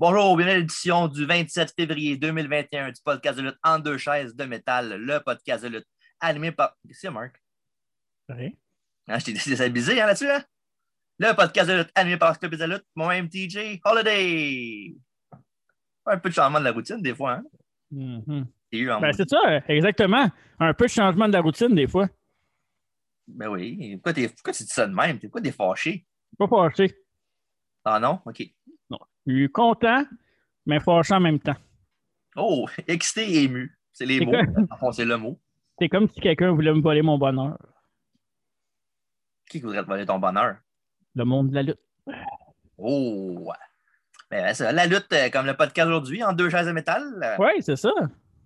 [0.00, 4.36] Bonjour, bienvenue à l'édition du 27 février 2021 du podcast de lutte en deux chaises
[4.36, 5.88] de métal, le podcast de lutte
[6.20, 6.76] animé par.
[6.92, 7.42] C'est, Marc?
[8.28, 8.50] Rien.
[9.08, 10.44] Ah, je t'ai déstabilisé hein, là-dessus, hein?
[11.18, 14.94] Le podcast de lutte animé par Club de lutte, moi-même TJ Holiday.
[16.06, 17.44] Un peu de changement de la routine, des fois, hein?
[17.90, 18.46] Mhm.
[18.92, 20.30] En Ben, c'est ça, exactement.
[20.60, 22.08] Un peu de changement de la routine, des fois.
[23.26, 23.96] Ben oui.
[23.96, 25.18] Pourquoi, pourquoi tu dis ça de même?
[25.18, 26.06] Pourquoi t'es fâché?
[26.38, 26.96] Pas fâché.
[27.84, 28.20] Ah non?
[28.24, 28.48] OK.
[29.28, 30.04] Je suis content,
[30.66, 31.54] mais fâché en même temps.
[32.34, 33.78] Oh, excité et ému.
[33.92, 34.32] C'est les mots.
[34.80, 35.38] fond, c'est le mot.
[35.78, 37.56] C'est comme si quelqu'un voulait me voler mon bonheur.
[39.48, 40.56] Qui voudrait te voler ton bonheur?
[41.14, 41.80] Le monde de la lutte.
[42.76, 43.52] Oh!
[44.30, 47.02] Ben, ça, la lutte, euh, comme le podcast aujourd'hui, en deux chaises de métal.
[47.22, 47.90] Euh, Oui, c'est ça.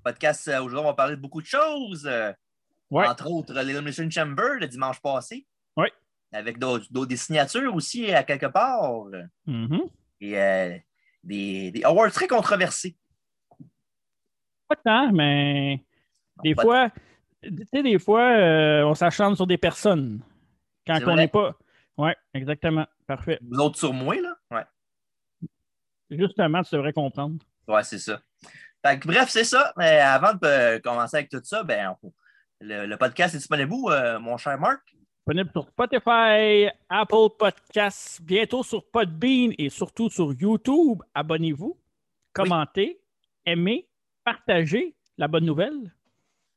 [0.04, 2.06] podcast, euh, aujourd'hui, on va parler de beaucoup de choses.
[2.06, 2.32] euh,
[2.90, 3.08] Ouais.
[3.08, 5.46] Entre autres, l'Elimination Chamber le dimanche passé.
[5.78, 5.86] Oui.
[6.30, 9.06] Avec d'autres, des signatures aussi à quelque part.
[9.46, 9.80] Mhm.
[10.22, 10.78] Et euh,
[11.24, 12.96] des, des awards très controversés.
[14.68, 15.84] Pas tant, mais
[16.44, 16.90] des fois,
[17.42, 20.22] tu sais, des fois, euh, on s'acharne sur des personnes.
[20.86, 21.56] Quand C'est on n'est pas.
[21.96, 22.86] Oui, exactement.
[23.04, 23.40] Parfait.
[23.42, 24.36] Vous autres sur moi, là?
[24.52, 24.64] Ouais.
[26.08, 27.44] Justement, tu devrais comprendre.
[27.66, 28.20] Ouais, c'est ça.
[28.86, 29.72] Fait que, bref, c'est ça.
[29.76, 31.96] Mais avant de euh, commencer avec tout ça, ben,
[32.60, 34.94] le, le podcast est disponible où, euh, mon cher Marc?
[35.24, 41.00] Disponible sur Spotify, Apple Podcasts, bientôt sur Podbean et surtout sur YouTube.
[41.14, 41.78] Abonnez-vous,
[42.32, 43.00] commentez,
[43.46, 43.88] aimez,
[44.24, 45.94] partagez la bonne nouvelle?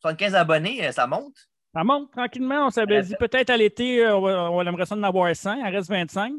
[0.02, 1.48] 75 abonnés, euh, ça monte.
[1.76, 2.66] Ça monte tranquillement.
[2.66, 5.58] On s'avait dit peut-être à l'été, euh, on, aimerait ça en avoir 100.
[5.58, 6.34] Il reste 25.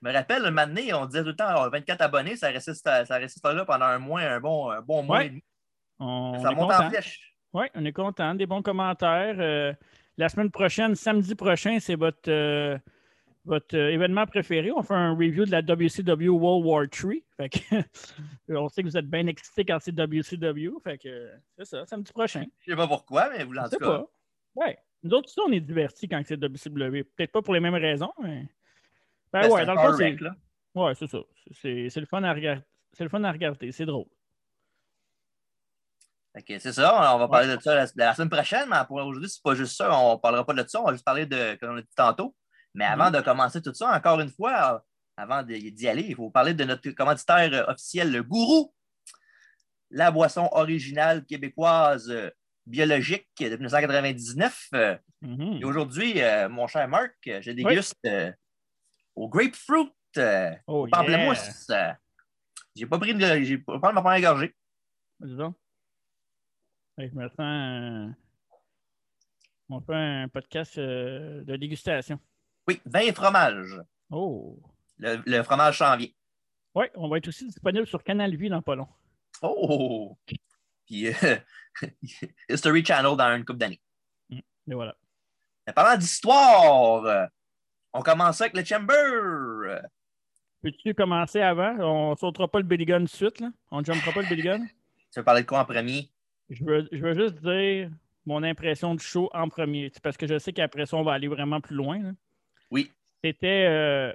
[0.00, 2.48] Je me rappelle, un moment donné, on disait tout le temps oh, 24 abonnés, ça
[2.48, 5.26] résiste, ça résiste là pendant un mois, un bon, un bon mois Ouais.
[5.26, 5.44] et demi.
[5.98, 7.34] On, ça monte en flèche.
[7.52, 8.34] Oui, on est content.
[8.34, 9.36] Des bons commentaires.
[9.38, 9.74] Euh,
[10.18, 12.76] la semaine prochaine, samedi prochain, c'est votre, euh,
[13.44, 14.72] votre euh, événement préféré.
[14.72, 17.24] On fait un review de la WCW World War III.
[17.36, 17.76] Fait que,
[18.48, 20.80] on sait que vous êtes bien excités quand c'est WCW.
[20.82, 22.44] Fait que euh, c'est ça, samedi prochain.
[22.66, 24.04] Je sais pas pourquoi, mais vous, en Je sais tout cas.
[24.56, 24.76] Ouais.
[25.04, 27.04] Nous autres, on est divertis quand c'est WCW.
[27.16, 28.44] Peut-être pas pour les mêmes raisons, mais.
[29.32, 30.18] Ben, ben, ouais, dans le fond, c'est.
[30.74, 31.18] Ouais, c'est ça.
[31.52, 32.62] C'est le fun à regarder.
[32.92, 33.70] C'est le fun à regarder.
[33.70, 34.06] C'est drôle.
[36.46, 39.42] C'est ça, on va parler de ça la, la semaine prochaine, mais pour aujourd'hui, c'est
[39.42, 39.92] pas juste ça.
[39.98, 41.88] On ne parlera pas de ça, on va juste parler de, comme on a dit
[41.96, 42.34] tantôt.
[42.74, 44.84] Mais avant de commencer tout ça, encore une fois,
[45.16, 48.72] avant de- d'y aller, il faut parler de notre commanditaire officiel, le Gourou,
[49.90, 52.30] la boisson originale québécoise euh,
[52.66, 54.68] biologique de 1999.
[54.74, 55.58] Euh, Mhm.
[55.60, 57.96] Et aujourd'hui, euh, mon cher Marc, euh, je déguste
[59.16, 59.90] au grapefruit,
[60.68, 60.96] Oh, au yeah.
[60.96, 61.66] pamplemousse.
[61.70, 61.90] Euh,
[62.76, 63.42] j'ai pas pris de.
[63.42, 64.54] J'ai pas pris ma première gorgée.
[66.98, 68.14] Je me sens.
[69.68, 72.18] On fait un podcast euh, de dégustation.
[72.66, 73.80] Oui, 20 fromages.
[74.10, 74.58] Oh.
[74.98, 76.08] Le, le fromage s'en vient.
[76.74, 78.88] Oui, on va être aussi disponible sur Canal Vie dans pas long.
[79.42, 80.18] Oh!
[80.86, 81.36] Puis, euh,
[82.48, 83.80] History Channel dans une couple d'années.
[84.30, 84.96] Et voilà.
[85.66, 87.28] Mais parlant d'histoire,
[87.92, 89.82] on commence avec le Chamber.
[90.62, 91.76] Peux-tu commencer avant?
[91.78, 93.38] On ne sautera pas le Billy Gun tout de suite.
[93.40, 93.50] Là?
[93.70, 94.66] On ne jumpera pas le Billy Gun.
[95.12, 96.10] Tu veux parler de quoi en premier?
[96.50, 97.90] Je veux, je veux juste dire
[98.26, 99.90] mon impression du show en premier.
[100.02, 101.98] Parce que je sais qu'après ça, on va aller vraiment plus loin.
[102.02, 102.12] là.
[102.70, 102.90] Oui.
[103.22, 103.66] C'était.
[103.68, 104.12] euh,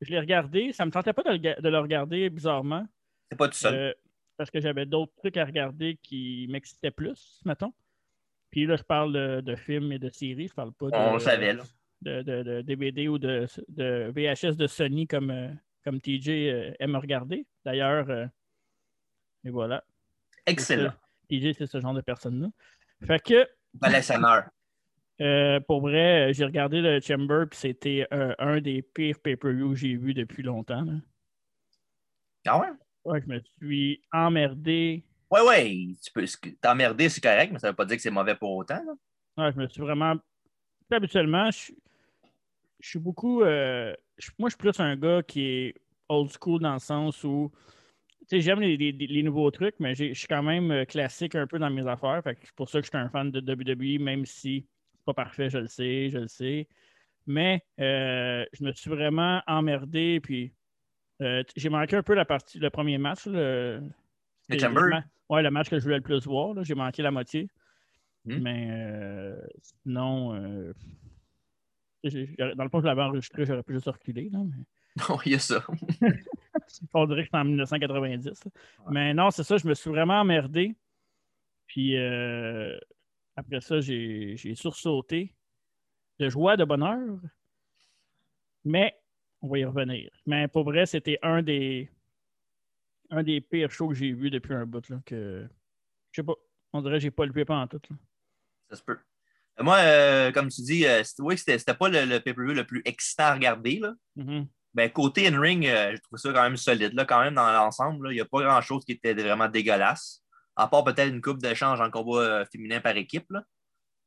[0.00, 0.72] je l'ai regardé.
[0.72, 2.86] Ça ne me tentait pas de le, ga- de le regarder bizarrement.
[3.30, 3.74] C'est pas tout seul.
[3.74, 3.92] Euh,
[4.36, 7.72] parce que j'avais d'autres trucs à regarder qui m'excitaient plus, mettons.
[8.50, 10.48] Puis là, je parle de, de films et de séries.
[10.48, 11.62] Je parle pas de, On savait, là.
[12.02, 15.48] de, de- de DVD ou de, de VHS de Sony comme, euh,
[15.84, 17.46] comme TJ euh, aime regarder.
[17.64, 18.26] D'ailleurs, euh,
[19.44, 19.84] et voilà.
[20.46, 20.92] Excellent.
[21.40, 22.48] TJ, c'est ce genre de personne-là.
[23.06, 23.46] Fait que,
[23.80, 24.46] Fallait ça meurt.
[25.20, 29.76] euh, pour vrai, j'ai regardé le Chamber, puis c'était euh, un des pires pay-per-views que
[29.76, 30.82] j'ai vu depuis longtemps.
[30.82, 30.92] là.
[32.46, 32.68] Ah ouais?
[33.04, 35.04] Ouais, je me suis emmerdé.
[35.30, 35.76] Ouais, ouais.
[36.02, 36.24] Tu peux
[36.60, 38.82] t'emmerder, c'est correct, mais ça veut pas dire que c'est mauvais pour autant.
[38.84, 38.92] là.
[39.46, 40.14] Ouais, je me suis vraiment.
[40.90, 41.78] Habituellement, je, suis-
[42.80, 43.42] je suis beaucoup.
[43.42, 45.74] euh, je- moi, je suis plus un gars qui est
[46.08, 47.50] old school dans le sens où.
[48.28, 51.34] Tu sais, j'aime les, les- les nouveaux trucs, mais je suis quand même euh, classique
[51.34, 52.20] un peu dans mes affaires.
[52.22, 55.14] Fait c'est pour ça que je suis un fan de WWE, même si c'est pas
[55.14, 56.68] parfait, je le sais, je le sais.
[57.26, 60.20] Mais euh, je me suis vraiment emmerdé.
[60.20, 60.52] Puis
[61.20, 63.26] euh, j'ai manqué un peu la partie, le premier match.
[63.26, 63.80] Le,
[65.28, 66.54] Ouais, le match que je voulais le plus voir.
[66.54, 66.62] là.
[66.62, 67.48] J'ai manqué la moitié.
[68.24, 68.38] Hmm.
[68.38, 70.32] Mais euh, sinon,
[72.56, 74.28] dans le fond, je l'avais enregistré, j'aurais pu juste reculer.
[74.30, 74.64] Là, mais...
[75.08, 75.64] Non, il y a ça.
[76.94, 78.44] On dirait que c'est en 1990.
[78.44, 78.50] là.
[78.90, 80.74] Mais non, c'est ça, je me suis vraiment emmerdé.
[81.66, 82.78] Puis euh,
[83.36, 85.34] après ça, j'ai j'ai sursauté
[86.18, 87.18] de joie, de bonheur.
[88.64, 88.94] Mais
[89.40, 90.10] on va y revenir.
[90.26, 91.90] Mais pour vrai, c'était un des
[93.10, 94.88] un des pires shows que j'ai vu depuis un bout.
[94.88, 95.46] Là, que...
[96.10, 96.34] Je sais pas.
[96.72, 97.80] On dirait que j'ai pas le en tout.
[97.90, 97.96] Là.
[98.70, 98.98] Ça se peut.
[99.60, 103.34] Moi, euh, comme tu dis, euh, oui, c'était pas le, pay-per-view le plus excitant à
[103.34, 103.78] regarder.
[103.78, 103.94] Là.
[104.16, 104.46] Mm-hmm.
[104.74, 106.94] Ben, côté in-ring, je trouve ça quand même solide.
[106.94, 110.22] Là, quand même, dans l'ensemble, il n'y a pas grand-chose qui était vraiment dégueulasse.
[110.56, 113.30] À part peut-être une coupe d'échange en combat féminin par équipe.
[113.30, 113.42] Là.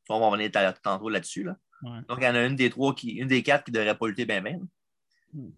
[0.08, 0.50] On va revenir
[0.82, 1.44] tantôt là-dessus.
[1.44, 1.56] Là.
[2.08, 3.96] Donc, il y en a une des trois qui, une des quatre qui ne devrait
[3.96, 4.58] pas lutter bien bien.
[5.32, 5.48] Mm.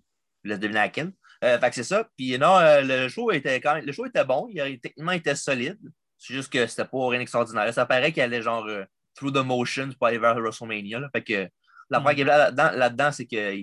[0.45, 1.13] Je laisse deviner laquelle.
[1.45, 2.09] Euh, fait que c'est ça.
[2.17, 4.49] Puis non, euh, le show était quand même, le show était bon.
[4.51, 5.79] Il techniquement était solide.
[6.17, 7.73] C'est juste que c'était pas rien d'extraordinaire.
[7.73, 8.85] Ça paraît qu'il allait genre euh,
[9.15, 10.99] through the motions pour aller vers WrestleMania.
[10.99, 11.09] Là.
[11.13, 11.49] Fait que
[11.91, 12.23] la mm.
[12.23, 13.55] là-dedans, là c'est que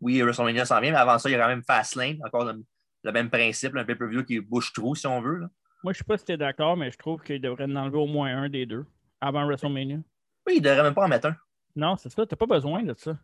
[0.00, 3.12] oui, WrestleMania s'en vient, mais avant ça, il y a quand même Fastlane, encore le,
[3.12, 5.36] même principe, un pay-per-view qui bouge trop, si on veut.
[5.36, 5.48] Là.
[5.84, 7.76] Moi, je ne sais pas si tu es d'accord, mais je trouve qu'il devrait en
[7.76, 8.84] enlever au moins un des deux
[9.20, 9.98] avant WrestleMania.
[10.46, 11.36] Oui, il devrait même pas en mettre un.
[11.74, 12.26] Non, c'est ça.
[12.26, 13.16] Tu n'as pas besoin de ça.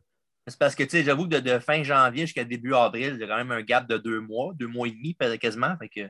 [0.46, 3.24] C'est parce que, tu sais, j'avoue que de, fin janvier jusqu'à début avril, il y
[3.24, 5.76] a quand même un gap de deux mois, deux mois et demi quasiment.
[5.78, 6.08] Fait que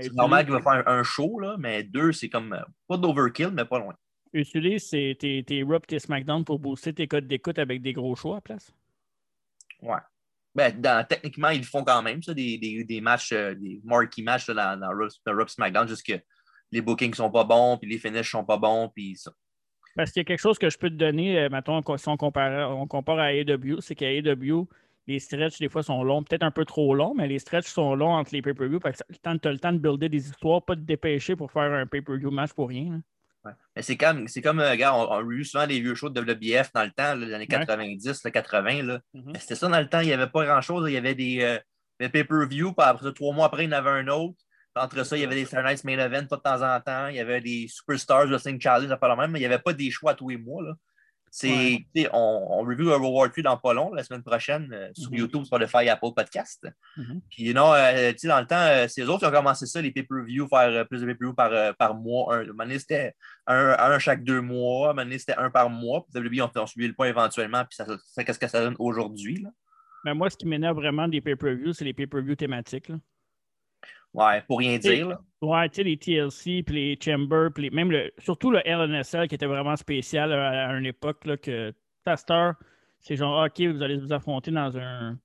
[0.00, 3.50] c'est normal qu'il va faire un show, là, mais deux, c'est comme euh, pas d'overkill,
[3.52, 3.94] mais pas loin.
[4.32, 8.14] Utilise tes, tes, tes Raw tes SmackDown pour booster tes codes d'écoute avec des gros
[8.14, 8.72] choix à place?
[9.80, 9.98] Ouais.
[10.54, 14.48] Ben, techniquement, ils font quand même, ça, des, des, des matchs, euh, des marquee matchs
[14.48, 16.20] dans, dans Raw, SmackDown, juste que
[16.72, 19.30] les bookings sont pas bons, puis les finishes sont pas bons, puis ça.
[19.94, 22.16] Parce qu'il y a quelque chose que je peux te donner, euh, mettons, si on
[22.16, 24.68] compare, on compare à AEW, c'est qu'à AEW,
[25.06, 27.94] les stretches, des fois, sont longs, peut-être un peu trop longs, mais les stretches sont
[27.94, 31.34] longs entre les que tu as le temps de builder des histoires, pas de dépêcher
[31.34, 33.00] pour faire un pay-per-view match pour rien.
[33.48, 33.54] Ouais.
[33.76, 36.20] Mais c'est comme, c'est comme, euh, regarde, on, a eu souvent des vieux shows de
[36.20, 38.82] WBF dans le temps, les années 90, 80.
[38.82, 39.00] Là.
[39.14, 39.40] Mm-hmm.
[39.40, 40.88] C'était ça dans le temps, il n'y avait pas grand-chose.
[40.88, 41.58] Il y avait des, euh,
[42.00, 44.38] des pay-per-view, puis après trois mois après, il y en avait un autre.
[44.74, 47.08] Entre ça, il y avait des Star Nights Main Event de temps en temps.
[47.08, 49.72] Il y avait des Superstars Wrestling Challenge, pas la même, mais il n'y avait pas
[49.72, 50.62] des choix tous les mois.
[50.62, 50.74] Là.
[51.30, 55.10] C'est, on, on review World War 3 dans pas long, la semaine prochaine, euh, sur
[55.10, 55.16] mm-hmm.
[55.16, 56.68] YouTube, sur le Fire Apple Podcast.
[56.96, 57.20] Mm-hmm.
[57.30, 59.90] Puis non, euh, dans le temps, euh, c'est eux autres qui ont commencé ça, les
[59.90, 62.36] pay-per-view, faire plus de pay-per-view par, par mois.
[62.36, 63.14] Un, un c'était
[63.46, 66.04] un, un, chaque deux mois, un c'était un par mois.
[66.04, 69.44] Puis WWE ont suivi le point éventuellement, puis ça, ça qu'est-ce que ça donne aujourd'hui.
[70.04, 72.88] Mais moi, ce qui m'énerve vraiment des pay-per-view, c'est les pay-per-view thématiques.
[72.88, 72.96] Là.
[74.18, 75.16] Ouais, pour rien dire.
[75.40, 79.36] Ouais, tu sais, les TLC, puis les Chamber, puis même le, surtout le LNSL qui
[79.36, 81.72] était vraiment spécial à, une époque là, que
[82.04, 82.50] Taster,
[82.98, 85.16] c'est genre, OK, vous allez vous affronter dans un,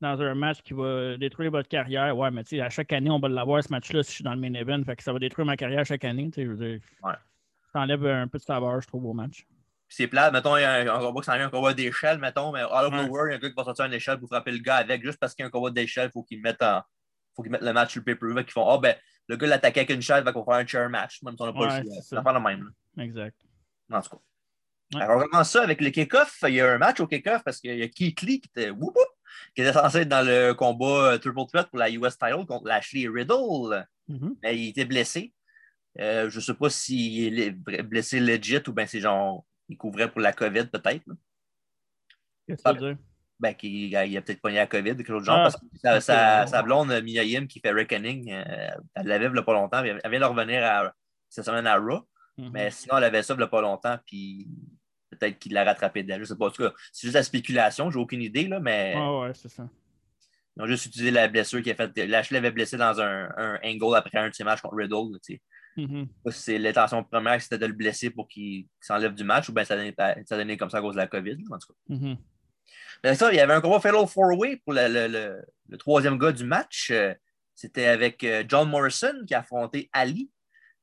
[0.00, 2.18] dans un match qui va détruire votre carrière.
[2.18, 4.24] Ouais, mais tu sais, à chaque année, on va l'avoir ce match-là si je suis
[4.24, 4.82] dans le main event.
[4.82, 6.28] Fait que ça va détruire ma carrière chaque année.
[6.30, 7.14] Tu sais, je veux dire, ouais.
[7.72, 9.46] ça enlève un peu de saveur, je trouve, au match.
[9.88, 12.50] C'est plat, mettons, il y a un, combat qui s'en vient, un combat d'échelle, mettons,
[12.50, 14.18] mais all over the world, il y a un gars qui va sortir une échelle
[14.18, 16.24] pour frapper le gars avec, juste parce qu'il y a un combat d'échelle, il faut
[16.24, 16.82] qu'il mette en,
[17.34, 18.38] faut qu'ils mettent le match sur le pay-per-view.
[18.38, 18.96] Ils font Ah, oh, ben,
[19.28, 21.22] le gars l'attaquait avec une chaise, va qu'on faire un chair match.
[21.22, 22.22] Même si on n'a pas le choix.
[22.22, 22.70] pas le même.
[22.98, 23.36] Exact.
[23.90, 25.00] En tout cas.
[25.00, 26.38] Alors, on commence ça avec le kick-off.
[26.46, 28.70] Il y a un match au kick-off parce qu'il y a Keith Lee qui était,
[28.70, 28.96] whoop,
[29.54, 32.66] qui était censé être dans le combat euh, Triple Threat pour la US title contre
[32.66, 33.86] Lashley Riddle.
[34.08, 34.36] Mm-hmm.
[34.42, 35.32] Mais il était blessé.
[36.00, 40.10] Euh, je ne sais pas s'il est blessé legit ou bien c'est genre, il couvrait
[40.10, 41.04] pour la COVID peut-être.
[42.46, 43.04] Qu'est-ce que tu veux dire?
[43.44, 46.46] Ben, qui, a peut-être pogné la COVID, quelque chose de genre, ah, parce que sa,
[46.46, 50.20] sa, blonde, Mia Yim, qui fait Reckoning, euh, elle l'avait il pas longtemps, elle vient
[50.20, 50.94] de revenir à,
[51.28, 52.08] cette semaine à Raw,
[52.38, 52.50] mm-hmm.
[52.50, 54.48] mais sinon, elle avait ça il pas longtemps, puis
[55.10, 56.46] peut-être qu'il l'a rattrapé d'elle, je sais pas.
[56.46, 58.94] En tout cas, c'est juste la spéculation, j'ai aucune idée, là, mais.
[58.96, 59.68] Ah ouais, c'est ça.
[60.56, 61.94] Ils ont juste utilisé la blessure qui a fait.
[62.06, 65.18] Lashley l'avait blessé dans un, un, angle après un de ses matchs contre Riddle.
[65.22, 66.30] Tu sais.
[66.30, 69.76] C'est l'intention première, c'était de le blesser pour qu'il s'enlève du match, ou bien ça
[69.76, 71.94] donnait, ça donnait comme ça à cause de la COVID, en tout cas.
[71.94, 72.16] Mm-hmm.
[73.04, 75.42] Ben, ça, il y avait un gros Fellow Four-Way pour le,
[75.78, 76.90] troisième gars du match.
[76.90, 77.12] Euh,
[77.54, 80.30] c'était avec euh, John Morrison qui a affronté Ali,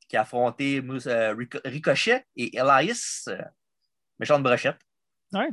[0.07, 1.35] qui a affronté euh,
[1.65, 3.27] Ricochet et Elias,
[4.19, 4.77] méchante brochette.
[5.33, 5.49] Ouais.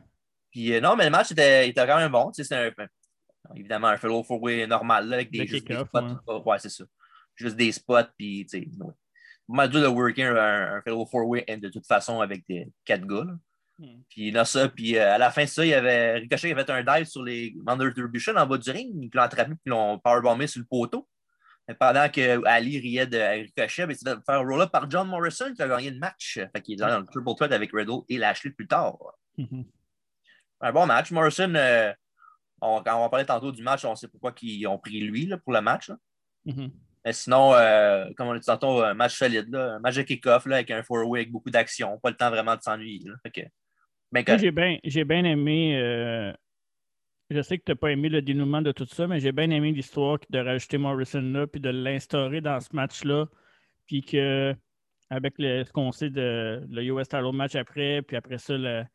[0.50, 2.30] Puis non, mais le match était, était quand même bon.
[2.34, 2.75] C'était
[3.56, 6.42] évidemment un Fellow Four-Way normal avec des, spots.
[6.44, 6.84] Ouais, c'est ça.
[7.34, 8.68] Juste des spots, puis tu sais.
[9.48, 9.68] Ouais.
[9.68, 13.25] dur de worker un, un Fellow Four-Way de toute façon avec des quatre gars.
[13.78, 14.00] Hmm.
[14.08, 16.52] Puis là, ça, puis euh, à la fin de ça, il y avait Ricochet qui
[16.52, 18.92] avait fait un dive sur les Manders Distribution en bas du ring.
[19.00, 21.08] Ils l'ont attrapé puis l'ont powerbombé sur le poteau.
[21.78, 25.06] Pendant que Ali riait de Ricochet, ben, il s'est fait faire un roll-up par John
[25.06, 26.40] Morrison qui a gagné le match.
[26.52, 28.97] Fait qu'il est dans le triple threat avec Riddle et Lashley plus tard.
[29.38, 29.64] Mm-hmm.
[30.62, 31.11] Un bon match.
[31.11, 31.92] Morrison, euh,
[32.61, 35.26] on, quand on va parler tantôt du match, on sait pourquoi ils ont pris lui
[35.26, 35.92] là, pour le match.
[37.04, 40.02] Mais sinon, euh, comme on a dit tantôt, un match solide, là, un match de
[40.02, 41.99] kick-off avec un four-way avec beaucoup d'action.
[41.99, 43.04] Pas le temps vraiment de s'ennuyer.
[44.12, 45.76] Ben, j'ai bien j'ai bien aimé.
[45.76, 46.32] Euh,
[47.30, 49.50] je sais que tu n'as pas aimé le dénouement de tout ça, mais j'ai bien
[49.50, 53.26] aimé l'histoire de rajouter Morrison là, puis de l'instaurer dans ce match-là.
[53.86, 54.54] Puis que,
[55.10, 58.88] avec ce qu'on sait de le US title match après, puis après ça, la,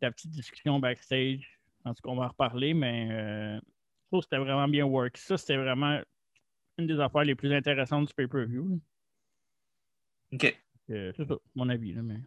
[0.00, 1.60] petite discussion backstage.
[1.84, 4.84] En tout cas, on va en reparler, mais euh, je trouve que c'était vraiment bien
[4.86, 5.16] work.
[5.18, 6.00] Ça, c'était vraiment.
[6.78, 8.80] une des affaires les plus intéressantes du pay-per-view.
[10.32, 10.56] OK.
[10.90, 11.92] Euh, c'est ça, mon avis.
[11.92, 12.20] Là, mais...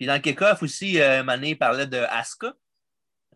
[0.00, 2.54] Puis dans le kick-off aussi, euh, Mané parlait de Asuka.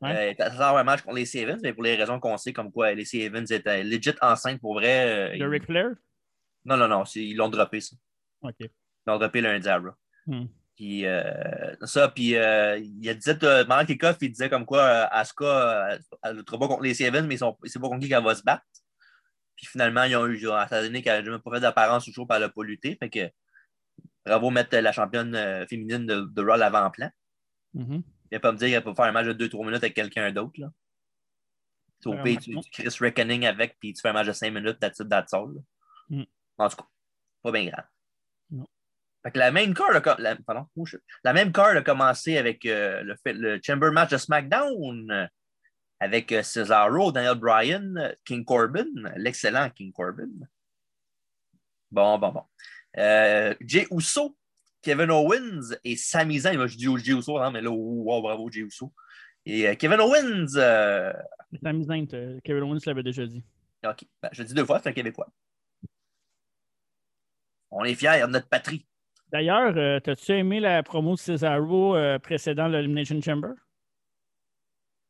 [0.01, 0.35] Ouais.
[0.41, 2.95] Euh, ça un match contre les Evans, mais pour les raisons qu'on sait, comme quoi
[2.95, 5.35] les Evans étaient legit enceintes pour vrai.
[5.35, 5.91] euh, De Ric Flair?
[6.65, 7.95] Non, non, non, ils l'ont droppé, ça.
[8.41, 8.55] OK.
[8.61, 8.71] Ils
[9.07, 9.79] l'ont droppé lundi à.
[10.27, 10.47] Hmm.
[10.75, 14.65] Puis euh, ça, puis euh, il a dit, euh, pendant le kick-off, il disait comme
[14.65, 18.09] quoi euh, Asuka, elle ne pas contre les Evans, mais ils c'est pas contre qui
[18.09, 18.65] qu'elle va se battre.
[19.55, 22.27] Puis finalement, ils ont eu, ça a donné qu'elle n'a jamais pas fait d'apparence toujours,
[22.27, 22.97] puis elle n'a pas lutté.
[22.99, 23.31] Fait que
[24.25, 27.11] bravo mettre la championne euh, féminine de, de Raw à l'avant-plan.
[27.75, 28.03] Mhm.
[28.31, 30.33] Il va pas me dire qu'elle peut faire un match de 2-3 minutes avec quelqu'un
[30.33, 30.59] d'autre.
[30.59, 30.71] là.
[32.01, 34.53] Tu au pire, tu, tu Chris Reckoning avec, puis tu fais un match de 5
[34.53, 35.55] minutes, that's it, that's all.
[36.09, 36.25] Mm.
[36.59, 36.87] En tout cas,
[37.43, 37.87] pas bien grave.
[38.51, 38.67] Non.
[39.23, 41.01] Fait que la même card a, la, pardon, oh shit.
[41.23, 45.31] la même card a commencé avec euh, le, Chamber match de SmackDown
[46.01, 48.85] avec euh, Cesaro, Daniel Bryan, King Corbin,
[49.17, 50.29] l'excellent King Corbin.
[51.91, 52.43] Bon, bon, bon.
[52.99, 54.37] Euh, Jay Uso,
[54.83, 56.57] Kevin Owens et Sami Zayn.
[56.57, 58.93] Moi, je dis Jay Uso, hein, mais là, wow, bravo, Jay Uso.
[59.47, 61.13] Et euh, Kevin Owens, euh,
[61.63, 62.07] Sami Zayn,
[62.43, 63.45] Kevin Owens l'avait déjà dit.
[63.85, 65.29] OK, ben, je dis deux fois, c'est un Québécois.
[67.71, 68.87] On est fiers de notre patrie.
[69.29, 73.51] D'ailleurs, euh, t'as-tu aimé la promo de Cesaro euh, précédant l'Elimination Chamber?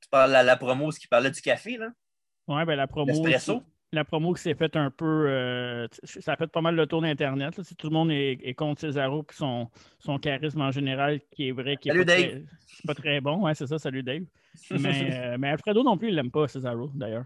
[0.00, 1.90] Tu parles de la, la promo, ce qui parlait du café, là?
[2.48, 3.06] Ouais, ben la promo.
[3.06, 3.62] L'espresso?
[3.94, 5.26] La promo qui s'est faite un peu.
[5.28, 7.62] euh, ça a fait pas mal le tour d'Internet.
[7.62, 11.48] Si Tout le monde est, est contre Cesaro puis son, son charisme en général, qui
[11.48, 12.28] est vrai, qui est Salut, pas, Dave.
[12.30, 13.44] Très, c'est pas très bon.
[13.44, 14.24] Ouais, c'est ça, salut Dave.
[14.70, 17.24] Mais, euh, mais Alfredo non plus, il l'aime pas, Cesaro, d'ailleurs.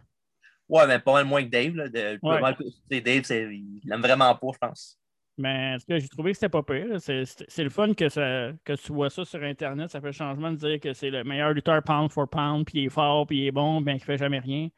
[0.69, 1.75] Ouais, mais pas mal moins que Dave.
[1.75, 3.01] Là, de- Ouais.
[3.01, 4.99] Dave, il l'aime vraiment pas, je pense.
[5.39, 7.01] Mais en tout cas, j'ai trouvé que c'était pas pire.
[7.01, 9.89] C'est, le fun que, ça, que tu vois ça sur Internet.
[9.91, 12.85] Ça fait changement de dire que c'est le meilleur lutteur pound for pound, puis il
[12.87, 14.69] est fort, puis il est bon, bien qu'il fait jamais rien.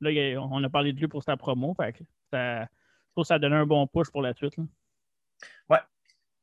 [0.00, 1.74] Là, on a parlé de lui pour sa promo.
[1.74, 2.68] Fait que ça, je
[3.12, 4.56] trouve que ça a donné un bon push pour la suite.
[4.56, 4.64] là.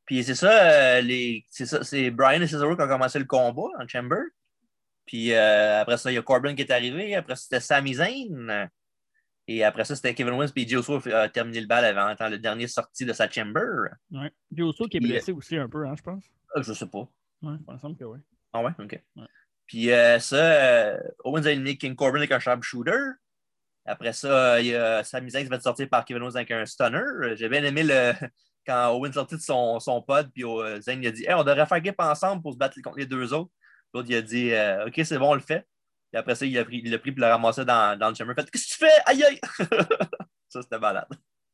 [0.06, 3.26] Puis c'est ça, euh, les, c'est ça, c'est Brian et Cesaro qui ont commencé le
[3.26, 4.20] combat en Chamber.
[5.06, 7.16] Puis euh, après ça, il y a Corbin qui est arrivé.
[7.16, 8.70] Après ça, c'était Sami Zayn.
[9.48, 10.52] Et après ça, c'était Kevin Owens.
[10.54, 13.64] Puis Uso a terminé le bal avant le dernier sorti de sa Chamber.
[14.12, 14.32] Ouais.
[14.56, 16.26] Uso qui est blessé aussi un peu, hein, je pense.
[16.56, 17.10] Ah, je sais pas.
[17.42, 18.20] Ouais, il me semble que oui.
[18.54, 18.72] Ah ouais?
[18.80, 19.02] OK.
[19.16, 19.28] Ouais.
[19.66, 23.14] Puis euh, ça, Owens a éliminé King Corbin avec un sharpshooter.
[23.86, 26.52] Après ça, il y a Sami Zayn qui va être sorti par Kevin Owens avec
[26.52, 27.36] un stunner.
[27.36, 28.14] J'ai bien aimé le...
[28.66, 31.34] quand Owens est sorti de son, son pod, puis euh, Zayn il a dit Hey,
[31.34, 33.52] on devrait faire équipe ensemble pour se battre contre les deux autres.
[33.94, 35.68] L'autre, il a dit euh, OK, c'est bon, on le fait.
[36.12, 38.16] Puis après ça, il l'a pris, il l'a pris puis l'a ramassé dans, dans le
[38.16, 38.34] chamber.
[38.38, 39.02] A fait Qu'est-ce que tu fais?
[39.06, 39.40] Aïe aïe
[40.48, 41.08] Ça, c'était malade.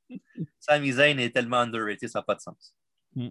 [0.59, 2.75] Sami Zayn est tellement underrated, ça n'a pas de sens.
[3.15, 3.29] Mm.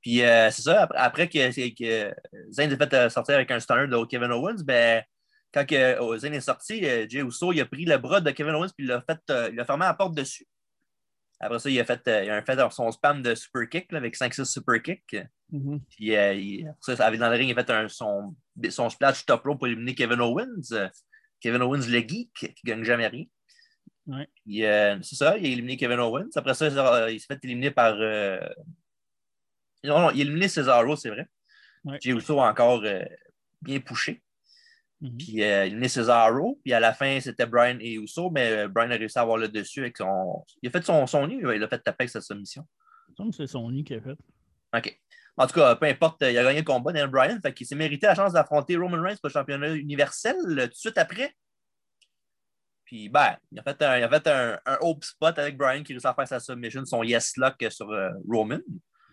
[0.00, 2.14] Puis euh, c'est ça, après, après que, que
[2.50, 5.04] Zayn s'est fait sortir avec un stunner de Kevin Owens, ben,
[5.52, 8.54] quand euh, Zayn est sorti, euh, Jey Uso il a pris le bras de Kevin
[8.54, 10.46] Owens puis il l'a fait, euh, il l'a fermé la porte dessus.
[11.42, 14.14] Après ça, il a fait, il a fait son spam de super kick là, avec
[14.14, 15.16] 5-6 super kick.
[15.50, 15.80] Mhm.
[15.88, 18.36] Puis euh, il, ça, dans le ring, il a fait un, son,
[18.68, 20.90] son splash top rope pour éliminer Kevin Owens.
[21.40, 23.24] Kevin Owens, le geek, qui gagne jamais rien.
[24.06, 24.28] Ouais.
[24.44, 26.28] Puis, euh, c'est ça, il a éliminé Kevin Owens.
[26.34, 27.94] Après ça, il s'est fait éliminer par.
[27.98, 28.38] euh,
[29.84, 31.26] Non, non, il a éliminé Cesaro, c'est vrai.
[31.84, 31.98] Ouais.
[32.06, 32.84] A encore
[33.62, 34.22] bien poussé.
[35.00, 35.16] Mhm.
[35.16, 36.60] Puis euh, il éliminé Cesaro.
[36.62, 39.38] Puis à la fin, c'était Brian et Uso, mais euh, Brian a réussi à avoir
[39.38, 40.44] le dessus avec son.
[40.62, 42.20] Il a fait son, son nid, il a fait taper avec sa
[43.28, 44.16] que c'est Sony qui a fait.
[44.76, 45.00] OK.
[45.36, 47.40] En tout cas, peu importe, il a gagné le combat, Daniel Bryan.
[47.40, 50.72] Fait qu'il s'est mérité la chance d'affronter Roman Reigns pour le championnat universel euh, tout
[50.72, 51.34] de suite après.
[52.84, 55.82] Puis, ben, il a fait un, il a fait un, un hope spot avec Bryan
[55.82, 58.58] qui réussit à faire sa submission, son yes lock sur euh, Roman.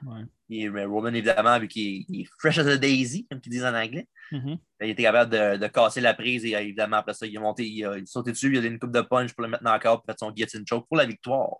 [0.05, 0.21] Ouais.
[0.49, 3.73] Et euh, Roman, évidemment, vu qu'il est, fresh as a daisy, comme ils disent en
[3.73, 4.57] anglais, Mhm.
[4.81, 7.39] il était capable de, de casser la prise et euh, évidemment, après ça, il est
[7.39, 9.43] monté, il a, il a sauté dessus, il a donné une coupe de punch pour
[9.43, 11.55] le mettre encore, pour faire son guillotine choke pour la victoire.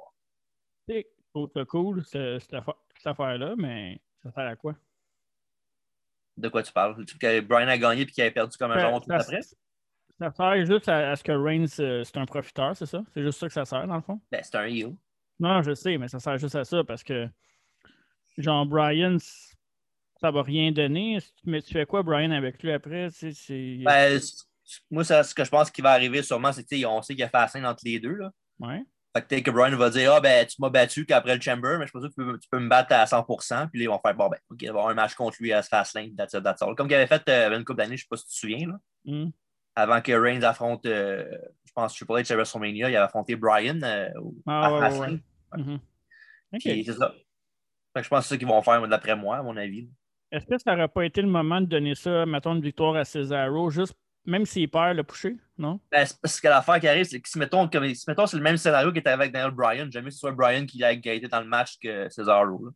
[0.88, 1.06] C'est
[1.68, 4.76] cool, cette affaire- cette affaire-là, mais ça sert à quoi?
[6.38, 7.04] De quoi tu parles?
[7.06, 9.42] Tu que Bryan a gagné puis qu'il a perdu comme un tout ça, après?
[10.20, 13.04] ça sert juste à, à ce que Reigns, euh, c'est un profiteur, c'est ça?
[13.14, 14.20] C'est juste ça que ça sert, dans le fond?
[14.32, 14.96] Ben, c'est un heel.
[15.40, 17.28] Non, je sais, mais ça sert juste à ça parce que,
[18.38, 19.18] genre, Brian,
[20.20, 21.20] ça va rien donner.
[21.46, 23.10] Mais tu fais quoi, Brian, avec lui après?
[23.12, 23.78] C'est...
[23.84, 24.20] Ben,
[24.92, 27.30] moi, ça, ce que je pense qui va arriver sûrement, c'est qu'on sait qu'il a
[27.30, 28.16] fait la scène entre les deux.
[28.16, 28.32] Là.
[28.60, 28.84] Ouais.
[29.30, 31.92] Fait que Brian va dire Ah, ben, tu m'as battu qu'après le Chamber, mais je
[31.92, 33.70] pense que tu peux, tu peux me battre à 100%.
[33.70, 35.38] Puis là, ils vont faire Bon, ben, OK, il va y avoir un match contre
[35.40, 36.14] lui à Fastlane.
[36.16, 36.76] That's it, that's all.
[36.76, 38.68] Comme il avait fait euh, une couple d'années, je sais pas si tu te souviens,
[38.68, 39.30] là, Hmm.
[39.76, 41.26] avant que Reigns affronte, euh,
[41.66, 44.10] je pense, Triple H à WrestleMania, il avait affronté Brian euh,
[44.46, 45.22] Ah, à ouais, Fastlane.
[45.54, 45.64] ouais.
[45.64, 45.74] Mhm.
[46.54, 46.60] OK.
[46.60, 47.16] Puis c'est ça.
[47.98, 49.90] Fait que je pense que c'est ça qu'ils vont faire, d'après moi, à mon avis.
[50.32, 53.04] Est-ce que ça n'aurait pas été le moment de donner ça, mettons, une victoire à
[53.04, 53.96] Cesaro, juste
[54.28, 55.80] même s'il perd, le pusher, non?
[55.90, 58.44] Ben, parce que l'affaire qui arrive, c'est que si mettons, comme, si mettons c'est le
[58.44, 61.28] même scénario qui était avec Daniel Bryan, jamais que ce soit Bryan qui a été
[61.28, 62.66] dans le match que Cesaro.
[62.66, 62.72] Là.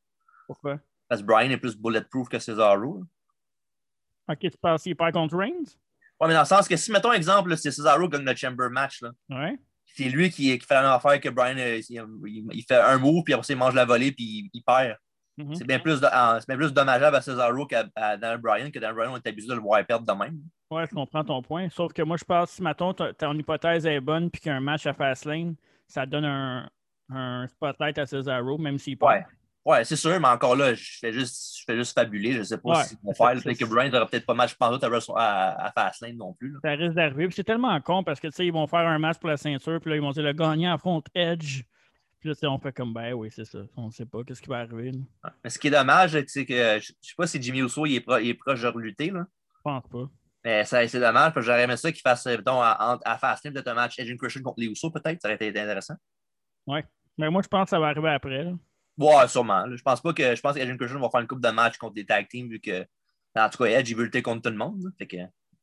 [0.47, 0.79] Pourquoi?
[1.07, 2.99] Parce que Bryan est plus bulletproof que Cesaro.
[2.99, 4.33] Là.
[4.33, 5.75] Ok, tu penses qu'il perd contre Reigns?
[6.19, 8.69] Ouais, mais dans le sens que si, mettons, exemple, c'est Cesaro qui gagne le Chamber
[8.69, 9.11] match, là.
[9.29, 9.59] Ouais.
[9.93, 11.57] C'est lui qui, qui, fait la même affaire que Bryan.
[11.57, 14.49] euh, Il, il fait un move, puis après, ça, il mange la volée, puis il,
[14.53, 14.95] il perd.
[15.37, 15.55] Mhm.
[15.55, 17.83] C'est bien, plus bien dommageable à Cesaro qu'à
[18.17, 20.39] Daniel Bryan, que Daniel Bryan, on est abusé de le voir perdre de même.
[20.69, 21.69] Ouais, je comprends ton point.
[21.69, 24.57] Sauf que moi, je pense, si, mettons, ton hypothèse est bonne, puis qu'il y a
[24.57, 25.55] un match à Fastlane,
[25.87, 26.69] ça donne un,
[27.09, 29.11] un spotlight à Cesaro, même s'il perd.
[29.11, 29.25] Ouais.
[29.63, 32.33] Ouais, c'est sûr, mais encore là, je fais juste, je fais juste fabuler.
[32.33, 32.83] Je sais pas Ouais.
[32.87, 33.31] qu'ils vont faire.
[33.33, 34.79] Peut-être que c'est- Bryan n'aura peut-être pas match pendant
[35.15, 36.51] à, à, Fastlane non plus.
[36.51, 36.59] là.
[36.63, 37.27] Ça risque d'arriver.
[37.27, 39.37] Puis c'est tellement con parce que, tu sais, ils vont faire un match pour la
[39.37, 41.61] ceinture, puis là, ils vont dire le gagnant affronte Edge.
[42.21, 43.59] Puis là, on fait comme, ben oui, c'est ça.
[43.75, 44.91] On ne sait pas qu'est-ce qui va arriver.
[44.91, 44.99] là.
[45.25, 47.85] Je Mais ce qui est dommage, c'est que je je sais pas si Jimmy Uso
[47.85, 49.25] il est, pro- il est proche de relutter, là.
[49.63, 50.09] pense pas.
[50.45, 53.67] Mais c'est dommage parce que j'aurais aimé ça qu'il fasse, mettons, à, à Fastlane, peut-être
[53.67, 55.21] un match Edge and Christian contre les Usos, peut-être.
[55.21, 55.95] Ça aurait été intéressant.
[56.67, 58.43] Mais moi, je pense que ça va arriver après.
[58.43, 58.53] là.
[58.97, 59.65] Ouais, sûrement.
[59.65, 59.75] là.
[59.75, 60.35] Je pense pas que.
[60.35, 62.59] Je pense qu'Edge Christian va faire une coupe de match contre des tag teams vu
[62.59, 62.85] que.
[63.35, 64.83] En tout cas, Edge, il veut lutter contre tout le monde.
[64.97, 65.17] Fait que.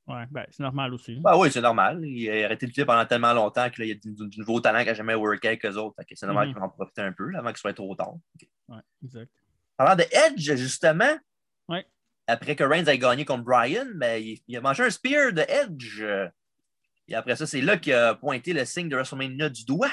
[0.08, 1.16] Ouais, ben, c'est normal aussi.
[1.20, 2.00] Bah oui, c'est normal.
[2.04, 4.58] Il a arrêté de lutter pendant tellement longtemps qu'il y a du, du- du nouveau
[4.60, 5.96] talent qui n'a jamais worké avec eux autres.
[6.14, 8.14] C'est normal qu'il va en profiter un peu là, avant qu'il soit trop tard.
[8.68, 9.30] Ouais, exact.
[9.76, 11.14] Parlant de Edge, justement,
[11.68, 11.86] Ouais.
[12.26, 15.42] après que Reigns ait gagné contre Bryan, ben, il, il a mangé un spear de
[15.42, 16.02] Edge.
[17.06, 19.92] Et après ça, c'est là qu'il a pointé le signe de WrestleMania du doigt.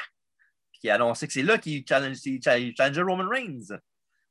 [0.72, 2.18] Puis il a annoncé que c'est là qu'il challenge,
[2.78, 3.78] challengeait Roman Reigns.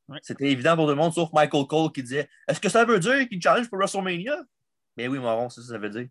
[0.09, 0.19] Ouais.
[0.23, 2.99] C'était évident pour tout le monde, sauf Michael Cole qui disait Est-ce que ça veut
[3.01, 4.37] dire qu'il challenge pour WrestleMania
[4.97, 6.09] Mais oui, Moron, c'est ça que ça veut dire.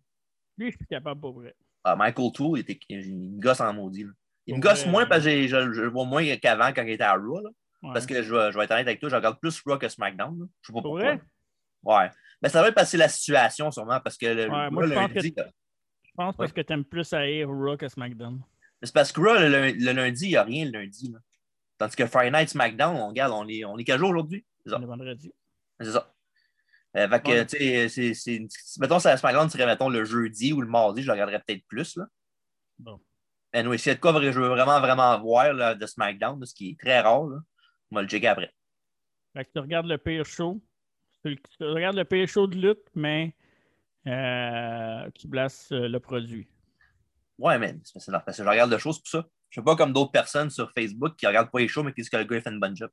[0.57, 1.55] Lui, je suis capable pour vrai.
[1.83, 4.03] Ah, Michael Toole, il, était, il me gosse en maudit.
[4.03, 4.11] là.
[4.45, 7.03] Il me gosse vrai, moins parce que je, le vois moins qu'avant quand il était
[7.03, 7.41] à Raw.
[7.41, 7.49] là.
[7.81, 7.93] Ouais.
[7.93, 9.87] Parce que je vais, je vais être honnête avec toi, je regarde plus Raw que
[9.89, 10.39] SmackDown.
[10.39, 10.45] là.
[10.61, 11.15] Je sais pas Pour pourquoi.
[11.15, 11.21] vrai?
[11.83, 12.09] Ouais.
[12.41, 14.93] Mais ça va être parce que la situation, sûrement, parce que le, Ouais, moi, je
[14.93, 15.43] pense lundi, euh,
[16.03, 18.41] Je pense parce que t'aimes plus haïr Raw que SmackDown.
[18.81, 21.09] c'est parce que Raw, le, le lundi, il n'y a rien le lundi.
[21.11, 21.19] là.
[21.77, 24.45] Tandis que Friday Night SmackDown, on regarde, on est, on est quel jour aujourd'hui?
[24.63, 24.77] C'est ça.
[24.77, 25.33] Vendredi.
[25.79, 26.12] C'est ça.
[26.95, 27.45] Euh, fait que, Ouais.
[27.47, 31.01] tu sais, c'est- c'est- si, mettons, ça SmackDown serait, mettons, le jeudi ou le mardi,
[31.01, 32.05] je le regarderais peut-être plus, là.
[32.77, 32.99] Bon.
[33.53, 36.39] Mais oui, s'il y a de quoi je veux vraiment, vraiment voir là, de SmackDown,
[36.39, 37.39] là, ce qui est très rare, là,
[37.91, 38.51] on va le checker après.
[39.35, 40.61] Fait que tu regardes le pire show.
[41.23, 43.35] Tu regardes le pire show de lutte, mais
[44.07, 46.47] euh, tu blasses euh, le produit.
[47.39, 49.25] Ouais, mais c'est c'est parce que je regarde de choses pour ça.
[49.49, 52.01] Je suis pas comme d'autres personnes sur Facebook qui regardent pas les shows, mais qui
[52.01, 52.91] disent que le gars fait une bonne job.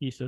[0.00, 0.26] Qui ça?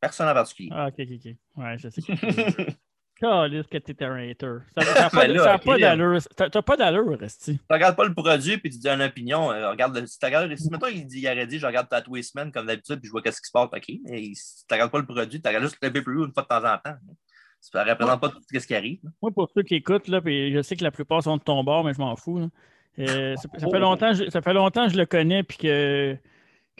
[0.00, 0.70] Personne en particulier.
[0.72, 1.34] Ah, ok, ok, ok.
[1.56, 2.02] Ouais, je sais.
[3.20, 4.60] Calisse que t'es un hater.
[4.74, 6.18] Ça n'a pas, Ben pas d'allure.
[6.34, 7.58] T'as pas d'allure, Resti.
[7.58, 9.52] Tu regardes pas le produit puis tu dis une opinion.
[9.52, 11.86] euh, regarde le, si tu regardes, si mettons, il, dit, il aurait dit je regarde
[11.88, 13.68] ta tous les semaines comme d'habitude puis je vois qu'est-ce qui se passe.
[13.70, 16.44] OK, mais si tu regardes pas le produit, tu regardes juste le pay-per-view une fois
[16.44, 16.96] de temps en temps.
[17.60, 19.00] Ça ne représente pas tout ce qui arrive.
[19.20, 21.62] Moi, pour ceux qui écoutent, là, puis je sais que la plupart sont de ton
[21.62, 22.38] bord, mais je m'en fous.
[22.38, 22.46] là.
[23.00, 26.16] Euh, ça, ça fait longtemps, je- ça fait longtemps que je le connais puis que,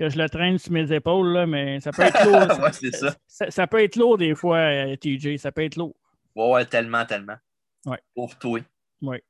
[0.00, 2.58] que je le traîne sur mes épaules, là, mais ça peut être lourd.
[2.62, 3.14] ouais, ça.
[3.26, 5.36] ça, ça peut être lourd des fois, euh, TJ.
[5.36, 5.94] Ça peut être lourd.
[6.34, 7.36] Ouais, ouais, tellement, tellement.
[7.84, 7.98] Ouais.
[8.14, 8.60] Pauvre toi.
[9.02, 9.22] Ouais.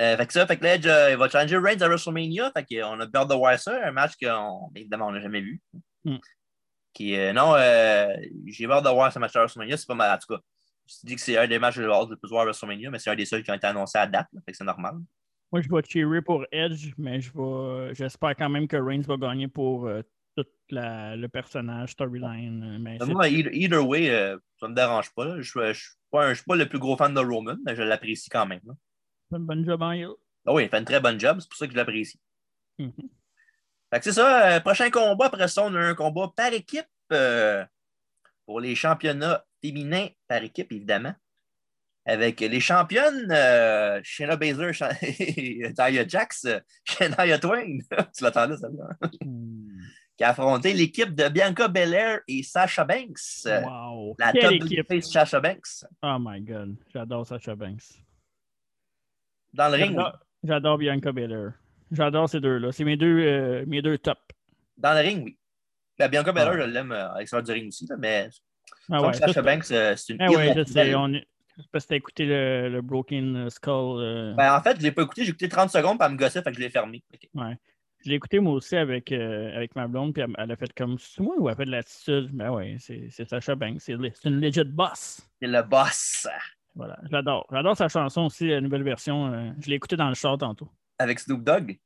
[0.00, 2.50] Euh, fait que ça, fait que là, Edge, euh, il va challenger Reigns à WrestleMania.
[2.52, 3.78] Fait qu'on a peur de voir ça.
[3.86, 5.60] Un match qu'on, évidemment, on n'a jamais vu.
[6.04, 6.16] Hmm.
[6.94, 7.54] Qui, euh, non,
[8.46, 9.76] j'ai peur de voir ce match à WrestleMania.
[9.76, 10.40] C'est pas mal, en tout cas.
[10.86, 12.44] Je te dis que c'est un des matchs que j'ai hâte de plus voir à
[12.46, 14.28] WrestleMania, mais c'est un des seuls qui ont été annoncés à date.
[14.32, 14.40] là.
[14.46, 14.94] fait que c'est normal.
[15.52, 19.16] Moi, je vais cheerer pour Edge, mais je vais, j'espère quand même que Reigns va
[19.16, 20.02] gagner pour euh,
[20.36, 22.62] tout la- le personnage, storyline.
[22.64, 25.40] euh, Mais Moi, either, either way, euh, ça me dérange pas.
[25.40, 27.76] Je ne suis, pas un- je suis pas le plus gros fan de Roman, mais
[27.76, 28.60] je l'apprécie quand même.
[29.30, 30.10] c'est une bonne job en heel.
[30.46, 32.20] Ah oui, il fait une très bonne job, c'est pour ça que je l'apprécie.
[32.78, 32.92] Mhm.
[33.92, 36.86] Fait que c'est ça, euh, prochain combat, après ça, on a un combat par équipe
[37.12, 37.64] euh,
[38.44, 41.14] pour les championnats féminins par équipe, évidemment.
[42.08, 44.70] Avec les championnes euh, Shayna Baszler
[45.02, 46.46] et Nia Jax,
[46.84, 47.78] Shania Twain,
[48.16, 48.88] tu l'attendais celle-là,
[49.24, 49.80] Hmm.
[50.16, 53.44] qui a affronté l'équipe de Bianca Belair et Sasha Banks.
[53.44, 54.14] Wow.
[54.20, 54.86] La Quelle top équipe?
[54.88, 55.84] face Sasha Banks.
[56.02, 56.76] Oh my God.
[56.94, 57.82] J'adore Sasha Banks.
[59.52, 60.04] Dans le ring, oui.
[60.44, 61.52] J'adore, Bianca Belair.
[61.90, 62.70] J'adore ces deux-là.
[62.72, 64.20] C'est mes deux, euh, mes deux tops.
[64.76, 65.38] Dans le ring, oui.
[65.98, 66.56] La Bianca Belair, Ah.
[66.58, 68.28] je l'aime à l'extérieur du ring aussi, là, mais
[68.90, 70.94] Ah ouais, Sasha Banks, euh, c'est une Ah ouais, je sais.
[70.94, 71.12] On
[71.72, 74.00] Parce que t'as écouté le, le Broken Skull.
[74.00, 76.18] euh, Ben, en fait, je l'ai pas écouté, j'ai écouté 30 secondes, puis elle me
[76.18, 77.02] gossait, fait que je l'ai fermé.
[77.34, 77.56] Ouais.
[78.04, 80.72] Je l'ai écouté moi aussi avec, euh, avec ma blonde, puis elle, elle a fait
[80.74, 82.30] comme c'est moi ou elle a fait de l'attitude?
[82.32, 83.80] Ben ouais, c'est c'est Sasha Banks.
[83.80, 85.22] C'est une legit boss.
[85.40, 86.28] C'est le boss
[86.74, 87.46] Voilà, j'adore.
[87.50, 89.32] J'adore sa chanson aussi, la nouvelle version.
[89.32, 90.68] euh, je l'ai écoutée dans le char tantôt.
[90.98, 91.78] avec Snoop Dogg?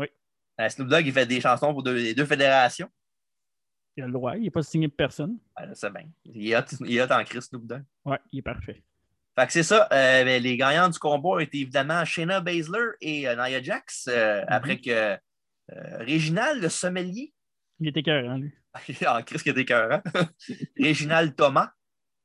[0.00, 0.06] Oui.
[0.60, 2.90] Euh, Snoop Dogg, il fait des chansons pour deux- les deux fédérations.
[3.96, 5.38] Il a le droit, il n'est pas signé de personne.
[5.74, 6.06] C'est bien.
[6.24, 7.40] Il est il est hot en Chris.
[8.06, 8.82] Ouais, il est parfait.
[9.38, 9.88] Fait que c'est ça.
[9.92, 14.08] euh, ben, les gagnants du combat étaient évidemment Shayna Baszler et euh, Nia Jax.
[14.08, 15.16] euh, Après que euh,
[15.70, 17.32] Réginald, le sommelier,
[17.80, 18.52] Il était cœur, lui.
[19.06, 20.02] en Christ qui était cœur,
[20.78, 21.70] Réginald Thomas,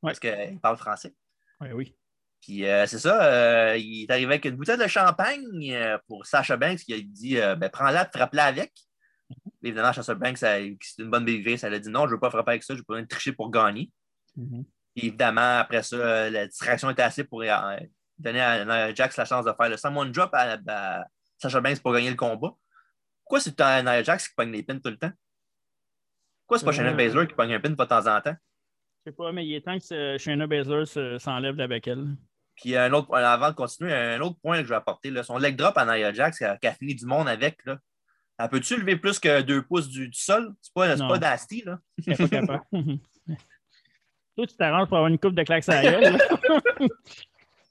[0.03, 0.11] Ouais.
[0.11, 1.13] parce qu'il parle français.
[1.59, 1.95] Ouais, oui.
[2.41, 5.75] Puis c'est ça, il est arrivé avec une bouteille de champagne
[6.07, 8.71] pour Sasha Banks qui a dit ben, prends-la, frappe-la avec.
[9.67, 12.51] Évidemment, elle- c'est une bonne babyface, elle a dit non, je ne veux pas frapper
[12.51, 13.91] avec ça, je n'ai pas besoin de tricher pour gagner.
[14.35, 14.63] Mhm.
[14.95, 17.77] Évidemment, après ça, euh, la distraction était assez pour euh,
[18.17, 21.05] donner à Jax la chance de faire le Someone Drop à, à
[21.37, 22.51] Sasha Banks pour gagner le combat.
[23.23, 25.11] Pourquoi c'est Nia Jax qui pogne les pins tout le temps?
[26.45, 26.73] Pourquoi c'est pas Euh.
[26.73, 28.35] Shayna Baszler qui pogne un pin de temps en temps?
[29.05, 32.15] Je sais pas, mais il est temps que Shayna Baszler se- s'enlève de la béquelle.
[32.55, 35.37] Puis un autre, avant de continuer, un autre point que je vais apporter, là, son
[35.37, 37.77] leg drop à Nia Jax, qui a, qui a fini du monde avec, là.
[38.39, 40.53] Elle peut-tu lever plus que deux pouces du, du sol?
[40.61, 41.79] C'est pas, c'est pas nasty, là.
[42.07, 42.63] Elle est pas capable.
[44.35, 46.13] Toi, tu t'arranges pour avoir une coupe de claques à la gueule.
[46.13, 46.17] là.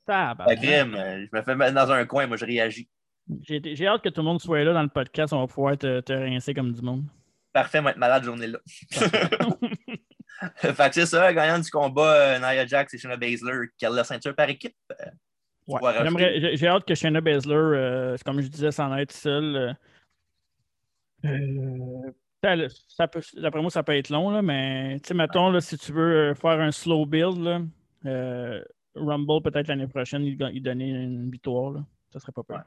[0.08, 2.88] La crème, euh, je me fais mettre dans un coin, moi je réagis.
[3.42, 5.32] J'ai j'ai hâte que tout le monde soit là dans le podcast.
[5.32, 7.02] On va pouvoir te, te rincer comme du monde.
[7.52, 8.58] Parfait, moi être malade journée-là.
[10.56, 13.90] fait que c'est ça, gagnant du combat, euh, Nia Jax et Shayna Baszler, qui a
[13.90, 14.76] la ceinture par équipe.
[14.92, 15.06] euh,
[15.66, 16.56] Ouais.
[16.56, 19.56] J'ai hâte que Shayna Baszler, euh, comme je disais, s'en aille seule.
[19.56, 19.72] Euh,
[21.24, 25.92] euh, ça- peut- D'après moi, ça peut être long, là, mais mettons, là, si tu
[25.92, 27.60] veux euh, faire un slow build, là,
[28.06, 28.62] euh,
[28.94, 31.72] Rumble, peut-être l'année prochaine, il, il donner une victoire.
[31.72, 31.84] Là.
[32.12, 32.58] Ça serait pas peur.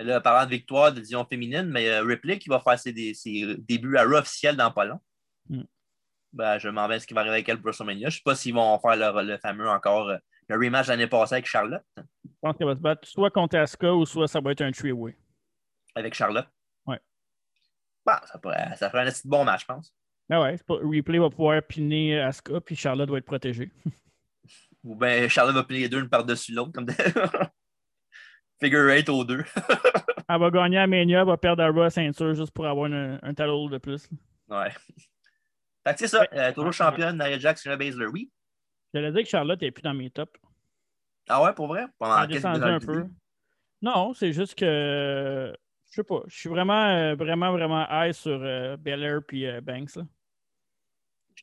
[0.00, 0.04] Ouais.
[0.04, 3.14] Là, parlant de victoire de division féminine, mais euh, Ripley qui va faire ses, dé-
[3.14, 5.00] ses débuts à Raw officiel dans pas long.
[5.48, 5.62] Mm.
[6.32, 8.08] Ben, je m'en vais ce qui va arriver avec elle pour WrestleMania.
[8.10, 11.34] Je ne sais pas s'ils vont faire le, le fameux encore, le rematch l'année passée
[11.36, 11.82] avec Charlotte.
[11.96, 12.02] Je
[12.40, 15.16] pense qu'elle va se battre soit contre Asuka ou soit ça va être un three-way.
[15.94, 16.46] Avec Charlotte.
[18.06, 18.14] Ouais.
[18.14, 19.94] Bah, ça, pourrait, ça ferait un petit bon match, je pense.
[20.30, 23.70] Ah ouais, pas- Replay va pouvoir piner Asuka, puis Charlotte va être protégée.
[24.84, 26.94] Ou bien Charlotte va plier les deux une par-dessus l'autre, comme des...
[28.60, 29.44] Figure 8 aux deux.
[30.28, 33.18] Elle va gagner à Mania, elle va perdre à Raw ceinture juste pour avoir un,
[33.22, 34.08] un talon de plus.
[34.48, 34.70] Ouais.
[35.86, 36.26] Fait que c'est ça.
[36.34, 38.30] Euh, toujours championne, Nia Jax, Shayna Baszler, oui.
[38.92, 40.38] J'allais dire que Charlotte n'est plus dans mes tops.
[41.30, 41.82] Ah ouais, pour vrai?
[41.84, 43.06] Elle Pendant a quelques un peu.
[43.80, 45.56] Non, c'est juste que
[45.90, 46.22] je sais pas.
[46.26, 49.96] Je suis vraiment, euh, vraiment, vraiment high sur euh, Belair puis euh, Banks.
[49.96, 50.02] là.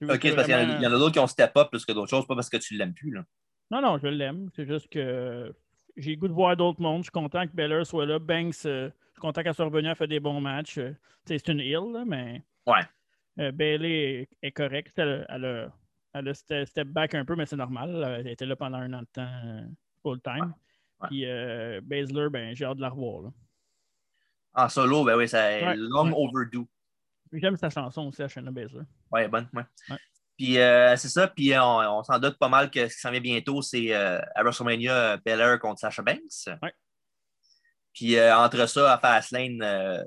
[0.01, 2.09] Ok, c'est parce qu'il y en a- d'autres qui ont step up plus que d'autres
[2.09, 3.11] choses, pas parce que tu l'aimes plus.
[3.11, 3.23] Là.
[3.71, 4.49] Non, non, je l'aime.
[4.55, 5.53] C'est juste que
[5.95, 6.99] j'ai le goût de voir d'autres mondes.
[6.99, 8.19] Je suis content que Belair soit là.
[8.19, 9.87] Banks, euh, je suis content qu'elle soit revenue.
[9.87, 10.77] Elle fait des bons matchs.
[10.79, 10.91] Euh,
[11.25, 12.81] c'est une heal, là, mais Ouais.
[13.39, 14.99] euh, Bailey est, est correcte.
[14.99, 15.73] Elle, a- elle a,
[16.13, 18.15] elle a ste- step back un peu, mais c'est normal.
[18.19, 19.61] Elle était là pendant un an de temps euh,
[20.03, 20.53] full time.
[20.99, 21.07] Ouais.
[21.07, 23.23] Puis euh, Baszler, ben, j'ai hâte de la revoir.
[23.23, 23.29] Là.
[24.55, 25.75] En solo, ben oui, c'est Ouais.
[25.75, 26.13] long Ouais.
[26.15, 26.65] overdue.
[27.33, 28.83] J'aime sa chanson aussi à Shayna Baszler.
[29.11, 29.49] Ouais, bonne.
[29.53, 29.63] Ouais.
[29.89, 29.97] Ouais.
[30.37, 33.11] Puis euh, c'est ça, puis on, on s'en doute pas mal que ce qui s'en
[33.11, 36.47] vient bientôt, c'est euh, à WrestleMania, Belair contre Sasha Banks.
[36.61, 36.73] Ouais.
[37.93, 40.03] Puis euh, entre ça, à Fastlane, euh,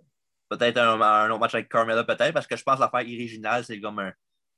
[0.48, 3.64] peut-être un, un autre match avec Carmella, peut-être, parce que je pense que l'affaire originale,
[3.64, 4.12] c'est comme un,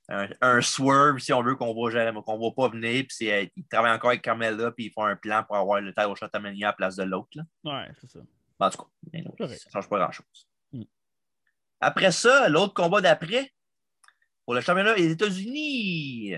[0.08, 3.04] un, un swerve, si on veut, qu'on jamais- qu'on voit pas venir.
[3.08, 5.92] Puis euh, ils travaillent encore avec Carmella, puis ils font un plan pour avoir le
[5.94, 7.38] title shot à Mania à la place de l'autre.
[7.64, 8.18] Ouais, c'est ça.
[8.60, 10.48] En tout cas, ça ne change pas grand-chose.
[10.72, 10.82] Mm.
[11.80, 13.52] Après ça, l'autre combat d'après,
[14.44, 16.34] pour le championnat des États-Unis,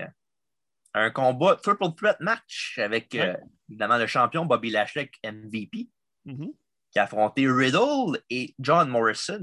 [0.93, 3.35] un combat triple threat match avec euh,
[3.69, 5.89] évidemment le champion Bobby Lashley, MVP,
[6.25, 6.51] Mhm.
[6.91, 9.41] qui a affronté Riddle et John Morrison.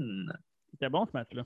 [0.71, 1.43] C'était bon ce match-là.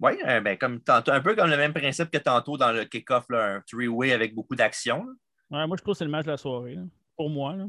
[0.00, 3.26] Oui, ben, comme tantôt, un peu comme le même principe que tantôt dans le kick-off,
[3.30, 5.04] un three-way avec beaucoup d'action.
[5.50, 6.76] Ouais, moi, je trouve que c'est le match de la soirée.
[6.76, 6.82] là.
[7.16, 7.56] Pour moi.
[7.56, 7.66] Là.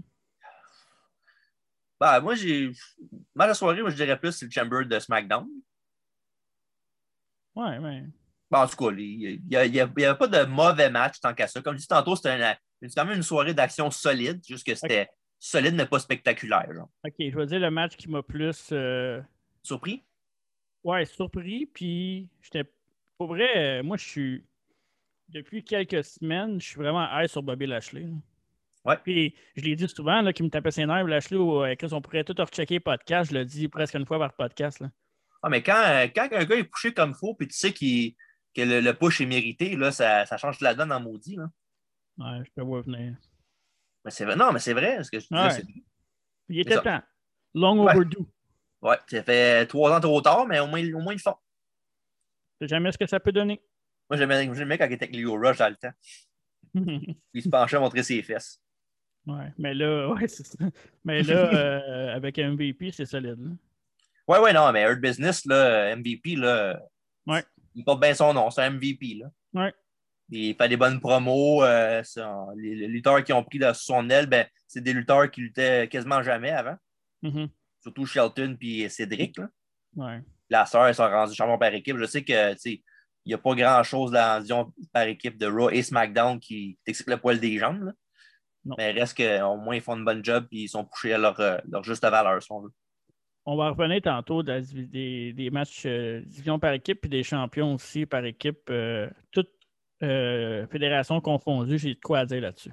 [1.99, 2.71] Ben, moi, j'ai.
[3.35, 5.47] Moi, la soirée, moi, je dirais plus c'est le Chamber de SmackDown.
[7.55, 8.05] Ouais, mais.
[8.49, 11.61] Bon, en tout cas, il n'y avait pas de mauvais match tant qu'à ça.
[11.61, 12.57] Comme je dis tantôt, c'était
[12.95, 16.73] quand même une soirée d'action solide, juste que c'était solide mais pas spectaculaire.
[16.73, 16.89] Genre.
[17.05, 18.69] Ok, je vais dire le match qui m'a plus.
[18.71, 19.21] euh,
[19.61, 20.03] Surpris?
[20.83, 21.65] Ouais, surpris.
[21.67, 22.63] Puis, j'étais.
[23.17, 24.45] Pour vrai, euh, moi, je suis.
[25.27, 28.01] Depuis quelques semaines, je suis vraiment high sur Bobby Lashley.
[28.03, 28.15] là.
[28.89, 28.97] Ouais.
[29.03, 32.23] Puis, je l'ai dit souvent, là, qu'il me tapait ses nerfs, ou, euh, on pourrait
[32.23, 33.31] tout rechecker podcast.
[33.31, 34.79] Je le dis presque une fois par podcast.
[34.79, 34.89] Là.
[35.41, 37.71] Ah, mais quand, euh, quand un gars est poussé comme il faut, puis tu sais
[37.71, 41.35] que le, le push est mérité, là, ça, ça change la donne en maudit.
[41.37, 41.49] Là.
[42.17, 43.15] Ouais, je peux voir venir.
[44.03, 44.35] Mais c'est vrai.
[44.35, 45.03] Non, mais c'est vrai.
[45.03, 45.63] Ce que je dis, Ouais.
[46.49, 47.01] il était temps.
[47.53, 47.93] Long Ouais.
[47.93, 48.17] overdue.
[48.81, 51.35] Ouais, ça fait trois ans trop tard, mais au moins, au moins ils font.
[52.61, 53.61] Sais jamais ce que ça peut donner.
[54.09, 55.91] Moi, j'aimais quand il était avec Leo Rush dans le temps.
[57.33, 58.59] Il se penchait à montrer ses fesses.
[59.29, 60.57] Ouais, mais là, ouais, c'est ça.
[61.03, 63.39] Mais là, euh, avec MVP, c'est solide.
[63.39, 63.51] là.
[64.27, 66.79] Ouais, ouais, non, mais Hurt Business, là, MVP, là,
[67.25, 67.43] Ouais.
[67.75, 69.15] il porte bien son nom, c'est un MVP.
[69.15, 69.31] Là.
[69.53, 69.73] Ouais.
[70.29, 71.63] Il fait des bonnes promos.
[71.63, 72.03] Euh,
[72.55, 76.21] les, lutteurs qui ont pris de son aile, ben, c'est des lutteurs qui luttaient quasiment
[76.21, 76.75] jamais avant.
[77.23, 77.49] Mm-hmm.
[77.81, 79.37] Surtout Shelton et Cédric.
[79.37, 79.49] Là.
[79.95, 80.21] Ouais.
[80.49, 81.97] La sœur, ils sont rendus champions par équipe.
[81.97, 82.55] Je sais que
[83.25, 87.17] il n'y a pas grand-chose dans par équipe de Raw et SmackDown qui t'explique le
[87.17, 87.93] poil des jambes.
[88.77, 91.39] Mais reste qu'au moins, ils font une bonne job et ils sont poussés à leur,
[91.39, 92.71] euh, leur juste valeur, si on veut.
[93.45, 98.05] On va revenir tantôt des, des, matchs euh, division par équipe et des champions aussi
[98.05, 98.69] par équipe.
[98.69, 99.51] Euh, toutes
[99.99, 102.71] fédérations confondues, j'ai de quoi dire là-dessus.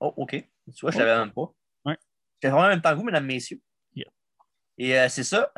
[0.00, 0.32] Oh, OK.
[0.32, 1.50] Tu vois, je ne savais même pas.
[1.86, 1.96] Ouais.
[2.34, 3.60] J'étais vraiment en même temps que vous, mesdames, messieurs.
[4.80, 5.50] Et c'est ça.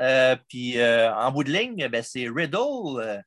[0.48, 3.26] puis en bout de ligne, ben, c'est Riddle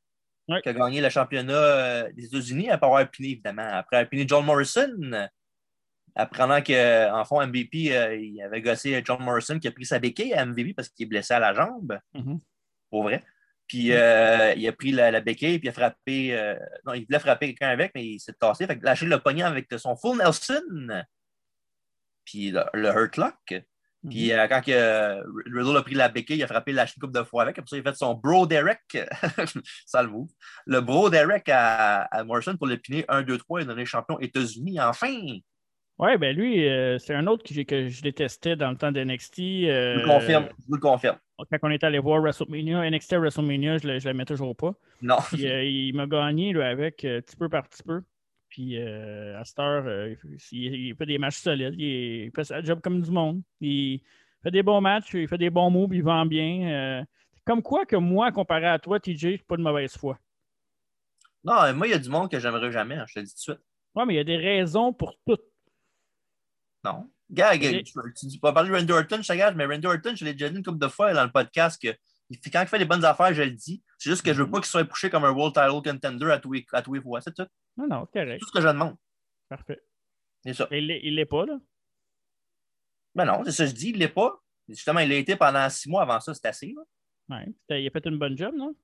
[0.64, 3.68] qui a gagné le championnat des États-Unis après avoir piné, évidemment.
[3.70, 4.90] Après avoir piné John Morrison
[6.16, 10.34] apprenant qu'en fond, MVP, euh, il avait gossé John Morrison qui a pris sa béquille
[10.34, 12.00] à MVP parce qu'il est blessé à la jambe.
[12.16, 12.40] Mm-hmm.
[12.90, 13.24] Pour vrai.
[13.68, 16.38] Puis euh, il a pris la, béquille puis il a frappé.
[16.38, 18.68] Euh, non, il voulait frapper quelqu'un avec, mais il s'est tassé.
[18.68, 21.04] Fait que lâché le poignet avec son full Nelson.
[22.26, 23.64] Puis le, Hurt Lock.
[24.10, 24.50] Puis mm-hmm.
[24.50, 24.62] quand
[25.56, 27.58] Riddle a pris la béquille, il a frappé la coupe de fois avec.
[27.58, 28.82] Après ça, il a fait son Bro Derek.
[29.86, 30.10] ça le.
[30.66, 34.80] Le Bro Derek à, Morrison pour le piner 1, 2, 3 et donner champion États-Unis.
[34.82, 35.40] Enfin!
[36.00, 39.40] Oui, ben lui, euh, c'est un autre que, que, je détestais dans le temps d'NXT.
[39.40, 41.18] Euh, je vous le confirme, je vous le confirme.
[41.38, 44.74] Quand on est allé voir WrestleMania, NXT WrestleMania, je ne l'aimais toujours pas.
[45.02, 45.18] Non.
[45.34, 48.02] Euh, il m'a gagné avec petit peu par petit peu.
[48.50, 50.16] Puis à cette heure,
[50.52, 51.76] il, fait des matchs solides.
[51.78, 53.42] Il, fait sa job comme du monde.
[53.62, 54.02] Il
[54.42, 57.06] fait des bons matchs, il fait des bons moves, il vend bien.
[57.46, 60.18] comme quoi que moi, comparé à toi, TJ, je pas de mauvaise foi.
[61.44, 63.32] Non, moi, il y a du monde que j'aimerais jamais, hein, je te le dis
[63.34, 63.68] tout de suite.
[63.96, 65.38] Oui, mais il y a des raisons pour tout.
[66.84, 67.10] Non.
[67.30, 67.94] Gag, tu,
[68.30, 70.58] tu, vas parler de Randy Orton, je te mais Randy Orton, je l'ai déjà dit
[70.58, 71.96] une couple de fois dans le podcast que
[72.52, 73.84] quand il fait les bonnes affaires, je le dis.
[73.98, 76.40] C'est juste que je veux pas qu'il soit poussé comme un World Title Contender à
[76.40, 77.22] tous les, à tous les fois.
[77.22, 77.48] C'est tout.
[77.78, 78.34] Non, non, correct.
[78.34, 78.96] C'est tout ce que je demande.
[79.50, 79.82] Parfait.
[80.44, 80.68] C'est ça.
[80.72, 81.60] il l'est pas, là?
[83.16, 84.42] Ben non, c'est ça que je dis, il l'est pas.
[84.68, 86.74] Justement, il l'a été pendant six mois avant ça, c'est assez.
[86.76, 86.84] Là.
[87.38, 87.54] Ouais.
[87.70, 88.76] Il a fait une bonne job, non?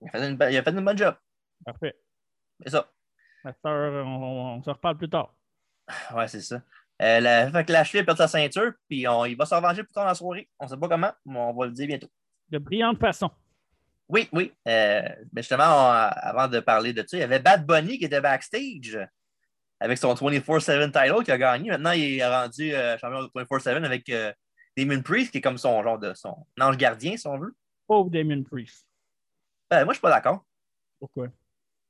[0.00, 1.14] Il a fait une, il a fait une bonne job.
[1.64, 1.96] Parfait.
[2.60, 2.90] C'est ça.
[3.44, 5.34] on, on, on se reparle plus tard.
[6.14, 6.62] Ouais, c'est ça.
[7.02, 9.82] Euh, la, fait que Lashley a perdu sa ceinture, puis on, il va se revenger
[9.82, 10.48] plus tard dans la soirée.
[10.58, 12.08] On ne sait pas comment, mais on va le dire bientôt.
[12.50, 13.30] De brillante façon.
[14.08, 14.52] Oui, oui.
[14.68, 15.02] Euh,
[15.32, 18.98] mais justement, avant de parler de ça, il y avait Bad Bunny qui était backstage
[19.80, 21.70] avec son 24-7 title qui a gagné.
[21.70, 24.12] Maintenant, il est rendu euh, champion de 24-7 avec
[24.76, 27.54] Damon Priest, qui est comme son genre de son ange gardien, si on veut.
[27.86, 28.86] Pauvre Damon Priest.
[29.70, 30.44] Ben, moi, je ne suis pas d'accord.
[30.98, 31.28] Pourquoi?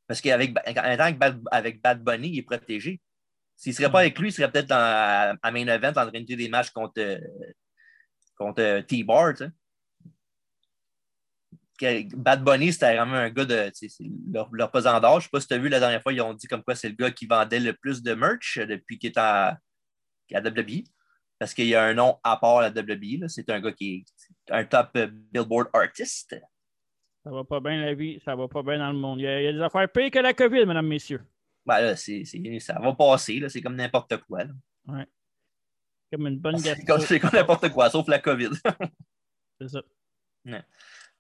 [0.06, 3.00] Parce qu'avec que Bad, avec Bad Bunny, il est protégé.
[3.56, 6.34] S'il ne serait pas avec lui, il serait peut-être à, main event en train de
[6.34, 7.20] des matchs contre,
[8.36, 9.34] contre T-Bar.
[11.80, 13.70] Bad Bunny, c'était vraiment un gars de
[14.32, 15.12] leur, leur pesant d'âge.
[15.12, 16.62] Je ne sais pas si tu as vu la dernière fois, ils ont dit comme
[16.62, 19.58] quoi c'est le gars qui vendait le plus de merch depuis qu'il est à,
[20.32, 20.84] à WWE.
[21.38, 23.28] Parce qu'il y a un nom à part à la WWE.
[23.28, 24.04] C'est un gars qui
[24.48, 24.96] est un top
[25.32, 26.36] Billboard artist.
[27.24, 29.18] Ça va pas bien la vie, ça va pas bien dans le monde.
[29.18, 31.22] Il y a, il y a des affaires pires que la COVID, mesdames, messieurs.
[31.66, 34.44] Ben là, ça va passer, c'est comme n'importe quoi.
[34.44, 34.52] Là.
[34.86, 35.06] Ouais.
[36.12, 36.98] Comme une bonne gastro.
[37.00, 38.50] C'est comme, n'importe quoi, sauf la COVID.
[39.60, 39.82] c'est ça.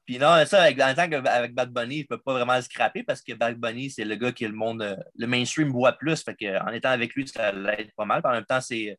[0.04, 2.68] Puis non, ça, avec, en tant qu'avec Bad Bunny, il ne peut pas vraiment se
[2.68, 5.92] scraper parce que Bad Bunny, c'est le gars qui le monde, euh, le mainstream voit
[5.92, 6.22] plus.
[6.22, 8.20] Fait que, en étant avec lui, ça l'aide pas mal.
[8.22, 8.98] en même temps, c'est,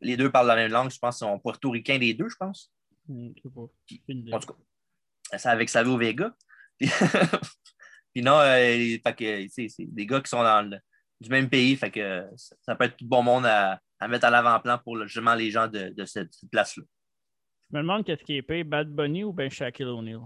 [0.00, 0.90] les deux parlent la même langue.
[0.90, 2.72] Je pense qu'ils sont portoricains les deux, je pense.
[3.08, 3.30] Hmm,
[4.32, 4.54] en tout cas,
[5.36, 6.32] c'est avec Savio Vega.
[6.78, 6.88] Puis
[8.22, 8.96] non, euh,
[9.48, 10.78] c'est des gars qui sont dans le,
[11.20, 14.78] du même pays, fait que ça, peut être tout bon monde à, mettre à l'avant-plan
[14.78, 16.84] pour justement les gens de, cette, place-là.
[17.70, 20.20] Je me demande qu'est-ce qui est payé, Bad Bunny ou bien Shaquille O'Neal?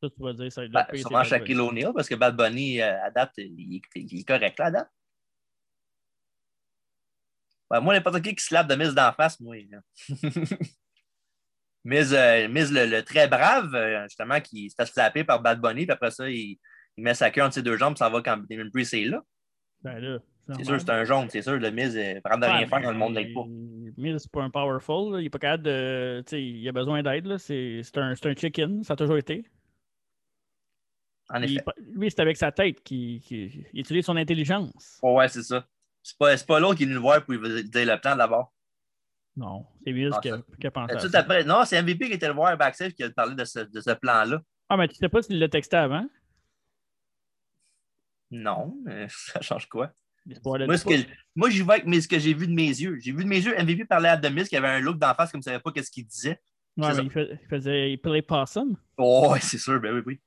[0.00, 3.10] Ça, tu vas dire, ça ben, Sûrement Shaquille O'Neal, parce que Bad Bunny, euh, à
[3.10, 4.90] date, il, est correct là, à date.
[7.82, 9.56] moi, n'importe qui qui se lave de mise d'en face, moi.
[11.88, 15.92] Miz, euh, le, très brave, euh, justement, qui se fait slapper par Bad Bunny, puis
[15.92, 16.58] après ça, il,
[16.96, 19.22] met sa queue entre ses deux jambes, ça va quand Damon Priest est là.
[19.82, 20.18] Ben là
[20.56, 21.58] c'est sûr, c'est un jaune, c'est sûr.
[21.58, 23.44] Le Miz est prendre de rien faire dans le monde de pas.
[23.96, 25.20] Miz, c'est pas un powerful.
[25.20, 26.24] Il est pas capable de.
[26.32, 27.36] Il a besoin d'aide.
[27.36, 28.82] C'est un, un chicken.
[28.82, 29.44] Ça a toujours été.
[31.30, 31.62] En effet.
[31.92, 33.20] lui, c'est avec sa tête qu'il
[33.74, 34.98] utilise son intelligence.
[35.02, 35.66] Oh, ouais, c'est ça.
[36.02, 38.54] C'est pas, pas l'autre qui est venu le voir pour lui dire le plan d'abord.
[39.38, 40.30] Non, c'est Miz qui,
[40.66, 40.96] a, pensé.
[40.98, 43.60] Tout après, non, c'est MVP qui était le voir backstage qui a parlé de ce,
[43.60, 44.42] de ce plan-là.
[44.68, 46.04] Ah, mais tu sais pas s'il l'a texté avant?
[48.32, 48.76] Non,
[49.08, 49.92] ça change quoi?
[50.44, 50.94] Moi, ce que,
[51.36, 52.98] moi, j'y vais avec ce que j'ai vu de mes yeux.
[53.00, 55.30] J'ai vu de mes yeux MVP parler à Demis qui avait un look d'en face
[55.30, 56.40] comme ne savait pas ce qu'il disait.
[56.76, 58.76] Ouais, mais il, faisait, il play possum.
[58.96, 60.20] Oh, c'est sûr, ben oui, oui.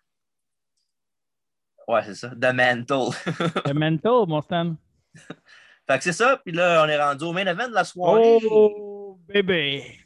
[1.88, 2.30] Ouais, c'est ça.
[2.30, 3.14] The Mantle.
[3.66, 4.76] The Mantle, mon Stan.
[5.14, 6.42] fait que c'est ça.
[6.44, 8.40] Puis là, on est rendu au main event de la soirée.
[8.50, 8.91] Oh,
[9.32, 9.98] bébé.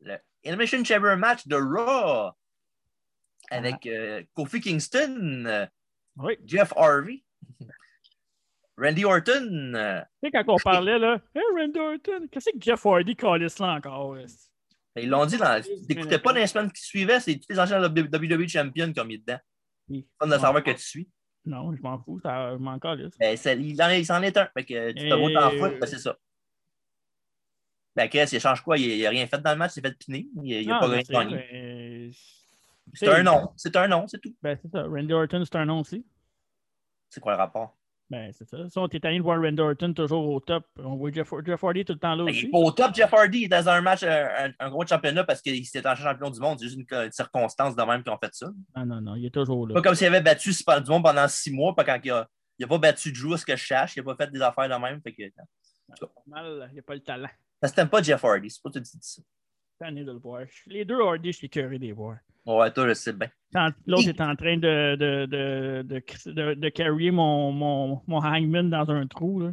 [0.00, 2.30] Le Elimination Chamber match de Raw.
[3.50, 5.66] Avec euh, Kofi Kingston, euh,
[6.16, 6.36] Oui.
[6.46, 7.24] Jeff Harvey,
[8.78, 9.72] Randy Orton.
[9.74, 13.58] euh, Tu sais, quand on parlait, là, Hey, Randy Orton, qu'est-ce que Jeff Hardy calisse
[13.58, 14.16] là encore?
[14.96, 17.82] Ils l'ont dit, dans, t'écoutais pas dans les semaines qui suivaient, c'est tous les anciens
[17.82, 19.38] WWE Champions qui ont mis dedans.
[19.88, 20.06] Oui.
[20.20, 21.08] Fun de savoir que tu suis.
[21.44, 23.16] Non, je m'en fous, ça, m'en calisse.
[23.18, 24.48] Ben, il, en, est- il s'en est un.
[24.54, 26.16] Fait que tu te beau t'en foutre, ben, c'est ça.
[27.96, 28.78] Ben, Chris, il change quoi?
[28.78, 30.26] Il n'a rien fait dans le match, il s'est fait piner.
[30.42, 32.10] Il n'a pas rien gagné.
[32.94, 33.50] C'est un nom.
[33.56, 34.34] C'est un nom, c'est tout.
[34.42, 34.82] Ben, c'est ça.
[34.82, 36.04] Randy Orton, c'est un nom aussi.
[37.08, 37.76] C'est quoi le rapport?
[38.08, 38.68] Ben, c'est ça.
[38.68, 41.62] Si on était tanné de voir Randy Orton toujours au top, on voit Jeff, Jeff
[41.62, 42.46] Hardy tout le temps là Ben, il aussi.
[42.46, 43.38] est pas au top, Jeff Hardy.
[43.38, 46.58] Il est dans un match, un, gros championnat parce qu'il s'était en champion du monde.
[46.58, 48.48] C'est juste une, une circonstance de même qu'ils ont fait ça.
[48.76, 49.74] Non, non, non, il est toujours là.
[49.74, 52.28] Pas comme s'il avait battu Super du monde pendant six mois, pas quand il a,
[52.58, 53.96] il a pas battu Drew, à ce que je cherche.
[53.96, 55.00] Il n'a pas fait des affaires de même.
[55.02, 55.32] Fait que, il
[56.72, 57.28] n'y a pas le talent.
[57.60, 59.22] Parce que t'aimes pas Jeff Hardy, c'est pas tout dit ça.
[59.78, 60.42] Tanné de le voir.
[60.66, 62.16] Les deux Hardy, je suis curé de les voir.
[62.46, 63.30] Ouais, toi, je sais bien.
[63.86, 69.06] L'autre est en train de, de, de, de, carrier mon, mon, mon hangman dans un
[69.06, 69.40] trou.
[69.40, 69.52] Là.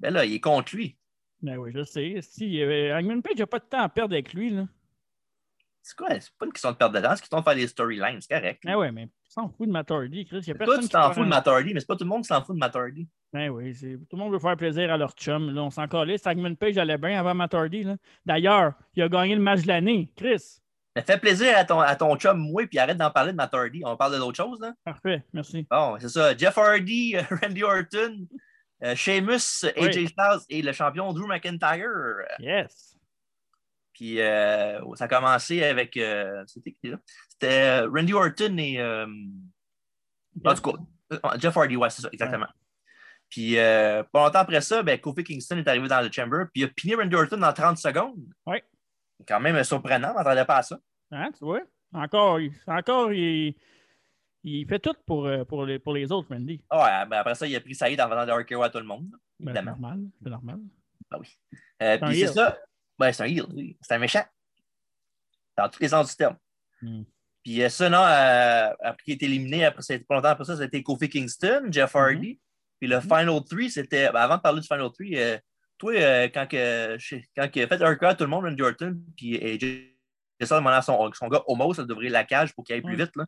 [0.00, 0.96] Ben là, il est contre lui.
[1.42, 2.18] Ben oui, je sais.
[2.22, 4.50] Si, euh, Hangman Page n'a pas de temps à perdre avec lui.
[4.50, 4.66] Là.
[5.82, 6.08] C'est quoi?
[6.20, 8.34] C'est pas une question de perdre de temps, c'est question de faire des storylines, c'est
[8.34, 8.62] correct.
[8.64, 10.42] Ben oui, mais il s'en fout de Matt Hardy, Chris.
[10.46, 12.04] Y a Toi, personne tu qui t'en fous de Matt Hardy, mais c'est pas tout
[12.04, 13.08] le monde qui s'en fout de Matt Hardy.
[13.32, 15.50] Ben oui, c'est- tout le monde veut faire plaisir à leur chum.
[15.54, 16.16] Là, on s'en calait.
[16.26, 17.82] Hangman Page allait bien avant Matt Hardy.
[17.84, 17.96] là.
[18.24, 20.10] D'ailleurs, il a gagné le match de l'année.
[20.16, 20.60] Chris,
[20.96, 23.52] Mais fais plaisir à ton, à ton chum, moi, puis arrête d'en parler de Matt
[23.54, 23.82] Hardy.
[23.84, 24.72] On parle de d'autres choses, là.
[24.84, 25.22] parfait.
[25.34, 25.66] Merci.
[25.70, 26.34] Bon, c'est ça.
[26.36, 28.26] Jeff Hardy, Randy Orton,
[28.84, 30.06] euh, Sheamus, AJ.
[30.06, 32.24] Styles et le champion Drew McIntyre.
[32.38, 32.96] Yes.
[33.92, 35.96] Puis euh, ça a commencé avec.
[35.98, 36.96] euh, C'était qui là?
[37.28, 38.80] C'était euh, Randy Orton et.
[38.80, 39.06] euh,
[40.44, 40.78] en tout cas,
[41.38, 42.46] Jeff Hardy, ouais, c'est ça, exactement.
[43.30, 46.62] Puis euh, pas longtemps après ça, ben, Kofi Kingston est arrivé dans le chamber, puis
[46.62, 48.24] il a piné Randy Orton dans 30 secondes.
[48.46, 48.64] Ouais.
[49.26, 50.78] Quand même surprenant, on m'attendait pas à ça.
[51.10, 51.60] Hein, tu vois?
[51.92, 53.54] Encore, il- encore il,
[54.44, 56.62] il fait tout pour, euh, pour, les, pour les autres, Randy.
[56.70, 58.78] Ah ouais, ben, après ça, il a pris Saïd en faisant de RKO à tout
[58.78, 59.10] le monde.
[59.40, 60.00] Ben, c'est normal.
[60.22, 60.60] C'est normal.
[61.12, 61.18] Euh,
[61.80, 62.58] un puis c'est ça.
[62.98, 63.76] Ouais, c'est un heel, oui.
[63.80, 64.24] C'est un méchant.
[65.56, 66.36] Dans tous les sens du terme.
[66.82, 67.02] Hmm.
[67.42, 70.56] Puis euh, ça, non, euh, après qu'il est éliminé, après, ça, pas longtemps après ça,
[70.56, 71.98] c'était Kofi Kingston, Jeff Mm-hmm.
[72.14, 72.40] Hardy.
[72.80, 74.10] Puis le Final 3, c'était.
[74.12, 75.38] ben, avant de parler du Final 3, euh,
[75.78, 76.96] toi, euh, quand, que,
[77.36, 79.94] quand il a fait un tout le monde, Randy Orton, puis AJ
[80.40, 82.96] Styles demandait à son, son gars Homo, ça devrait la cage pour qu'il aille plus
[82.96, 83.04] Ouais.
[83.04, 83.14] vite.
[83.16, 83.26] là.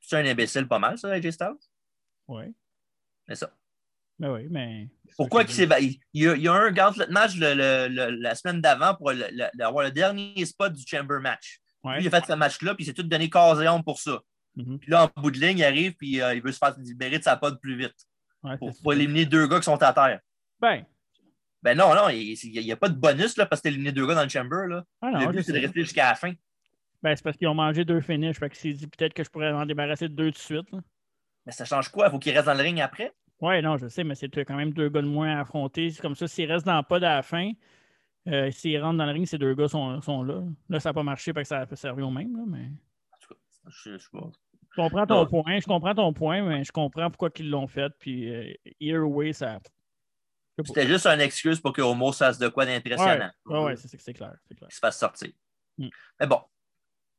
[0.00, 1.54] C'est un imbécile pas mal, ça, AJ Styles?
[2.28, 2.44] Oui.
[3.28, 3.52] C'est ça.
[4.18, 4.88] Ben oui, mais.
[5.16, 8.60] Pourquoi qu'il s'est il, il y a, un gauntlet match le- le- le- la semaine
[8.60, 9.10] d'avant pour
[9.60, 11.60] avoir le dernier spot du Chamber match.
[11.82, 11.96] Ouais.
[11.96, 13.98] Lui, il a fait ce match-là, puis il s'est tout donné corps et âme pour
[13.98, 14.20] ça.
[14.54, 14.78] Mhm.
[14.78, 17.18] Puis là, en bout de ligne, il arrive, puis euh, il veut se faire libérer
[17.18, 17.94] de sa pod plus vite
[18.42, 20.20] Ouais, pour, pour éliminer deux gars qui sont à terre.
[20.60, 20.84] Ben,
[21.62, 24.06] Ben non, non, il n'y a, pas de bonus là, parce que t'as éliminé deux
[24.06, 24.66] gars dans le Chamber.
[24.68, 24.84] Là.
[25.00, 26.32] ah non, le je but, c'est de rester jusqu'à la fin.
[27.02, 28.38] Ben, c'est parce qu'ils ont mangé deux finishes.
[28.38, 30.70] Fait que s'est dit peut-être que je pourrais m'en débarrasser de deux tout de suite.
[30.72, 30.78] là.
[31.46, 32.06] Mais ça change quoi?
[32.06, 33.12] Il faut qu'il reste dans le ring après?
[33.40, 35.90] Ouais, non, je sais, mais c'est quand même deux gars de moins à affronter.
[35.90, 37.50] C'est comme ça, s'ils restent dans le pod à la fin,
[38.28, 40.42] euh, s'ils rentrent dans le ring, ces deux gars sont, sont là.
[40.68, 42.36] Là, ça n'a pas marché parce que ça a servi au même.
[42.36, 42.66] Là, mais...
[42.66, 44.30] En tout cas, je, je sais pas.
[44.74, 45.26] Je comprends ton Non.
[45.26, 47.92] point, je comprends ton point, mais je comprends pourquoi ils l'ont fait.
[47.98, 49.58] Puis, euh, either way, ça.
[50.64, 53.30] C'était juste une excuse pour que Homo fasse de quoi d'impressionnant.
[53.46, 54.34] Ouais, ouais, ouais, c'est clair.
[54.46, 54.68] C'est clair.
[54.68, 55.30] qu'il se fasse sortir.
[55.78, 55.88] Mm.
[56.20, 56.40] Mais bon.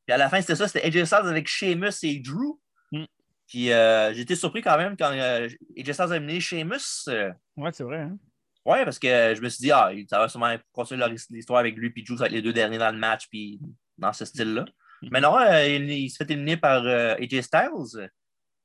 [0.05, 2.59] Puis à la fin, c'était ça, c'était AJ Styles avec Sheamus et Drew.
[2.91, 3.05] Mm.
[3.47, 7.07] Puis euh, j'étais surpris quand même quand euh, AJ Styles a amené Sheamus.
[7.07, 8.01] euh, Ouais, c'est vrai.
[8.01, 8.17] Hein?
[8.65, 11.89] ouais, parce que je me suis dit, ah, ça va sûrement continuer l'histoire avec lui,
[11.89, 13.59] puis Drew, ça va être les deux derniers dans le match, puis
[13.97, 14.65] dans ce style-là.
[15.11, 18.09] Mais non, euh, il, il se fait éliminer par euh, AJ Styles.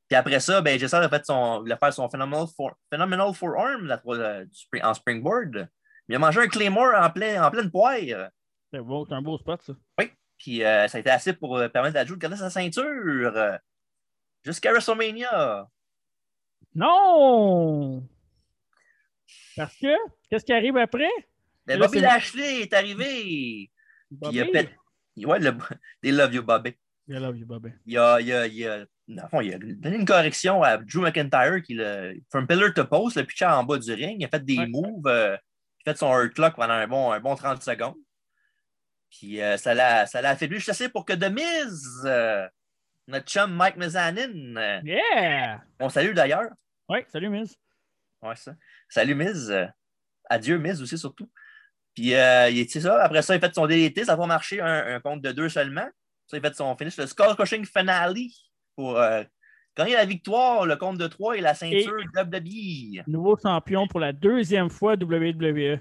[0.09, 2.75] Puis après ça, ben, AJ Styles a fait son, il a fait son Phenomenal, for,
[2.91, 5.69] phenomenal Forearm la, euh, spring- en springboard.
[6.09, 8.31] Il a mangé un Claymore en, plein, en pleine poire.
[8.73, 9.73] C'est un beau spot, ça.
[10.39, 13.59] Puis euh, ça a été assez pour permettre à Drew de garder sa ceinture
[14.45, 15.69] jusqu'à WrestleMania.
[16.75, 18.07] Non!
[19.57, 19.89] Parce que,
[20.31, 21.11] qu'est-ce qui arrive après?
[21.67, 23.71] Là, Bobby Lashley est arrivé.
[24.09, 24.53] Puis il a Bobby?
[25.27, 25.53] Ouais, le...
[26.03, 26.71] They love you, Bobby.
[27.09, 27.71] I love you, Bobby.
[27.87, 28.79] Il a, il a, il a...
[29.09, 32.15] dans le fond, il a donné une correction à Drew McIntyre qui, le...
[32.31, 34.17] from pillar to post, le pitché en bas du ring.
[34.21, 34.67] Il a fait des Ouais.
[34.67, 35.07] moves.
[35.07, 35.37] euh,
[35.87, 37.95] Il a fait son hurt clock pendant un bon, un bon 30 secondes.
[39.11, 42.47] Puis euh, ça l'a ça l'a affaibli juste assez pour que The Miz, euh,
[43.07, 45.63] notre chum Mike Mizanin, euh, Yeah!
[45.81, 46.51] on salue d'ailleurs.
[46.91, 47.57] Ouais, salut, Miss.
[48.21, 48.55] Ouais, ça.
[48.89, 49.51] Salut, Miz.
[50.29, 51.31] Adieu, Miz aussi, surtout.
[51.99, 53.03] Puis, euh, il- ça.
[53.03, 54.05] Après ça, il a fait son DDT.
[54.05, 55.89] Ça pas marché, un, un compte de deux seulement.
[56.29, 58.15] Ça, il a fait son finish, le score crushing finale
[58.77, 59.25] pour euh,
[59.77, 63.03] gagné la victoire, le compte de 3 et la ceinture WWE.
[63.09, 65.81] Nouveau champion pour la deuxième fois WWE.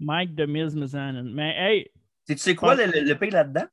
[0.00, 0.74] Mike de Miz.
[0.74, 1.90] Mais hey.
[2.26, 3.66] Tu sais quoi le, le, pays là-dedans?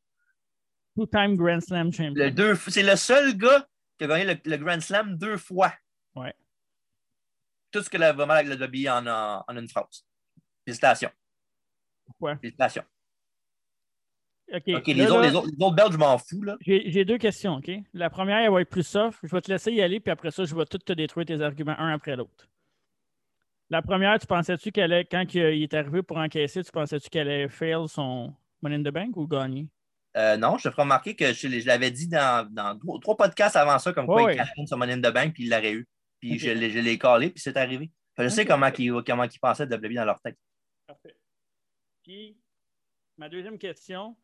[0.95, 2.31] Two-time Grand Slam champion.
[2.67, 5.73] C'est le seul gars qui a gagné le, Grand Slam deux fois.
[6.15, 6.35] Ouais.
[7.71, 10.05] Tout ce que la, vraiment avec le WWE en, en, en une phrase.
[10.65, 11.11] Félicitations.
[12.05, 12.37] Pourquoi?
[12.37, 12.83] Félicitations.
[14.53, 14.75] OK, les,
[15.07, 16.43] autres, les, autres, les, autres, Belges, je m'en fous.
[16.59, 17.71] J'ai deux questions, OK?
[17.93, 19.19] La première, elle va être plus soft.
[19.23, 21.41] Je vais te laisser y aller, puis après ça, je vais tout te détruire tes
[21.41, 22.47] arguments un après l'autre.
[23.69, 27.29] La première, tu pensais-tu qu'elle allait, quand il est arrivé pour encaisser, tu pensais-tu qu'elle
[27.29, 29.67] allait fail son Money in the Bank ou gagner?
[30.17, 33.79] Euh, non, je te ferai remarquer que je, l'avais dit dans, dans, trois podcasts avant
[33.79, 35.87] ça, comme quoi il cachait son Money in the Bank, puis il l'aurait eu.
[36.19, 37.89] Puis je, je l'ai collé, puis c'est arrivé.
[38.17, 40.37] je sais comment, ils comment ils pensaient de WWE dans leur tête.
[42.11, 42.35] Puis,
[43.17, 44.17] ma deuxième question,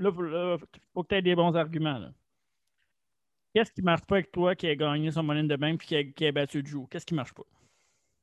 [0.00, 0.58] là, il
[0.92, 2.12] faut que tu aies des bons arguments.
[3.54, 6.12] Qu'est-ce qui ne marche pas avec toi qui a gagné son money de bank et
[6.12, 6.88] qui a, battu Drew?
[6.90, 7.44] Qu'est-ce qui ne marche pas?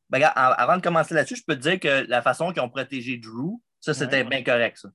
[0.09, 3.15] Ben, avant de commencer là-dessus, je peux te dire que la façon qu'ils ont protégé
[3.15, 4.79] Drew, ça, c'était bien correct.
[4.79, 4.89] Ça.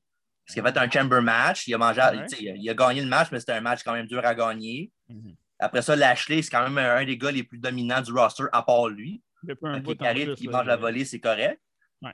[0.44, 2.02] Parce qu'il a fait un chamber match, il a, mangé,
[2.40, 4.92] il, a, gagné le match, mais c'était un match quand même dur à gagner.
[5.08, 5.34] Mhm.
[5.58, 8.62] Après ça, Lashley, c'est quand même un, des gars les plus dominants du roster à
[8.62, 9.22] part lui.
[9.46, 11.58] Qui arrive, qui mange la volée, c'est correct.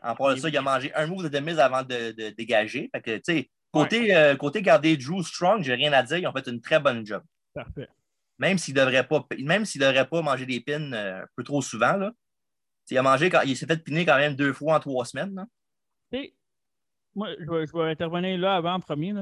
[0.02, 2.90] En part de ça, il a mangé un move de demise avant de, de dégager.
[2.92, 6.18] Fait que, tu sais, Côté, euh, côté garder Drew Strong, j'ai rien à dire.
[6.18, 7.22] Ils ont fait une très bonne job.
[7.54, 7.88] Parfait.
[8.38, 11.96] Même s'il ne devrait, pas, devrait pas manger des pins euh, un peu trop souvent.
[11.96, 12.12] Là.
[12.90, 15.34] Il, a mangé, il s'est fait piner quand même deux fois en trois semaines.
[15.34, 15.46] Là.
[17.14, 19.14] moi, je vais, intervenir là avant en premier.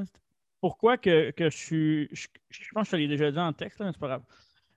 [0.61, 2.09] Pourquoi que, que, je suis.
[2.13, 2.27] Je,
[2.73, 4.23] pense que je l'ai déjà dit en texte, c'est pas grave.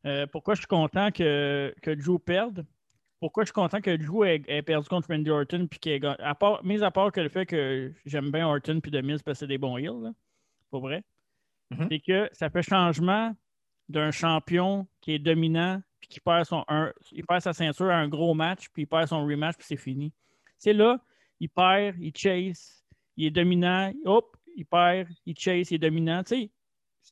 [0.05, 2.65] Euh, pourquoi je suis content que, que Drew perde?
[3.21, 6.33] Pourquoi je suis content que Drew ait, perdu contre Randy Orton puis qu'il ait à
[6.33, 9.39] part, mis à part que le fait que j'aime bien Orton puis Demise parce que
[9.41, 10.11] c'est des bons heels,
[10.71, 11.03] pas vrai,
[11.71, 11.87] mm-hmm.
[11.87, 13.33] c'est que ça fait changement
[13.89, 16.65] d'un champion qui est dominant puis qui perd son
[17.11, 19.77] il perd sa ceinture à un gros match puis il perd son rematch puis c'est
[19.77, 20.11] fini.
[20.57, 20.99] C'est là,
[21.39, 22.83] il perd, il chase,
[23.17, 26.49] il est dominant, hop, il perd, il chase, il est dominant, tu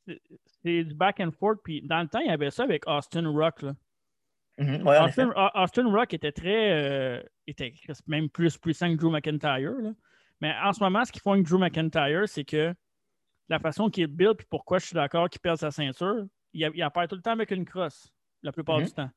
[0.07, 0.19] sais.
[0.63, 3.29] C'est du back and forth puis dans le temps, il y avait ça avec Austin
[3.31, 3.75] Rock là.
[4.59, 4.85] Mhm,
[5.55, 6.71] Austin, Rock était très.
[6.71, 7.73] Euh, était
[8.07, 9.73] même plus puissant que Drew McIntyre.
[10.41, 12.73] Mais en ce moment, ce qu'ils font avec Drew McIntyre, c'est que
[13.47, 16.81] la façon qu'il build, puis pourquoi je suis d'accord qu'il perd sa ceinture, il, il
[16.83, 18.85] apparaît tout le temps avec une crosse, la plupart mhm.
[18.85, 19.09] du temps.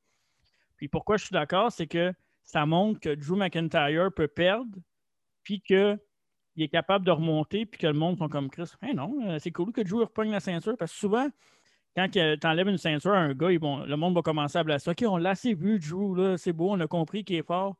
[0.76, 2.12] Puis pourquoi je suis d'accord, c'est que
[2.44, 4.70] ça montre que Drew McIntyre peut perdre,
[5.42, 5.98] puis qu'il
[6.56, 8.72] est capable de remonter, puis que le monde sont comme Chris.
[8.80, 11.28] Hey non, euh, c'est cool que Drew reprenne la ceinture, parce que souvent,
[11.96, 14.90] quand tu enlèves une ceinture à un gars, le monde va commencer à blesser.
[14.90, 17.76] OK, on l'a assez vu, Drew, c'est beau, on a compris qu'il est fort.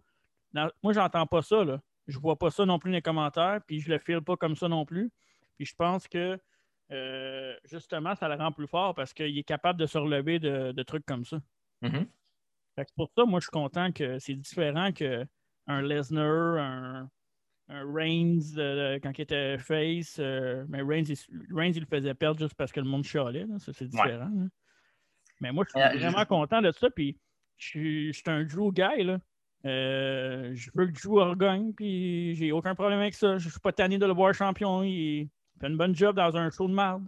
[0.53, 1.65] Moi, moi, j'entends pas ça.
[1.65, 1.81] Là.
[2.07, 4.57] Je vois pas ça non plus dans les commentaires, puis je le file pas comme
[4.57, 5.11] ça non plus.
[5.57, 6.39] Puis je pense que
[6.91, 10.83] euh, justement, ça le rend plus fort parce qu'il est capable de se relever de,
[10.83, 11.41] trucs comme ça.
[11.83, 12.07] Mm-hmm.
[12.97, 17.11] pour ça, moi, je suis content que c'est différent qu'un Lesnar, un
[17.69, 20.17] Reigns euh, quand il était face.
[20.19, 23.47] Euh, mais Reigns il, le faisait perdre juste parce que le monde chialait.
[23.59, 24.31] Ça, c'est différent.
[25.41, 26.91] Mais moi, je suis euh, vraiment content de ça.
[26.91, 27.19] Puis,
[27.57, 29.05] je suis, un Drew guy.
[29.05, 29.19] Là.
[29.65, 31.73] je veux que Drew regagne.
[31.73, 33.39] Puis, j'ai aucun problème avec ça.
[33.39, 34.83] Je suis pas tanné de le voir champion.
[34.83, 35.29] Il
[35.61, 37.05] fait une bonne job dans un show de merde.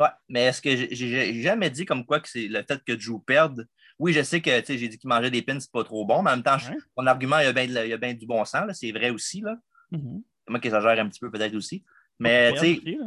[0.00, 3.18] Ouais, mais est-ce que j'ai jamais dit comme quoi que c'est le fait que Drew
[3.18, 3.66] perde
[3.98, 6.30] oui, je sais que j'ai dit qu'il mangeait des pins, c'est pas trop bon, mais
[6.30, 6.56] en même temps,
[6.96, 9.40] mon argument, il y a bien du bon sens, c'est vrai aussi.
[9.40, 9.56] Là.
[9.92, 10.22] Mm-hmm.
[10.44, 11.84] C'est moi qui exagère un petit peu peut-être aussi.
[12.18, 12.98] Mais tu sais,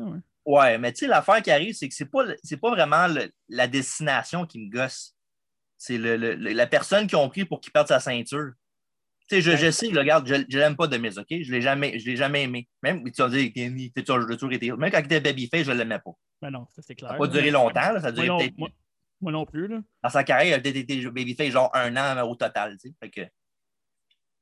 [0.46, 0.78] ouais.
[0.78, 2.26] mais tu sais, l'affaire qui arrive, c'est que c'est pas,
[2.62, 3.08] pas vraiment
[3.50, 5.16] la destination qui me gosse.
[5.78, 8.52] C'est la personne qui ont pris pour qu'il perde sa ceinture.
[9.28, 11.28] Tu sais, je, je, sais, regarde, je, je l'aime pas de mise, OK?
[11.30, 12.68] Je l'ai jamais, je l'ai jamais aimé.
[12.84, 13.52] Même, tu vas dire,
[14.06, 14.72] toujours été.
[14.72, 16.12] Même quand il était babyface, je l'aimais pas.
[16.42, 17.12] Mais non, ça c'est clair.
[17.12, 18.74] Ça n'a pas duré longtemps, ça a duré peut-être.
[19.22, 19.68] Moi non plus.
[19.68, 19.80] Là.
[20.04, 22.78] Dans sa carrière, il a été babyface genre un an au total.
[22.80, 23.10] Sais.
[23.10, 23.22] que...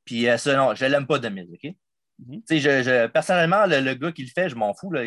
[0.05, 1.73] Puis euh, ça, non, je l'aime pas de mise, OK?
[2.29, 4.91] Tu sais, je, personnellement, le, gars qui le fait, je m'en fous.
[4.91, 5.03] Là,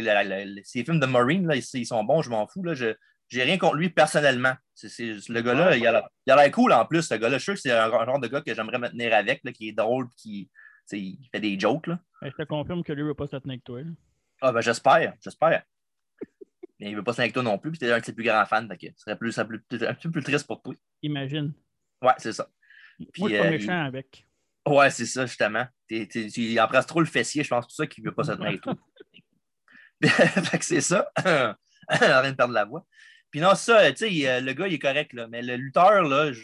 [0.64, 2.62] ces films de Marine, là, ils, sont bons, je m'en fous.
[2.62, 2.94] Là, je
[3.34, 4.54] n'ai rien contre lui personnellement.
[4.74, 7.02] C'est, le gars-là, il a l'air cool en plus.
[7.02, 9.14] Ce gars-là, je suis sûr que c'est un, genre de gars que j'aimerais me tenir
[9.14, 10.50] avec, là, qui est drôle qui
[10.90, 11.86] il fait des jokes.
[11.86, 11.98] Là.
[12.22, 13.80] Je te confirme que lui ne veut pas se tenir avec toi.
[14.40, 15.62] Ah ben j'espère, j'espère
[16.82, 18.12] il ne veut pas signer avec toi non plus, puis tu es un de ses
[18.12, 18.66] plus grands fans.
[18.68, 19.68] ce serait plus, un petit
[20.04, 20.74] peu plus triste pour toi.
[21.02, 21.52] Imagine.
[22.00, 22.48] Ouais, c'est ça.
[23.12, 24.26] Puis, Moi, je suis pas euh, méchant avec.
[24.66, 25.66] Ouais, c'est ça, justement.
[25.90, 28.48] il embrasse trop le fessier, je pense, tout ça qu'il ne veut pas se tenir
[28.48, 28.74] avec toi.
[30.02, 31.10] fait que c'est ça.
[31.24, 32.86] On train de perdre la voix.
[33.30, 36.32] Puis non, ça, tu sais, le gars, il est correct, là, mais le lutteur, là,
[36.32, 36.42] je,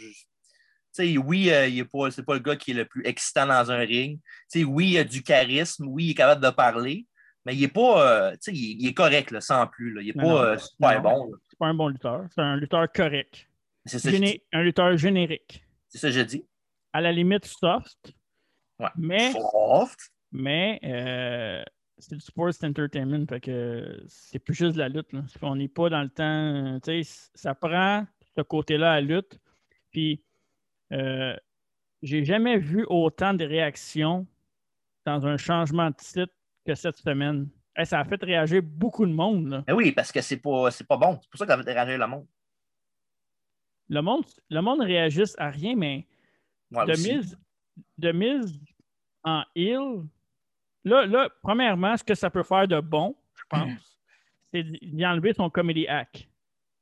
[0.91, 3.45] sais, oui, euh, il est pas, c'est pas le gars qui est le plus excitant
[3.45, 4.19] dans un ring.
[4.47, 7.05] sais, oui, il a du charisme, oui, il est capable de parler,
[7.49, 9.91] mais il est pas, euh, il, est correct, là, sans plus.
[9.91, 10.01] Là.
[10.03, 11.31] Il n'est pas euh, super bon.
[11.57, 12.25] pas un bon lutteur.
[12.29, 13.49] C'est un lutteur correct.
[13.85, 15.65] C'est ça, Géné- un lutteur générique.
[15.87, 16.45] C'est ça que je dis.
[16.93, 18.13] À la limite soft,
[18.79, 18.89] Ouais.
[18.95, 20.11] mais, Soft.
[20.31, 21.63] mais euh,
[21.97, 23.25] c'est du sports entertainment.
[23.27, 25.11] Fait que c'est plus juste de la lutte.
[25.11, 25.21] là.
[25.41, 26.79] On n'est pas dans le temps.
[26.81, 28.05] tu sais, ça prend
[28.37, 29.39] ce côté-là à la lutte.
[29.91, 30.23] Puis
[30.91, 34.27] j'ai jamais vu autant de réactions
[35.05, 36.33] dans un changement de titre
[36.65, 37.49] que cette semaine.
[37.75, 39.47] Hey, ça a fait réagir beaucoup de monde.
[39.49, 39.63] là.
[39.67, 41.17] Mais oui, parce que c'est pas, c'est pas bon.
[41.21, 42.27] C'est pour ça que ça va déranger le monde.
[43.89, 46.05] Le monde, le monde réagisse à rien, mais
[46.69, 47.15] Moi de aussi.
[47.15, 47.37] mise,
[47.97, 48.59] de mise
[49.23, 50.03] en heel,
[50.83, 53.99] là, là, premièrement, ce que ça peut faire de bon, je pense,
[54.53, 56.29] c'est d'y enlever son comedy hack.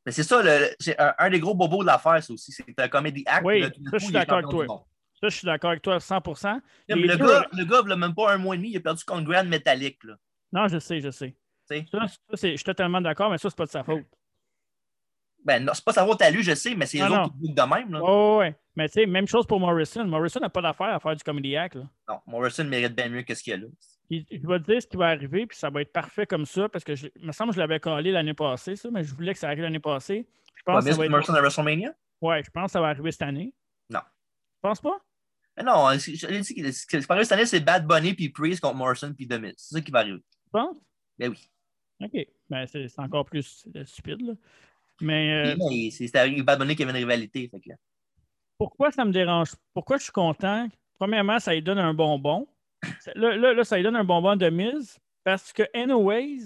[0.05, 2.51] Mais c'est ça, le- c'est un, un des gros bobos de l'affaire, ça aussi.
[2.51, 3.45] C'est un comédie act.
[3.45, 4.85] Oui, là, ça, je coup, suis il est d'accord avec toi.
[5.19, 6.61] Ça, je suis d'accord avec toi à 100%.
[6.89, 8.69] Même Les Le deux- gars, le gars, il a même pas un mois et demi,
[8.71, 10.03] il a perdu contre Grand Metallic.
[10.03, 10.15] Là.
[10.51, 11.35] Non, je sais, je sais.
[11.65, 11.75] Ça,
[12.33, 14.05] je suis totalement d'accord, mais ça, c'est pas de sa faute.
[15.43, 17.33] Ben, non, c'est pas sa faute à lui, je sais, mais c'est les Ah, autres
[17.33, 17.39] non.
[17.47, 17.91] qui de même.
[17.93, 17.99] Là.
[18.03, 18.55] Oh, ouais.
[18.75, 20.03] Mais tu sais, même chose pour Morrison.
[20.05, 21.75] Morrison n'a pas d'affaire à faire du comedy hack.
[21.75, 21.83] Là.
[22.09, 23.67] Non, Morrison mérite bien mieux que ce qu'il y a là.
[24.09, 26.67] Je vais te dire ce qui va arriver, puis ça va être parfait comme ça,
[26.69, 29.13] parce que je, il me semble que je l'avais collé l'année passée, ça, mais je
[29.15, 30.27] voulais que ça arrive l'année passée.
[30.55, 31.93] Je pense que ça va être- Morrison à WrestleMania?
[32.21, 33.53] Ouais, je pense que ça va arriver cette année.
[33.89, 33.99] Non.
[33.99, 34.97] Tu penses pas?
[35.57, 37.85] Mais non, c'est- je l'ai dit, que- ce qui va arriver cette année, c'est Bad
[37.87, 39.53] Bunny puis Priest contre Morrison puis The Miz.
[39.57, 40.19] C'est ça qui va arriver.
[40.19, 40.77] Tu penses?
[41.17, 41.49] Ben oui.
[41.99, 42.27] OK.
[42.49, 44.33] Ben, c'est encore plus euh, stupide, là.
[45.01, 47.49] Mais euh, Mais c'est avec Bad Bunny qui avait une rivalité.
[47.49, 47.69] Fait que,
[48.57, 49.49] pourquoi ça me dérange?
[49.73, 50.67] Pourquoi je suis content?
[50.99, 52.47] Premièrement, ça lui donne un bonbon.
[53.15, 56.37] Là, là, là, ça lui donne un bonbon de mise parce que, anyways,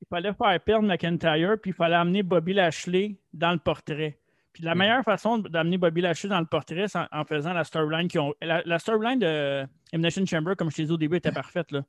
[0.00, 4.18] il fallait faire perdre McIntyre puis il fallait amener Bobby Lashley dans le portrait.
[4.54, 7.64] Puis la meilleure façon d'amener Bobby Lashley dans le portrait, c'est en, en faisant la
[7.64, 8.32] storyline qui ont.
[8.40, 11.72] La, la storyline de Elimination Chamber, comme je t'ai dit au début, était parfaite.
[11.72, 11.82] Là.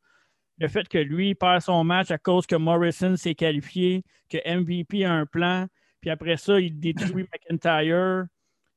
[0.58, 5.06] Le fait que lui perd son match à cause que Morrison s'est qualifié, que MVP
[5.06, 5.68] a un plan,
[6.02, 8.26] puis après ça, il détruit McIntyre,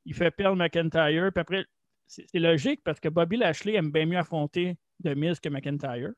[0.05, 1.65] il fait perdre McIntyre, puis après,
[2.07, 6.11] c'est c'est logique parce que Bobby Lashley aime bien mieux affronter The Miz que McIntyre.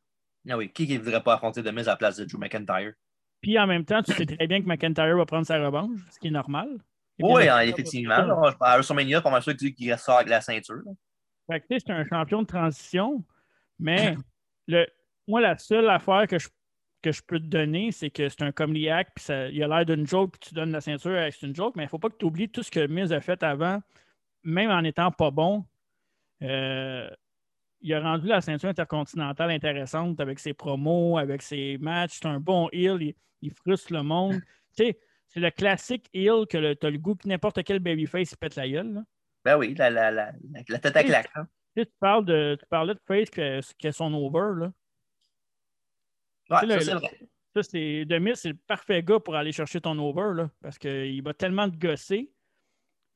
[0.49, 2.95] ah oui, qui ne voudrait pas affronter The Miz à la place de Drew McIntyre?
[3.41, 6.18] Puis en même temps, tu sais très bien que McIntyre va prendre sa revanche, ce
[6.18, 6.68] qui est normal.
[7.21, 8.16] Et Oui, hein, effectivement.
[8.23, 10.83] là, à WrestleMania, pas mal sûr qu'il ça avec la ceinture.
[11.51, 13.25] Fait que, c'est un champion de transition,
[13.79, 14.14] mais
[14.68, 14.87] le,
[15.29, 16.49] moi, la seule affaire que je,
[17.03, 19.68] que je peux te donner, c'est que c'est un comedy act, puis ça- il a
[19.68, 21.91] l'air d'une joke, puis tu donnes la ceinture avec c'est une joke, mais il ne
[21.91, 23.81] faut pas que tu oublies tout ce que Miz a fait avant,
[24.43, 25.64] même en étant pas bon.
[26.43, 27.09] Euh,
[27.83, 32.18] il a rendu la ceinture intercontinentale intéressante avec ses promos, avec ses matchs.
[32.21, 34.41] C'est un bon heel, il, il frustre le monde.
[34.77, 35.01] Tu sais,
[35.31, 38.68] c'est le classique heel que tu as le goût que n'importe quel babyface pète la
[38.68, 38.93] gueule.
[38.93, 39.03] là.
[39.45, 40.33] Ben oui, la, la, la,
[40.68, 41.31] la, tête à claque.
[41.35, 41.49] hein.
[41.76, 44.61] Tu, parles de, tu parlais de Face qui a son over.
[44.61, 44.72] Là.
[46.51, 47.18] Ouais, Tu sais, ça, le- c'est le- vrai.
[47.55, 48.07] Ça, c'est
[48.37, 51.76] c'est le parfait gars pour aller chercher ton over, là, parce qu'il va tellement te
[51.76, 52.31] gosser.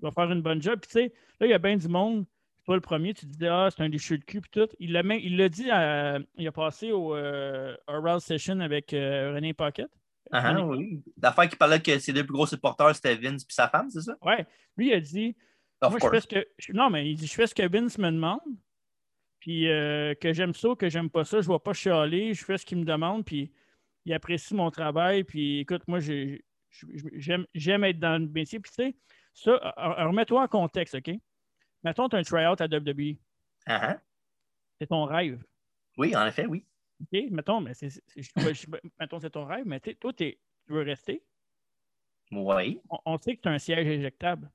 [0.01, 0.81] Il va faire une bonne job.
[0.81, 2.25] Puis, tu sais, là, il y a bien du monde.
[2.65, 4.69] Toi, le premier, tu te dis, ah, c'est un déchu de cul, puis tout.
[4.81, 9.35] Il l'a il l'a dit, à- il a passé au euh, Oral Session avec euh,
[9.35, 9.89] René Pocket.
[10.33, 11.03] Ah, oui.
[11.23, 14.01] L'affaire qui parlait que ses deux plus gros supporters, c'était Vince et sa femme, c'est
[14.01, 14.17] ça?
[14.23, 14.47] Ouais.
[14.77, 15.37] Lui, il a dit,
[15.81, 16.47] Of moi, je fais ce que.
[16.59, 18.41] je- Non, mais il dit, je fais ce que Vince me demande.
[19.41, 22.45] Puis euh, que j'aime ça, que j'aime pas ça, je ne vais pas chialer, je
[22.45, 23.53] fais ce qu'il me demande, puis
[24.07, 25.25] il apprécie mon travail.
[25.25, 26.43] Puis écoute, moi, j'ai-
[27.15, 28.59] j'ai- j'aime être dans le métier.
[28.61, 28.97] Puis tu sais,
[29.35, 31.11] ça, remets-toi en contexte, OK?
[31.83, 33.19] Mettons, tu as un try-out à WWE.
[34.81, 35.43] C'est ton rêve.
[35.99, 36.65] Oui, en effet, oui.
[37.01, 37.31] OK?
[37.31, 38.69] Mettons, mais c'est, c'est-
[39.01, 40.37] mettons, ton rêve, mais toi, tu
[40.69, 41.23] veux rester?
[42.33, 42.81] Oui.
[42.91, 44.51] On, on sait que tu as un siège éjectable.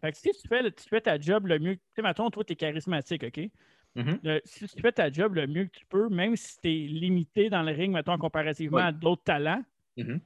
[0.00, 2.30] Fait que si tu fais, le- tu fais ta job le mieux, tu sais, mettons,
[2.30, 3.50] toi, tu es charismatique, OK?
[3.96, 4.20] Mhm.
[4.22, 6.86] Le- si tu fais ta job le mieux que tu peux, même si tu es
[6.86, 8.82] limité dans le ring, mettons, comparativement Oui.
[8.84, 9.62] à d'autres talents,
[9.96, 10.20] Mhm.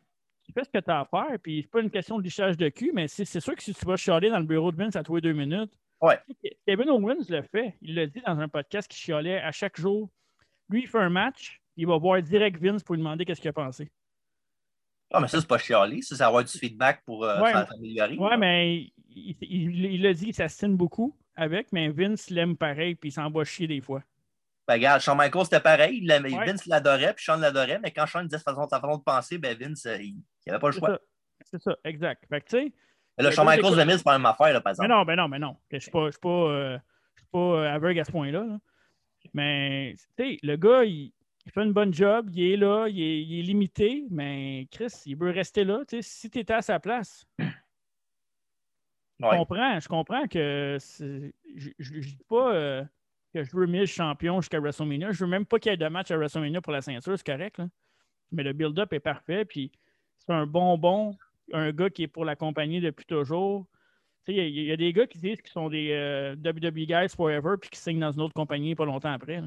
[0.44, 1.38] tu fais ce que tu as à faire.
[1.42, 3.72] Puis c'est pas une question de lichage de cul, mais c'est c'est sûr que si
[3.72, 5.70] tu vas chialer dans le bureau de Vince à tous les deux minutes,
[6.02, 6.18] Ouais.
[6.66, 7.76] Kevin Owens le fait.
[7.80, 10.10] Il l'a dit dans un podcast qu'il chialait à chaque jour.
[10.72, 13.50] Lui, il fait un match, il va voir direct Vince pour lui demander qu'est-ce qu'il
[13.50, 13.90] a pensé.
[15.14, 16.00] Ah, mais ça, c'est pas chialer.
[16.02, 17.52] Ça, c'est avoir du feedback pour euh, Ouais.
[17.52, 18.16] s'améliorer.
[18.16, 23.12] Ouais, mais il l'a dit, il s'assine beaucoup avec, mais Vince l'aime pareil, puis il
[23.12, 24.02] s'envoie chier des fois.
[24.66, 26.06] Ben, regarde, Shawn Michaels, c'était pareil.
[26.08, 26.46] Ouais.
[26.46, 29.36] Vince l'adorait, puis Shawn l'adorait, mais quand Shawn disait sa façon, sa façon de penser,
[29.38, 30.98] ben Vince, euh, il n'avait pas le choix.
[31.44, 32.24] C'est ça, exact.
[32.28, 32.72] Fait que, tu sais,
[33.18, 34.70] Mais là, Le Shawn Michaels, c'est le Miz, c'est pas la même affaire, là, par
[34.70, 34.88] Mais exemple.
[34.90, 35.56] non, ben non, mais non.
[35.70, 36.78] Je ne suis pas, je suis pas, euh,
[37.32, 38.44] pas euh, aveugle à ce point-là.
[38.44, 38.58] là.
[39.34, 41.12] Mais, tu sais, le gars, il,
[41.46, 44.92] il fait une bonne job, il est là, il est, il est limité, mais Chris,
[45.06, 45.80] il veut rester là.
[45.88, 52.00] Tu sais, si tu étais à sa place, je comprends, je comprends que je ne
[52.00, 52.84] dis pas euh,
[53.34, 55.12] que je veux Miz champion jusqu'à WrestleMania.
[55.12, 57.26] Je veux même pas qu'il y ait de match à WrestleMania pour la ceinture, c'est
[57.26, 57.58] correct.
[57.58, 57.68] là.
[58.30, 59.70] Mais le build-up est parfait, puis
[60.18, 61.16] c'est un bonbon
[61.52, 63.66] un gars qui est pour la compagnie depuis toujours.
[64.28, 67.56] Il y, y, a des gars qui disent qu'ils sont des euh, WWE guys forever
[67.60, 69.42] puis qui signent dans une autre compagnie pas longtemps après.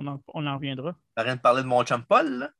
[0.00, 0.96] On, en, on en reviendra.
[1.14, 2.50] T'as rien de parler de mon chum Paul, là?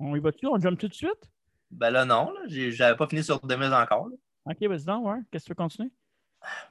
[0.00, 0.46] On y va-tu?
[0.46, 1.30] On jump tout de suite?
[1.70, 2.32] Ben là, non.
[2.32, 2.40] Là.
[2.48, 4.08] J'avais pas fini sur Demise encore.
[4.08, 4.16] Là.
[4.46, 5.18] OK, vas-y donc, ouais.
[5.30, 5.90] Qu'est-ce que tu veux continuer?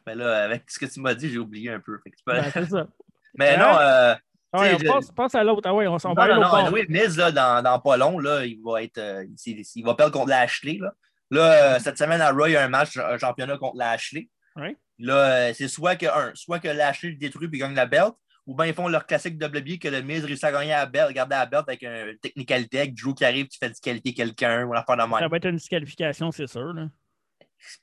[0.06, 1.98] Ben là, avec ce que tu m'as dit, j'ai oublié un peu.
[2.04, 2.34] Fait que tu peux...
[2.34, 2.88] Ben, c'est ça.
[3.36, 4.16] Mais non, euh,
[4.52, 5.62] Ah ouais, on je- passe, passe à l'autre.
[5.70, 6.70] Ah ouais, on s'en Non, va non, non, bord.
[6.74, 8.98] oui, Miz, là, dans, dans pas long, là, il va être.
[8.98, 10.80] euh, il, il va perdre contre Lashley.
[10.80, 10.94] Là,
[11.30, 14.30] là euh, cette semaine à Raw, il y a un match, un championnat contre Lashley.
[14.56, 14.76] Ouais.
[14.98, 15.14] Là,
[15.50, 18.14] euh, c'est soit que un, soit que Lashley le détruit et gagne la belt,
[18.46, 21.14] ou bien ils font leur classique WWE que le Miz réussit à gagner la belt,
[21.14, 24.74] garder la belt avec une technicalité, avec Drew qui arrive, tu fais disqualifier quelqu'un, ou
[24.74, 25.30] la fin de Ça même.
[25.30, 26.74] va être une disqualification, c'est sûr.
[26.74, 26.88] Là.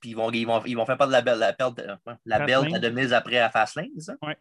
[0.01, 2.41] Puis ils vont, ils, vont, ils vont faire perdre la belt, la belt, euh, la
[2.41, 4.15] belt à de Miz après à Fastlane, c'est ça?
[4.23, 4.37] Ouais.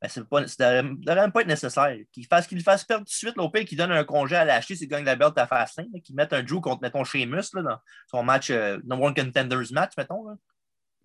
[0.00, 1.94] Ben, c'est pas, ça devrait devrait même pas être nécessaire.
[2.10, 4.74] Qu'il fasse, qu'il fasse perdre tout de suite, pire, qu'il donne un congé à lâcher
[4.74, 7.78] s'il gagne la belt à Fastlane, qu'il mette un Drew contre, mettons, Sheamus, là, dans
[8.06, 10.26] son match, euh, number one contenders match, mettons.
[10.26, 10.36] Là.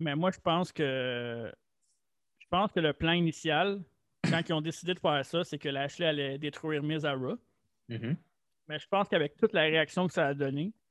[0.00, 1.52] Mais moi, je pense que
[2.38, 3.82] je pense que le plan initial,
[4.24, 7.36] quand ils ont décidé de faire ça, c'est que Lashley allait détruire Miz à Raw.
[7.90, 8.16] Mm-hmm.
[8.68, 10.85] Mais je pense qu'avec toute la réaction que ça a donné, je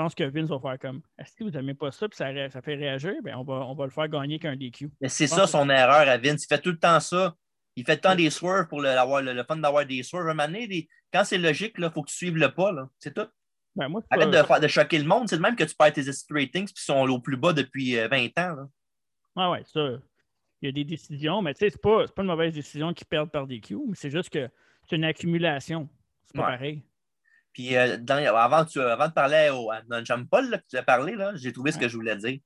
[0.00, 2.08] pense que Vince va faire comme Est-ce que vous n'aimez pas ça?
[2.08, 2.32] Puis ça,
[2.62, 3.14] fait réagir?
[3.22, 4.90] Ben, on, va, on va le faire gagner qu'un DQ.
[5.00, 6.44] Mais c'est Je ça son erreur à Vince.
[6.44, 7.34] Il fait tout le temps ça.
[7.76, 10.26] Il fait le temps des swerves pour le, avoir, le, le fun d'avoir des swerves.
[10.28, 12.72] Un moment donné, des- quand c'est logique, il faut que tu suives le pas.
[12.98, 13.26] C'est tout.
[13.76, 15.28] Ben, moi, Arrête pas- de, faire, de choquer le monde.
[15.28, 17.96] C'est de même que tu perds tes ratings puis ils sont au plus bas depuis
[17.98, 18.54] euh, 20 ans.
[18.56, 18.68] là.
[19.36, 19.80] Ah ouais, ça.
[20.62, 23.30] Il y a des décisions, mais tu sais, c'est pas, une mauvaise décision qu'ils perdent
[23.30, 24.48] par DQ, mais c'est juste que
[24.88, 25.88] c'est une accumulation.
[26.26, 26.52] C'est pas Ouais.
[26.56, 26.82] pareil.
[27.52, 29.80] Puis euh, dans- avant, tu- avant de parler au, à
[30.30, 32.38] Paul, là, que tu as parlé, là, j'ai trouvé ce que je voulais dire.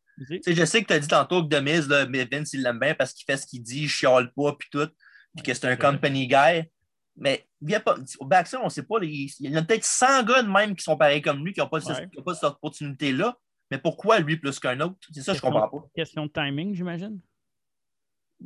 [0.46, 2.94] Je sais que tu as dit tantôt que Demise, là, mais Vince, il l'aime bien
[2.94, 4.88] parce qu'il fait ce qu'il dit, il chiale pas, puis tout,
[5.34, 6.62] puis que c'est un company guy.
[7.16, 9.84] Mais il pas, au Backstone, on ne sait pas, il il y en a peut-être
[9.84, 12.09] 100 gars de même qui sont pareils comme lui, qui n'ont pas, Ouais.
[12.24, 13.36] pas cette opportunité-là.
[13.70, 14.96] Mais pourquoi lui plus qu'un autre?
[15.12, 15.86] C'est ça, je Question- comprends pas.
[15.94, 17.20] Question de timing, j'imagine?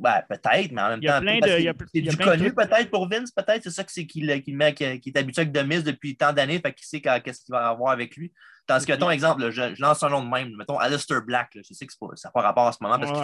[0.01, 1.69] Ben, peut-être, mais en même Il y a temps, plein parce de- qu'il- il y
[1.69, 3.63] a pl- c'est il y a du plein de connu peut-être pour Vince, peut-être.
[3.63, 6.59] C'est ça que c'est qu'il qu'il met, qu'il est habitué avec Demise depuis tant d'années,
[6.59, 8.31] fait qu'il sait qu'est-ce qu'il va avoir avec lui.
[8.65, 11.53] Tandis que, ton exemple, là, je, je lance un nom de même, mettons Alistair Black,
[11.55, 13.19] là, je sais que pas- ça n'a pas rapport à ce moment parce qu'il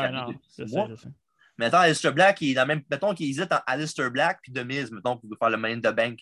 [0.65, 1.07] Ouais, sais.
[1.57, 2.81] Mais attends, Alistair Black, il est dans le même.
[2.91, 5.95] Mettons qu'il hésite entre Alistair Black puis Demise, mettons, pour faire le money in the
[5.95, 6.19] bank.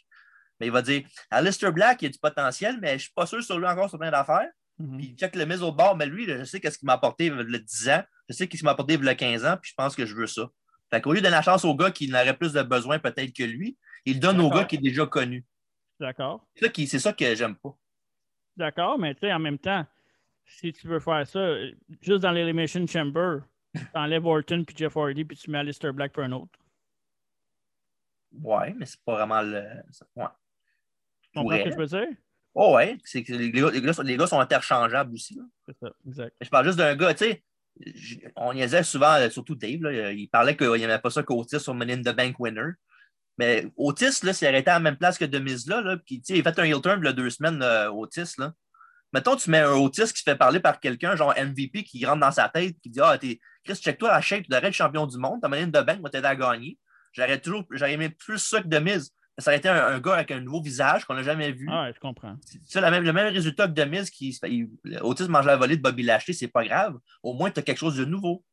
[0.60, 1.02] Mais il va dire
[1.32, 3.90] Alistair Black, il a du potentiel, mais je ne suis pas sûr sur lui encore
[3.90, 4.48] sur plein d'affaires.
[4.78, 4.98] Mhm.
[4.98, 6.94] Puis il check le mise au bord, mais lui, là, je sais qu'est-ce qu'il m'a
[6.94, 8.04] apporté a 10 ans.
[8.30, 10.16] Je sais qu'il m'a apporté il y a 15 ans, puis je pense que je
[10.16, 10.50] veux ça.
[10.90, 13.34] Fait qu'au lieu de donner la chance au gars qui n'aurait plus de besoin peut-être
[13.34, 15.46] que lui, il donne au gars qui est déjà connu.
[16.00, 16.46] D'accord.
[16.56, 17.76] C'est ça, que j'aime pas.
[18.56, 19.86] D'accord, mais tu sais, en même temps,
[20.46, 21.56] si tu veux faire ça,
[22.02, 23.40] juste dans l'Elimination Chamber,
[23.94, 26.60] t'enlèves Orton puis Jeff Hardy puis tu mets Alistair Black pour un autre.
[28.42, 29.62] Ouais, mais c'est pas vraiment le.
[30.16, 30.26] Ouais.
[31.22, 32.08] Tu comprends ce que je veux dire?
[32.56, 35.40] Oh, ouais, c'est que les gars, les gars sont- les gars sont interchangeables aussi.
[35.66, 36.36] C'est ça, exact.
[36.42, 37.44] Je parle juste d'un gars, tu sais.
[38.36, 41.74] On niaisait souvent, euh, surtout Dave, là, il parlait qu'il n'aimait pas ça qu'Otis sur
[41.74, 42.72] Money in the Bank Winner.
[43.38, 46.60] Mais Otis, là, s'il arrêtait à la même place que Demise là, là il fait
[46.60, 48.34] un heel turn y a deux semaines, là, Otis.
[48.38, 48.54] Là.
[49.12, 52.20] Mettons, tu mets un Otis qui se fait parler par quelqu'un, genre MVP, qui rentre
[52.20, 55.08] dans sa tête, qui dit Ah, t'es, Chris, check-toi la shape, tu devrais être champion
[55.08, 56.78] du monde, ta Money in the Bank va t'aider à gagner.
[57.12, 59.12] J'aurais toujours, j'aurais aimé plus ça que Demise.
[59.40, 61.68] Ça aurait été un, un gars avec un nouveau visage qu'on n'a jamais vu.
[61.72, 62.38] Ah, ouais, je comprends.
[62.66, 64.70] C'est la même, le même résultat que Demise, qui il-
[65.02, 67.00] Otis mange la volée de Bobby Lashley, c'est pas grave.
[67.24, 68.44] Au moins, tu as quelque chose de nouveau.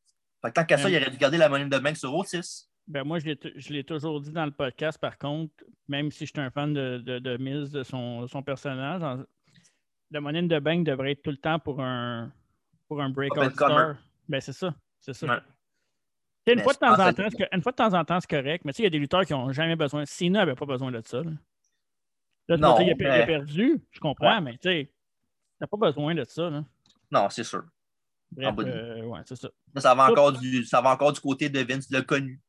[0.41, 2.67] Fait que tant qu'à ça, il aurait dû garder la monnaie de bank sur Otis.
[2.87, 5.53] Ben moi, je l'ai toujours dit dans le podcast, par contre,
[5.87, 9.23] même si je suis un fan de, de, de Miz, de son, son personnage, en-
[10.19, 12.33] Money in the Bank devrait être tout le temps pour un,
[12.87, 13.73] pour un breakout Up-and-comer.
[13.73, 13.95] star.
[14.27, 15.27] Ben c'est ça, c'est ça.
[15.27, 15.39] Ouais.
[16.47, 18.29] Une fois, de temps en que- temps, c'est- une fois de temps en temps, c'est
[18.29, 20.05] correct, mais tu sais, il y a des lutteurs qui n'ont jamais besoin.
[20.05, 21.21] Cena n'avait pas besoin de ça.
[22.47, 24.41] Là, Non, il, a, il perdu, je comprends, Ouais.
[24.41, 24.91] mais tu sais,
[25.59, 26.49] t'as pas besoin de ça.
[26.49, 26.63] Là.
[27.11, 27.63] Non, c'est sûr.
[28.31, 29.35] Bref, euh, ouais, ça.
[29.35, 32.39] Ça, ça va, Ça- encore du, ça va encore du côté de Vince, le connu.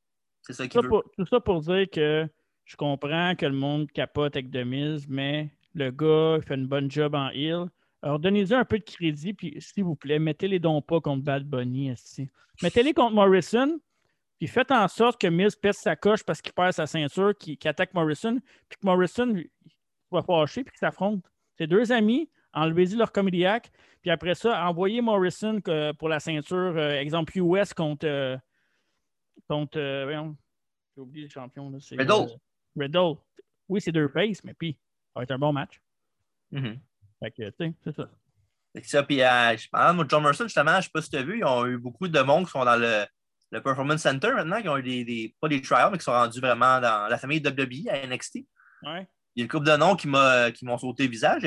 [0.42, 0.88] C'est ça qu'il Ça veut.
[0.88, 2.28] pour- tout ça pour dire que
[2.64, 6.90] je comprends que le monde capote avec Demise, mais le gars il fait une bonne
[6.90, 7.66] job en heel.
[8.02, 11.44] Alors, donnez-lui un peu de crédit, puis s'il vous plaît, mettez-les donc pas contre Bad
[11.44, 11.94] Bunny.
[12.62, 13.78] Mettez-les contre Morrison,
[14.38, 17.56] puis faites en sorte que Miz pèse sa coche parce qu'il perd sa ceinture, qu'il
[17.64, 18.38] attaque Morrison,
[18.68, 19.34] puis que Morrison
[20.08, 21.24] soit fâché, puis qu'il s'affronte.
[21.56, 26.56] C'est deux amis, enlevez-y leur comédiaque, puis après ça, envoyez Morrison que- pour la ceinture,
[26.76, 28.04] euh, exemple US contre.
[28.06, 28.36] euh,
[29.48, 30.30] contre euh,
[30.94, 31.70] j'ai oublié le champion.
[31.70, 32.12] Là, c'est, Riddle.
[32.12, 32.36] euh,
[32.76, 33.14] Riddle.
[33.68, 34.72] Oui, c'est deux faces, mais puis,
[35.14, 35.80] ça va être un bon match.
[36.50, 36.78] Mhm.
[37.22, 39.02] Fait que, tu sais, c'est ça.
[39.04, 41.22] Puis euh, je parle de John Morrison, justement, je ne sais pas si tu as
[41.22, 43.04] vu, ils ont eu beaucoup de monde qui sont dans le,
[43.50, 46.12] le Performance Center maintenant, qui ont eu des, des- pas des trials, mais qui sont
[46.12, 48.38] rendus vraiment dans la famille WWE à NXT.
[48.84, 49.06] Ouais.
[49.34, 51.42] Il y a une couple de noms qui m'ont sauté le visage.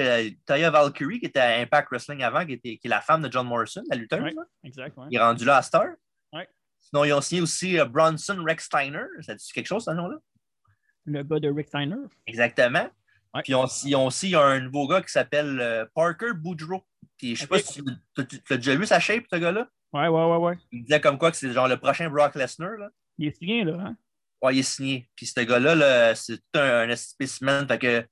[0.45, 3.31] Taya Valkyrie, qui était à Impact Wrestling avant, qui, était, qui est la femme de
[3.31, 4.21] John Morrison, la lutteuse.
[4.21, 5.05] Ouais, exact, ouais.
[5.11, 5.85] Il est rendu là à Star.
[6.33, 6.47] Ouais.
[6.79, 9.03] Sinon, ils ont signé aussi euh, Bronson Rex Steiner.
[9.21, 10.17] Ça dit quelque chose, ce nom-là?
[11.05, 11.95] Le gars de Rick Steiner.
[12.25, 12.87] Exactement.
[13.35, 13.41] Ouais.
[13.43, 13.53] Puis
[13.85, 16.83] ils ont aussi un nouveau gars qui s'appelle euh, Parker Boudreau.
[17.17, 19.67] Puis je sais pas si tu tu- tu as déjà vu sa shape, ce gars-là?
[19.93, 20.57] Ouais, ouais, ouais, ouais.
[20.71, 22.77] Il me disait comme quoi que c'est genre le prochain Brock Lesnar.
[22.77, 22.89] Là.
[23.17, 23.97] Il est signé, là, hein?
[24.41, 25.09] Ouais, il est signé.
[25.15, 27.67] Puis ce gars-là, là, c'est tout un, un spécimen.
[27.67, 28.05] Fait que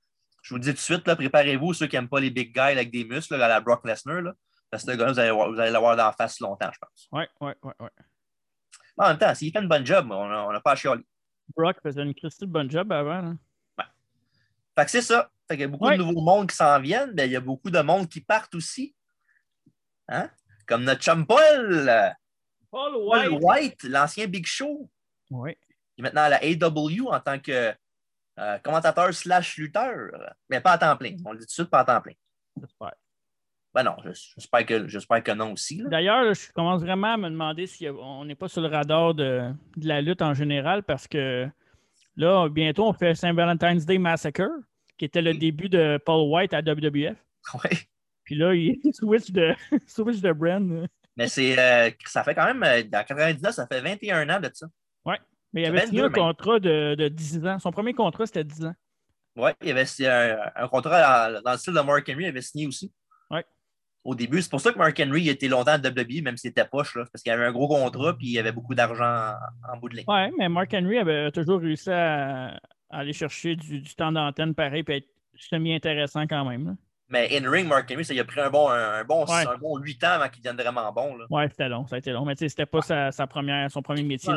[0.43, 2.91] je vous dis tout de suite, préparez-vous, ceux qui n'aiment pas les big guys avec
[2.91, 4.21] des muscles, là, à la Brock Lesnar.
[4.21, 4.33] Là,
[4.69, 7.07] parce que ce gars-là, vous allez, l'avoir dans la face longtemps, je pense.
[7.11, 7.89] Ouais, ouais, ouais, ouais.
[8.97, 11.05] En même temps, s'il fait une bonne job, on n'a on pas à chialer.
[11.55, 13.33] Brock faisait une Christy bonne job avant, là.
[14.77, 15.29] Fait que c'est ça.
[15.47, 15.97] Fait qu'il y a beaucoup Ouais.
[15.97, 18.55] de nouveaux mondes qui s'en viennent, mais il y a beaucoup de monde qui partent
[18.55, 18.95] aussi.
[20.07, 20.29] Hein?
[20.67, 21.89] Comme notre chum Paul,
[22.71, 24.89] Paul Paul White, l'ancien Big Show,
[25.29, 25.57] Ouais.
[25.95, 27.73] qui est maintenant à la AW en tant que
[28.39, 30.09] euh, commentateur slash lutteur.
[30.49, 31.15] Mais pas à temps plein.
[31.25, 32.13] On le dit tout de suite, pas à temps plein.
[32.59, 32.93] J'espère.
[33.75, 35.77] Ben non, j'espère que, j'espère que non aussi.
[35.79, 35.89] là.
[35.89, 39.51] D'ailleurs, je commence vraiment à me demander si on n'est pas sur le radar de,
[39.77, 41.47] de la lutte en général parce que
[42.15, 44.49] là, bientôt, on fait Saint Valentine's Day Massacre,
[44.97, 47.17] qui était le début de Paul White à WWF.
[47.55, 47.77] Ouais.
[48.23, 49.53] Puis là, il switch de,
[49.87, 50.87] switch de brand.
[51.15, 54.49] Mais c'est, euh, ça fait quand même, euh, dans 99, ça fait 21 ans de
[54.53, 54.67] ça.
[55.55, 56.13] Mais il avait 22 signé un même.
[56.13, 57.59] contrat de, de 10 ans.
[57.59, 58.73] Son premier contrat, c'était 10 ans.
[59.35, 62.27] Ouais, il avait signé un, un contrat dans, dans le style de Mark Henry, il
[62.27, 62.91] avait signé aussi.
[64.03, 66.65] Au début, c'est pour ça que Mark Henry était longtemps à WWE, même s'il était
[66.65, 69.05] poche, là, parce qu'il avait un gros contrat puis il avait beaucoup d'argent
[69.69, 70.05] en, en bout de ligne.
[70.07, 72.47] Ouais, mais Mark Henry avait toujours réussi à,
[72.89, 76.65] à aller chercher du, du temps d'antenne pareil et être semi-intéressant quand même.
[76.67, 76.73] là.
[77.09, 79.47] Mais in-ring, Mark Henry, ça, il a pris un bon, un, un bon, Ouais.
[79.47, 81.17] un bon 8 ans avant qu'il devienne vraiment bon.
[81.29, 82.25] Ouais, c'était long, ça a été long.
[82.25, 84.33] Mais c'était pas sa, sa première, son premier métier.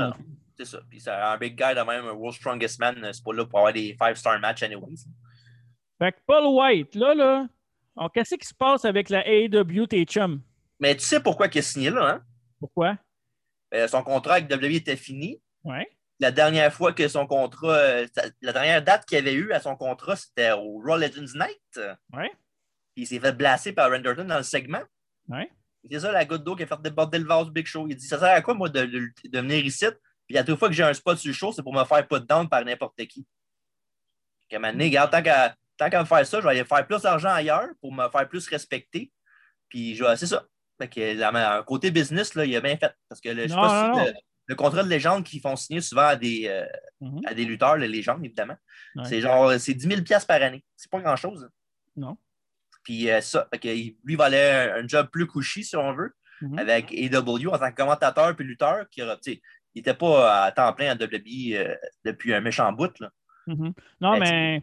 [0.58, 0.78] C'est ça.
[0.88, 3.58] Puis c'est un big guy de même, un World Strongest Man, c'est pas là pour
[3.58, 5.06] avoir des 5-star matchs anyways.
[5.98, 7.46] Fait que Paul White, là, là,
[7.96, 10.40] alors, qu'est-ce qui se passe avec la AEW, tes chums?
[10.80, 12.24] Mais tu sais pourquoi il a signé là, hein?
[12.60, 12.98] Pourquoi?
[13.74, 15.40] Euh, son contrat avec WWE était fini.
[15.64, 15.86] Ouais.
[16.20, 18.06] La dernière fois que son contrat, euh,
[18.40, 21.80] la dernière date qu'il avait eu à son contrat, c'était au Raw Legends Night.
[22.12, 22.30] Ouais.
[22.94, 24.82] Puis il s'est fait blasser par Renderton dans le segment.
[25.28, 25.50] Ouais.
[25.90, 27.86] C'est ça la goutte d'eau qui a fait déborder le vase du Big Show.
[27.88, 29.84] Il dit Ça sert à quoi, moi, de, de- de venir ici?
[30.26, 32.06] Puis à toute fois que j'ai un spot sur le show, c'est pour me faire
[32.08, 33.26] put down par n'importe qui.
[34.50, 37.02] Comme un regarde, tant qu'à tant qu'à me faire ça, je vais aller faire plus
[37.02, 39.12] d'argent ailleurs pour me faire plus respecter.
[39.68, 40.44] Puis je vais- c'est ça.
[40.80, 42.92] Fait que côté business, là, il a bien fait.
[43.08, 44.04] Parce que le, je sais pas non, si non.
[44.06, 44.12] le,
[44.48, 46.66] le contrat de légende qu'ils font signer souvent à des, euh,
[47.00, 47.20] Mhm.
[47.26, 48.56] à des lutteurs, les légendes, évidemment,
[48.94, 49.04] Ouais.
[49.06, 50.64] c'est genre c'est 10 000 piastres par année.
[50.76, 51.48] C'est pas grand-chose.
[51.96, 52.16] Non.
[52.82, 55.92] Puis euh, ça, fait que lui, il valait un, un job plus couché, si on
[55.94, 56.12] veut,
[56.42, 56.58] Mhm.
[56.58, 58.86] avec AW en tant que commentateur puis lutteur.
[58.90, 59.00] Qui,
[59.30, 59.40] il
[59.74, 61.74] n'était pas à temps plein à WWE euh,
[62.04, 62.98] depuis un méchant bout.
[63.00, 63.10] Là.
[63.46, 63.72] Mhm.
[64.00, 64.62] Non, mais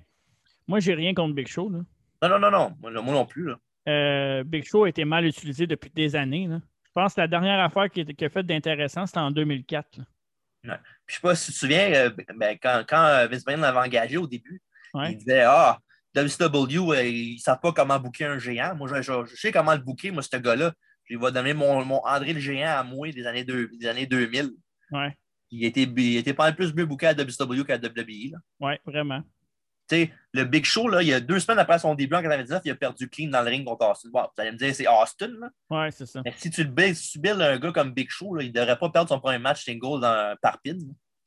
[0.68, 1.70] moi, j'ai rien contre Big Show.
[1.70, 1.80] Là.
[2.22, 2.76] Non, non, non, non.
[2.82, 3.48] Moi, moi non plus.
[3.48, 3.56] Là.
[3.90, 6.48] Euh, Big Show a été mal utilisé depuis des années.
[6.48, 6.60] là.
[6.86, 9.98] Je pense que la dernière affaire qui qui a fait d'intéressant, c'était en 2004.
[9.98, 10.04] là.
[10.64, 10.72] Puis,
[11.08, 13.80] je sais pas si tu te souviens, euh, ben, quand, quand euh, Vince McMahon l'avait
[13.88, 14.62] engagé au début,
[14.94, 15.12] Ouais.
[15.12, 15.80] il disait Ah,
[16.16, 18.76] WCW, euh, ils ne savent pas comment booker un géant.
[18.76, 20.72] Moi, je, je- je sais comment le booker, moi, ce gars-là.
[21.10, 24.06] Je vais donner mon, mon André le géant à moi des années, deux- des années
[24.06, 24.52] 2000.
[24.92, 25.18] Ouais,
[25.52, 28.38] Il était, il était pas mal plus mieux booké à WCW qu'à WWE.
[28.62, 29.22] Ouais, vraiment.
[29.92, 32.72] Le Big Show, là, il y a deux semaines après son début en 99, il
[32.72, 34.10] a perdu clean dans le ring contre Austin.
[34.12, 35.32] Bon, vous allez me dire, c'est Austin.
[35.40, 35.50] Là.
[35.70, 36.22] Ouais, c'est ça.
[36.26, 38.78] Mais si tu le si builds un gars comme Big Show, là, il ne devrait
[38.78, 40.78] pas perdre son premier match single dans, par pin.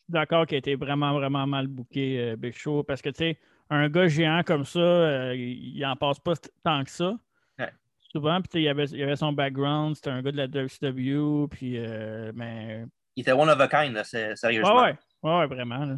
[0.08, 3.38] D'accord qu'il a été vraiment, vraiment mal booké, euh, Big Show, parce que, tu sais,
[3.70, 6.34] un gars géant comme ça, euh, il n'en passe pas
[6.64, 7.16] tant que ça.
[7.58, 7.72] Ouais.
[8.12, 11.74] Souvent, puis il avait, il avait son background, c'était un gars de la WCW, puis,
[11.76, 12.84] euh, mais
[13.16, 14.82] Il était one of a kind, là, sérieusement.
[14.82, 15.84] ouais, ouais, ouais, vraiment.
[15.84, 15.96] là.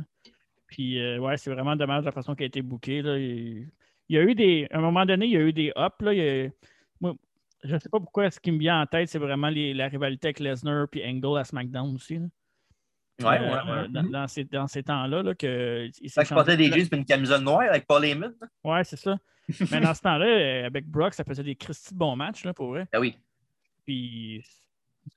[0.68, 3.02] Puis, euh, ouais, c'est vraiment dommage la façon qu'il a été booké.
[3.02, 3.18] Là.
[3.18, 3.68] Il,
[4.08, 4.68] il y a eu des.
[4.70, 6.00] À un moment donné, il y a eu des ups.
[6.00, 6.12] Là.
[6.14, 6.50] Il y a-
[7.00, 7.14] moi,
[7.64, 9.88] je ne sais pas pourquoi ce qui me vient en tête, c'est vraiment les- la
[9.88, 12.18] rivalité avec Lesnar et Angle à SmackDown aussi.
[12.18, 12.26] là.
[13.20, 13.78] Ouais, Euh, ouais, ouais.
[13.78, 16.70] euh, Dans, dans ces, dans ces temps-là, là, que, il Fait que je portais des
[16.70, 18.32] jeans et une camisole noire avec Paul Heyman.
[18.62, 19.18] Ouais, c'est ça.
[19.72, 22.52] Mais dans ce temps-là, euh, avec Brock, ça faisait des Christy de bons matchs, là,
[22.54, 22.86] pour vrai.
[22.92, 23.16] Ah oui.
[23.84, 24.44] Puis,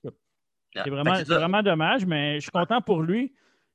[0.04, 0.84] Ah,
[1.18, 1.38] c'est ça.
[1.38, 3.34] vraiment dommage, mais je suis content pour lui.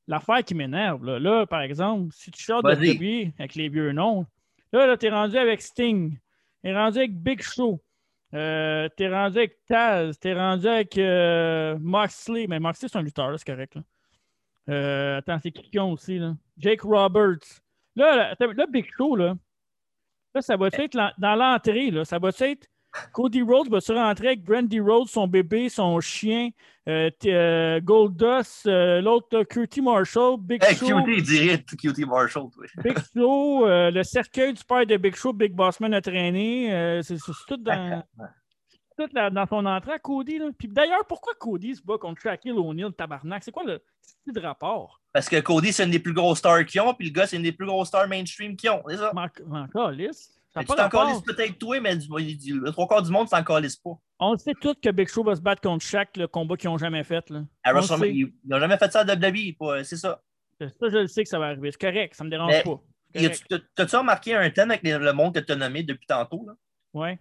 [0.09, 2.69] L'affaire qui m'énerve, là, là, par exemple, si tu sors de.
[2.71, 4.25] WWE avec les vieux noms,
[4.73, 6.17] là, là tu es rendu avec Sting,
[6.63, 7.83] tu es rendu avec Big Show,
[8.35, 12.99] euh, tu es rendu avec Taz, tu es rendu avec euh, Moxley, mais Moxley, c'est
[12.99, 13.75] un lutteur, c'est correct.
[13.75, 13.83] Là.
[14.69, 16.35] Euh, attends, c'est qui qui ont aussi, là?
[16.59, 17.63] Jake Roberts.
[17.95, 19.35] Là, là, là, Big Show, là,
[20.35, 22.69] là ça va être l'en- dans l'entrée, là, ça va être
[23.13, 26.51] Cody Rhodes va se rentrer avec Brandy Rhodes, son bébé, son chien,
[26.89, 32.65] euh, euh, Goldust, euh, l'autre Cutie Marshall, Big Hey, Show, il dirait QT Marshall, toi.
[32.83, 36.73] Big Show, euh, le cercueil du père de Big Show, Big Bossman a traîné.
[36.73, 37.17] euh, c'est
[37.49, 38.03] tout dans,
[38.99, 40.39] tout dans son entrée à Cody.
[40.39, 40.47] Là.
[40.57, 43.43] Puis d'ailleurs, pourquoi Cody se bat contre Shaquille O'Neal, tabarnak?
[43.45, 45.01] C'est quoi le style de rapport?
[45.13, 47.37] Parce que Cody, c'est une des plus grosses stars qu'ils ont, puis le gars, c'est
[47.37, 48.83] une des plus grosses stars mainstream qu'ils ont.
[48.89, 49.13] C'est ça?
[49.15, 49.91] Encore.
[50.61, 53.91] Tu t'en peut-être toi, mais le trois quarts du monde s'en calisse pas.
[54.19, 56.71] On le sait tous que Big Show va se battre contre Shaq, le combat qu'ils
[56.71, 57.29] n'ont jamais fait.
[57.31, 57.43] Là.
[57.63, 58.33] À On le WrestleMania, sait.
[58.45, 60.23] ils n'ont jamais fait ça à WWE, pas- c'est ça.
[60.61, 61.71] Ça, je le sais que ça va arriver.
[61.73, 62.81] C'est correct, ça me dérange Mais- pas.
[63.15, 63.31] Y
[63.75, 66.45] T'as-tu remarqué un thème avec le monde que tu as nommé depuis tantôt?
[66.47, 66.55] Là?
[66.93, 67.19] Ouais.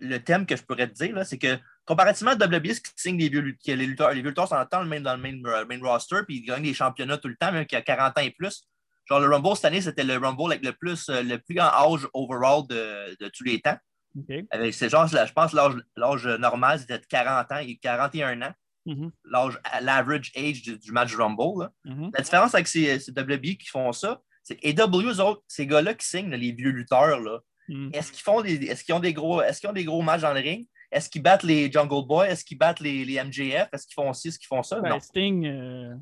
[0.00, 2.90] Le thème que je pourrais te dire, là, c'est que comparativement à WWE, ce qui
[2.96, 5.78] signe les vieux, les lutteurs, les vieux lutteurs sont même dans le main, euh, main
[5.82, 8.30] roster, puis ils gagnent des championnats tout le temps, même qui a 40 ans et
[8.30, 8.62] plus.
[9.08, 11.70] Genre, le Rumble cette année, c'était le Rumble avec le plus, euh, le plus grand
[11.72, 13.76] âge overall de, de tous les temps.
[14.18, 14.36] OK.
[14.50, 18.52] Avec, c'est genre, je pense, l'âge, l'âge normal, c'était de 40 ans, et 41 ans.
[18.86, 21.62] Mhm, L'âge, l'average age du, du match Rumble.
[21.64, 21.70] là.
[21.84, 22.10] mhm.
[22.14, 25.92] La différence avec ces, ces WWE qui font ça, c'est AW, eux autres, ces gars-là
[25.94, 27.38] qui signent, là, les vieux lutteurs, là,
[27.70, 27.90] Mhm.
[27.92, 30.22] est-ce qu'ils font des, est-ce qu'ils ont des gros, est-ce qu'ils ont des gros matchs
[30.22, 30.66] dans le ring?
[30.90, 32.26] Est-ce qu'ils battent les Jungle Boys?
[32.28, 33.68] Est-ce qu'ils battent les, les MJF?
[33.74, 34.28] Est-ce qu'ils font ci?
[34.28, 34.80] Est-ce qu'ils font ça?
[34.80, 35.00] Ben, non.
[35.00, 35.94] Sting, euh,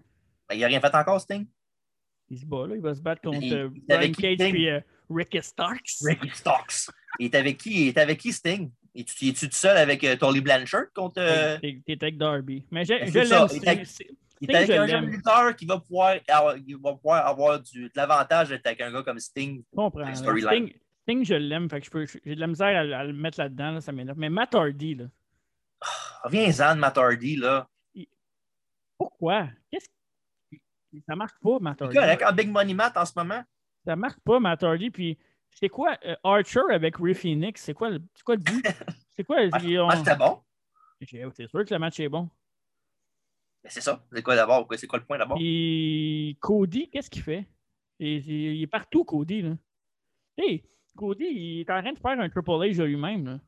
[0.49, 1.45] Ben, il n'a rien fait encore, Sting.
[2.31, 2.75] Il se bat là.
[2.77, 4.53] Il va se battre contre Il- euh, il Brian Cage Sting?
[4.53, 5.91] puis euh, Ricky Starks.
[6.05, 6.91] Ricky Stocks.
[7.19, 7.83] Il est avec qui?
[7.83, 8.71] Il est avec qui, Sting?
[8.95, 11.21] Es-tu es-tu tout seul avec euh, Tolly Blanchard contre.
[11.21, 12.65] euh, T'es avec Darby.
[12.71, 13.49] Mais je, Ben, je ça, l'aime.
[13.53, 14.07] il est avec- C'est-
[14.41, 17.27] il Sting, est avec je un jeune lutteur qui va pouvoir avoir, il va pouvoir
[17.27, 19.63] avoir du, de l'avantage d'être avec un gars comme Sting.
[19.73, 20.15] Je comprends.
[20.15, 20.73] Sting,
[21.03, 21.71] Sting, je l'aime.
[21.71, 23.73] Fait que je peux- j'ai de la misère à, à le mettre là-dedans.
[23.73, 24.19] là, ça m'énerve.
[24.19, 25.07] Mais Matt Hardy, là,
[26.25, 27.69] Reviens-en de Matt Hardy, là.
[28.99, 29.49] pourquoi?
[29.71, 29.87] Qu'est-ce
[31.09, 31.97] Ça marche pas, Matt Hardy.
[31.97, 33.43] correct en Big Money Matt en ce moment?
[33.85, 34.91] Ça marche pas, Matt Hardy.
[34.91, 35.19] Puis
[35.51, 37.63] c'est quoi euh, Archer avec Ray Phoenix?
[37.63, 38.65] C'est quoi, le- quoi le but?
[39.17, 39.43] C'est quoi?
[39.43, 40.41] ils ont- Ah, c'était bon.
[41.01, 42.29] J'ai- C'est sûr que le match est bon.
[43.65, 44.05] Mais c'est ça.
[44.13, 44.69] C'est quoi d'abord?
[44.77, 45.39] C'est quoi le point d'abord?
[45.39, 47.47] Puis Cody, qu'est-ce qu'il fait?
[47.99, 49.41] Il, il- il est partout, Cody.
[49.43, 49.57] Là.
[50.37, 50.63] Hey,
[50.97, 53.41] Cody, il est en train de faire un Triple H de lui-même.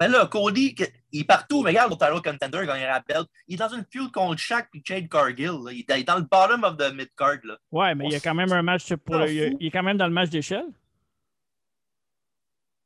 [0.00, 0.06] Là.
[0.06, 0.74] Ben là, Cody,
[1.12, 3.28] il est partout, mais regarde, le title contender, il gagnera la belt.
[3.46, 5.52] Il est dans une feud contre Shaq et Jade Cargill.
[5.64, 5.72] là.
[5.72, 7.38] Il, est, dans le bottom of the mid-card.
[7.44, 7.58] là.
[7.70, 9.98] Ouais, mais il y a quand même un match pour le- il, est quand même
[9.98, 10.66] dans le match d'échelle.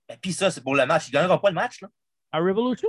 [0.08, 1.08] Et puis ça, c'est pour le match.
[1.08, 1.80] Il ne gagnera pas le match.
[1.80, 1.88] Là.
[2.32, 2.88] À Revolution?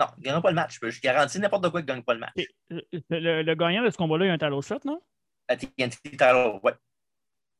[0.00, 0.78] Non, il ne gagnera pas le match.
[0.82, 2.32] Je garantis n'importe quoi qu'il ne gagne pas le match.
[2.72, 5.00] Euh, Le, le gagnant de ce combat-là, il a un title shot, non?
[5.48, 6.74] À TNT title, ouais.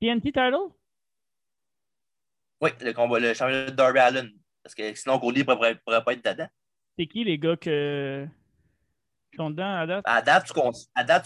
[0.00, 0.56] TNT title?
[2.60, 4.30] Oui, le combat, le championnat de Darby Allen.
[4.62, 6.48] Parce que sinon, Cody ne pourrait, pourrait pas être dedans.
[6.98, 8.26] C'est qui les gars que...
[9.30, 10.04] qui sont dedans à date?
[10.06, 10.46] À date,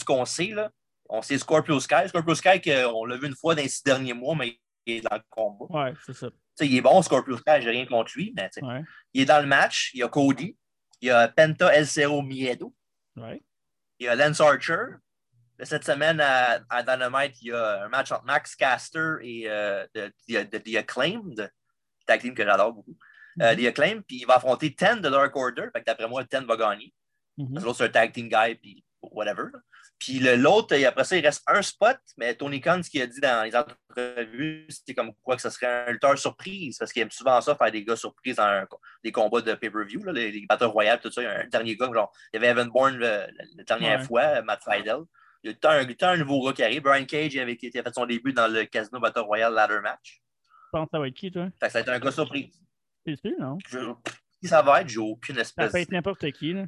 [0.00, 0.70] ce qu'on, sait, là,
[1.08, 2.08] on sait Scorpio Sky.
[2.08, 2.60] Scorpio Sky,
[2.92, 5.22] on l'a vu une fois dans les six derniers mois, mais il est dans le
[5.28, 5.66] combat.
[5.68, 6.28] Ouais, c'est ça.
[6.60, 8.82] Il est bon, Scorpio Sky, j'ai rien contre lui, mais tu sais, Ouais,
[9.12, 9.90] il est dans le match.
[9.92, 10.56] Il y a Cody,
[11.02, 12.74] il y a Penta El Cerro Miedo,
[13.16, 13.42] ouais.
[13.98, 14.84] il y a Lance Archer.
[15.62, 19.86] Cette semaine à, à Dynamite, il y a un match entre Max Caster et euh,
[19.94, 21.50] de, de, de The Acclaimed,
[22.06, 22.96] tag team que j'adore beaucoup.
[23.42, 25.68] Euh, puis il va affronter Ten de Dark Order.
[25.72, 26.92] Fait que d'après moi, Ten va gagner.
[27.36, 27.52] Mhm.
[27.52, 29.44] Parce que l'autre, c'est un tag team guy, puis whatever.
[29.98, 33.06] Puis l'autre, et après ça, il reste un spot, mais Tony Khan, ce qu'il a
[33.06, 37.02] dit dans les entrevues, c'était comme quoi que ce serait un lutteur surprise, parce qu'il
[37.02, 38.66] aime souvent ça, faire des gars surprises dans un-
[39.04, 41.22] des combats de pay-per-view, les, les batteurs royales, tout ça.
[41.22, 43.26] Il y a un dernier gars, genre, il y avait Evan Bourne le-
[43.56, 44.04] la, dernière Ouais.
[44.06, 44.98] fois, Matt Seidel.
[45.44, 46.82] Il y a un, un nouveau gars qui arrive.
[46.82, 49.54] Brian Cage il avait, été- il a fait son début dans le Casino Battle Royale
[49.54, 50.20] Ladder Match.
[50.44, 51.44] Tu penses que ça va être qui, toi?
[51.60, 52.60] Fait que ça va être un gars surprise.
[53.06, 53.56] C'est sûr, non?
[53.68, 53.78] Je-
[54.40, 54.88] qui ça va être?
[54.88, 56.66] J'ai aucune Ça espèce peut être n'importe qui, là.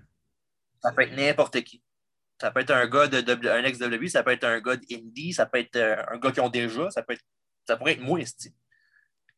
[0.83, 1.83] Ça peut être n'importe qui.
[2.41, 5.45] Ça peut être un gars de un ex-WWE, ça peut être un gars d'Indie, ça
[5.47, 7.25] peut être euh, un gars qui ont déjà, ça peut être.
[7.67, 8.55] Ça pourrait être moi, esti.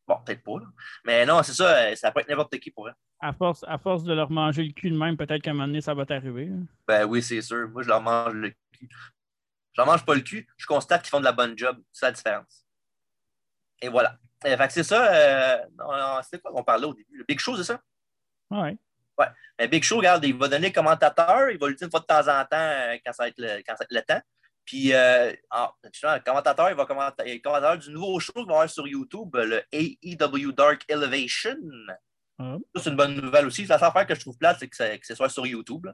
[0.07, 0.65] Bon, peut-être pas, là.
[1.05, 2.93] Mais non, c'est ça, euh, ça peut être n'importe qui pour eux.
[3.19, 5.67] À force, à force de leur manger le cul de même, peut-être qu'à un moment
[5.67, 6.45] donné, ça va t'arriver.
[6.45, 6.55] là.
[6.87, 7.67] Ben oui, c'est sûr.
[7.69, 8.87] Moi, je leur mange le cul.
[9.73, 11.81] Je leur mange pas le cul, je constate qu'ils font de la bonne job.
[11.91, 12.65] C'est la différence.
[13.81, 14.17] Et voilà.
[14.45, 15.13] Euh, fait que c'est ça.
[15.13, 15.57] euh,
[16.23, 17.17] C'était quoi qu'on parlait au début?
[17.17, 17.79] Le Big Show, c'est ça?
[19.17, 19.27] Ouais.
[19.59, 21.99] Mais Big Show, regarde, il va donner le commentateur, il va le dire une fois
[21.99, 24.01] de temps en temps euh, quand ça va être le, quand ça va être le
[24.01, 24.21] temps.
[24.65, 28.53] Puis, euh, ah, le commentateur, il va commenter, le commentateur du nouveau show qu'il va
[28.53, 31.57] avoir sur YouTube, le AEW Dark Elevation.
[32.75, 33.65] Ça, c'est une bonne nouvelle aussi.
[33.65, 35.87] La seule affaire que je trouve plate, c'est que, ce soit sur YouTube.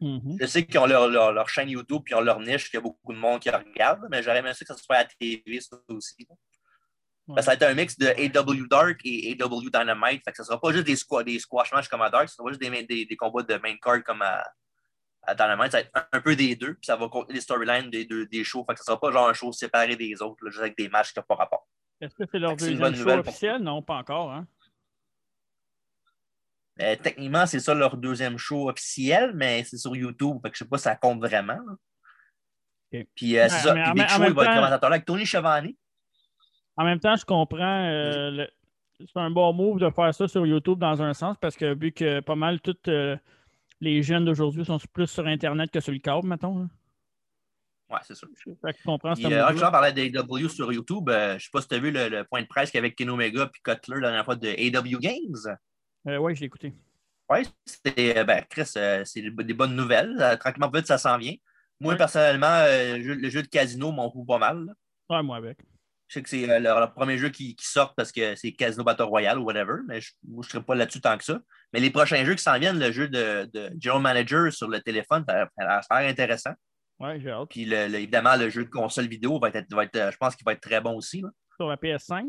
[0.00, 0.38] Mhm.
[0.40, 2.78] Je sais qu'ils ont leur, leur, leur chaîne YouTube puis ils ont leur niche, qu'il
[2.78, 5.02] y a beaucoup de monde qui regarde, mais j'aurais aimé ça que ça soit à
[5.02, 6.26] la TV, ça aussi.
[6.28, 6.34] là.
[7.28, 7.42] Ouais.
[7.42, 10.22] Ça va être un mix de AW Dark et AW Dynamite.
[10.24, 12.34] Fait que ce ne sera pas juste des, des squash matchs comme à Dark, ce
[12.34, 14.42] sera pas juste des, des, des combats de main card comme à,
[15.22, 15.70] à Dynamite.
[15.72, 18.04] Ça va être un, un peu des deux, puis ça va compter les storylines des,
[18.04, 18.64] deux, des shows.
[18.68, 20.76] Fait que ce ne sera pas genre un show séparé des autres, là, juste avec
[20.76, 21.68] des matchs qui n'ont pas rapport.
[22.00, 23.62] Est-ce que c'est leur deuxième bonne show nouvelle pour- officiel?
[23.62, 24.32] Non, pas encore.
[24.32, 24.46] Hein?
[26.80, 30.38] Euh, techniquement, c'est ça leur deuxième show officiel, mais c'est sur YouTube.
[30.42, 31.58] Fait que je sais pas si ça compte vraiment.
[32.92, 33.04] là.
[33.14, 33.74] Puis euh, c'est ça.
[33.74, 35.74] Puis Big Show, il va être commentateur là avec Tony Schiavone.
[36.76, 37.84] En même temps, je comprends.
[37.86, 38.48] euh, le-
[39.00, 41.90] C'est un bon move de faire ça sur YouTube dans un sens parce que vu
[41.90, 42.76] que pas mal tous
[43.80, 46.58] les jeunes d'aujourd'hui sont plus sur Internet que sur le câble, mettons.
[46.58, 46.66] là.
[47.90, 48.28] Ouais, c'est sûr.
[48.46, 48.52] Je
[48.84, 51.78] comprends Puis, euh, on parlait d'AW sur YouTube, euh, je sais pas si tu as
[51.78, 54.48] vu le, le point de presse qu'avec Ken Omega puis Cutler la dernière fois de
[54.48, 55.56] AW Games.
[56.06, 56.74] Euh, ouais, je l'ai écouté.
[57.30, 60.16] Oui, c'est euh, ben, Chris, euh, c'est des des bonnes nouvelles.
[60.20, 61.34] Euh, tranquillement, vite, ça s'en vient.
[61.80, 61.98] Moi, Ouais.
[61.98, 64.74] personnellement, euh, le jeu- le jeu de casino m'en fout pas mal.
[65.08, 65.58] Ouais, moi avec.
[66.10, 68.50] Je sais que c'est euh, leur, leur premier jeu qui, qui sort parce que c'est
[68.50, 71.38] Casino Battle Royale ou whatever, mais je ne serai pas là-dessus tant que ça.
[71.72, 74.80] Mais les prochains jeux qui s'en viennent, le jeu de, de General Manager sur le
[74.80, 76.50] téléphone, ça, ça a l'air intéressant.
[76.98, 77.48] Ouais, j'ai hâte.
[77.50, 80.16] Puis le- le- évidemment, le jeu de console vidéo va être, va être, euh, je
[80.16, 81.20] pense qu'il va être très bon aussi.
[81.20, 81.28] là.
[81.56, 82.24] Sur la PS5.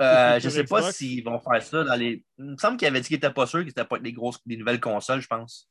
[0.00, 2.24] Euh, je ne sais pas s'ils vont faire ça dans les.
[2.38, 4.40] Il me semble qu'il avait dit qu'il n'était pas sûr que c'était pas des grosses
[4.44, 5.70] des nouvelles consoles, je pense.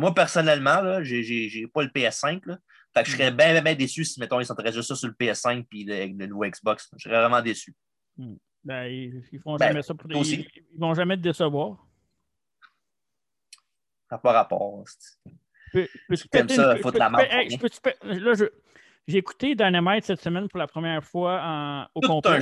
[0.00, 2.40] Moi, personnellement, j'ai, j'ai pas le PS5.
[2.46, 2.56] Là.
[2.94, 5.08] Fait que je serais bien, bien, bien déçu si, mettons, ils s'intéressent juste ça sur
[5.08, 6.88] le PS5 puis le, le nouveau Xbox.
[6.96, 7.74] Je serais vraiment déçu.
[8.62, 10.46] Ben, ils, ils font Ben, jamais ça pour aussi.
[10.54, 11.84] ils, ils vont jamais te décevoir.
[14.08, 14.84] Ça n'a pas rapport.
[15.72, 18.44] Peux- peux-tu Si t'aimes péter ça, une- peux- la peux- hey, pé- Là, je-
[19.08, 22.38] j'ai écouté Dynamite cette semaine pour la première fois en- au Tout complet.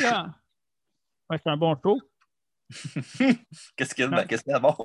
[1.31, 1.99] Ouais, c'est un bon show.
[3.77, 4.77] Qu'est-ce qu'il y a, ben, qu'est-ce qu'il y a bon?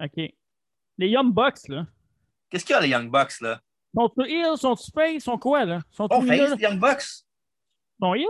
[0.00, 0.16] OK.
[0.98, 1.86] Les Young Bucks, là.
[2.50, 3.60] Qu'est-ce qu'il y a, les Young Bucks, là?
[3.94, 4.56] Sont-ils heal?
[4.56, 5.22] Sont-ils face?
[5.24, 5.80] Sont quoi, là?
[5.90, 6.56] Sont Son ils face, là?
[6.70, 7.02] Young Bucks.
[8.00, 8.26] Sont heal?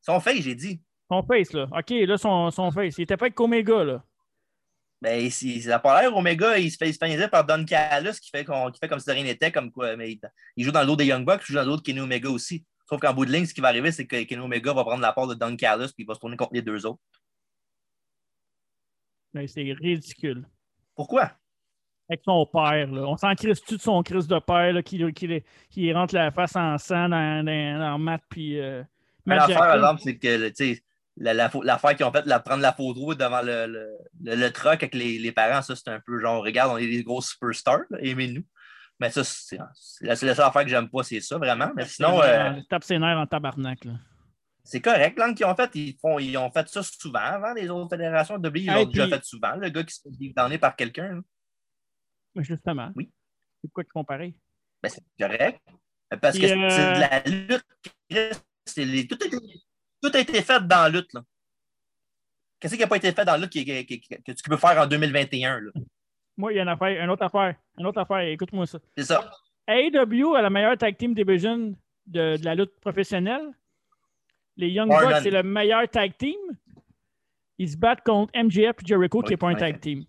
[0.00, 0.80] Son face, j'ai dit.
[1.10, 1.68] Son face, là.
[1.70, 2.98] OK, là, son, son face.
[2.98, 4.04] Il était pas avec Omega, là.
[5.00, 8.30] Ben, si, ça n'a pas l'air, Omega, il se fait hispaniser par Don Callis qui
[8.30, 9.94] fait, qu'on- qui fait comme si de rien n'était, comme quoi.
[9.94, 10.20] Mais il,
[10.56, 12.00] il joue dans le dos des Young Bucks, il joue dans le dos de Kenny
[12.00, 12.64] Omega aussi.
[12.88, 15.02] Sauf qu'en bout de ligne, ce qui va arriver, c'est que Kenny Omega va prendre
[15.02, 17.00] la part de Don Callis puis il va se tourner contre les deux autres.
[19.34, 20.46] Ben, c'est ridicule.
[20.94, 21.32] Pourquoi?
[22.08, 23.02] Avec son père, là.
[23.02, 26.54] On s'en crisse-tu de son crise de père, là, qui, qui, qui rentre la face
[26.56, 28.60] en sang dans, dans, dans Matt, puis...
[28.60, 28.82] Euh,
[29.26, 30.80] L'affaire, par exemple, c'est que, sais,
[31.16, 33.88] la- la- l'affaire qu'ils ont faite, la, prendre la photo devant le, le,
[34.22, 36.86] le, le truck avec les, les parents, ça, c'est un peu genre, regarde, on est
[36.86, 38.44] des gros superstars, aimez-nous.
[39.00, 39.58] Mais ça, c'est
[40.00, 41.72] la, seule affaire que j'aime pas, c'est ça, vraiment.
[41.74, 43.94] Mais sinon, euh, tape ses nerfs en tabarnak, là.
[44.62, 45.18] c'est correct.
[45.18, 47.52] L'angle qu'ils ont fait, ils, font, ils ont fait ça souvent avant.
[47.52, 49.56] Les autres fédérations de ils l'ont Hey, déjà puis- fait souvent.
[49.56, 50.00] Le gars qui se
[50.48, 51.20] fait par quelqu'un,
[52.36, 52.90] Justement.
[52.94, 53.10] Oui.
[53.62, 54.34] C'est quoi font pareil?
[54.82, 55.60] ben, c'est correct.
[56.20, 57.66] Parce que c'est euh, de la lutte.
[58.76, 59.36] les- tout, a été,
[60.02, 61.12] tout a été fait dans la lutte.
[61.14, 61.22] là.
[62.60, 65.60] Qu'est-ce qui n'a pas été fait dans la lutte que tu peux faire en 2021?
[65.60, 65.70] là?
[66.36, 67.56] Moi, il y a une affaire, une autre affaire.
[67.78, 68.20] Une autre affaire.
[68.20, 68.78] Écoute-moi ça.
[68.96, 69.30] C'est ça.
[69.68, 71.74] AEW a la meilleure tag team division
[72.06, 73.50] de, de la lutte professionnelle.
[74.56, 76.36] Les Young Bucks, c'est le meilleur tag team.
[77.58, 80.04] Ils se battent contre MJF et Jericho, qui n'est pas un tag team.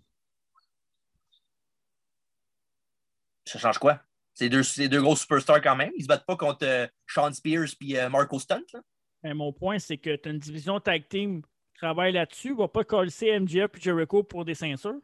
[3.48, 4.02] Ça change quoi?
[4.34, 5.92] C'est deux, deux gros superstars quand même.
[5.98, 8.62] Ils se battent pas contre euh, Sean Spears et euh, Marco Stunt.
[8.74, 9.34] là.
[9.34, 12.54] Mon point, c'est que tu as une division tag team qui travaille là-dessus.
[12.56, 15.00] va pas coller MJF et Jericho pour des ceintures.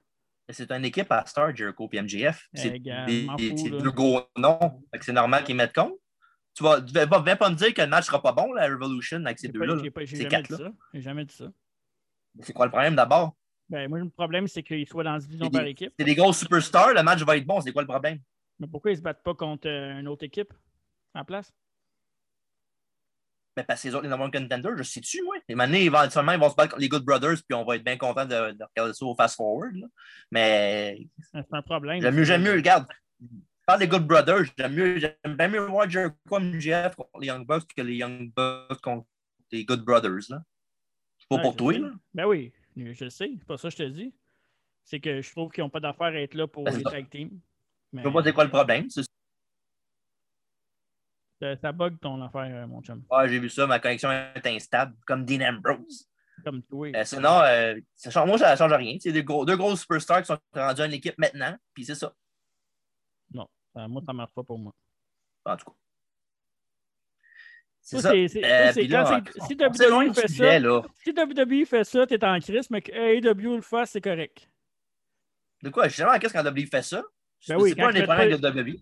[0.50, 2.48] C'est une équipe à Star, Jericho et MJF.
[2.54, 4.84] C'est Eh, deux gros noms.
[5.02, 5.94] C'est normal qu'ils mettent compte.
[6.56, 8.54] Tu vas, tu vas, va- viens pas me dire que le match sera pas bon,
[8.54, 9.76] la Revolution, avec ces deux-là.
[9.78, 10.58] j'ai jamais dit quatre-là.
[10.58, 10.72] ça.
[10.94, 11.46] J'ai jamais dit ça.
[12.42, 13.36] C'est quoi le problème d'abord?
[13.70, 15.94] Ben, moi, le problème, c'est qu'ils soient dans la division par équipe.
[15.98, 17.60] C'est des gros superstars, le match va être bon.
[17.62, 18.20] C'est quoi le problème?
[18.64, 20.54] Mais pourquoi ils se battent pas contre euh, une autre équipe
[21.14, 21.52] en place?
[23.58, 25.36] Mais parce que les autres, les number one contenders, je sais-tu, moi?
[25.50, 27.84] Et maintenant, éventuellement, ils vont se battre contre les Good Brothers, puis on va être
[27.84, 29.76] bien content de, de regarder ça au fast-forward.
[29.76, 29.88] là.
[30.32, 32.02] Mais C'est un problème.
[32.02, 32.88] j'aime mieux, j'aime mieux, regarde.
[33.22, 37.28] Je parle des Good Brothers, j'aime mieux, j'aime bien mieux voir Jericho MJF contre les
[37.28, 39.08] Young Bucks que les Young Bucks contre
[39.52, 40.30] les Good Brothers.
[40.30, 40.42] Là.
[41.20, 41.80] C'est pas pour toi, sais.
[41.80, 41.92] là.
[42.16, 43.32] Ben oui, je le sais.
[43.38, 44.14] C'est pas ça que je te dis.
[44.84, 47.10] C'est que je trouve qu'ils n'ont pas d'affaire à être là pour Ben, les tag
[47.10, 47.40] teams.
[47.94, 48.90] Mais Je sais pas c'est quoi le problème.
[48.90, 49.02] Ça,
[51.58, 53.04] ça bug ton affaire, euh, mon chum.
[53.12, 56.08] Ah, j'ai vu ça, ma connexion est instable, comme Dean Ambrose.
[56.44, 56.88] Comme toi.
[56.96, 58.98] Euh, sinon, euh, ça change, moi, ça ne change rien.
[59.00, 61.96] C'est deux gros, deux gros superstars qui sont rendus à une équipe maintenant, puis c'est
[61.96, 62.14] ça.
[63.34, 64.74] Non, moi, ça marche pas pour moi.
[65.46, 65.72] En tout cas.
[67.82, 70.82] C'est Ça, c'est- si WWE fait ça, là.
[71.04, 74.50] si WWE fait ça, t'es en crise, mais que AEW le fasse, c'est correct.
[75.62, 75.90] De quoi?
[75.90, 77.04] Je sais jamais qu'est-ce quand WWE fait ça.
[77.48, 78.36] Ben oui, c'est quand pas un pas- de
[78.72, 78.76] WWE.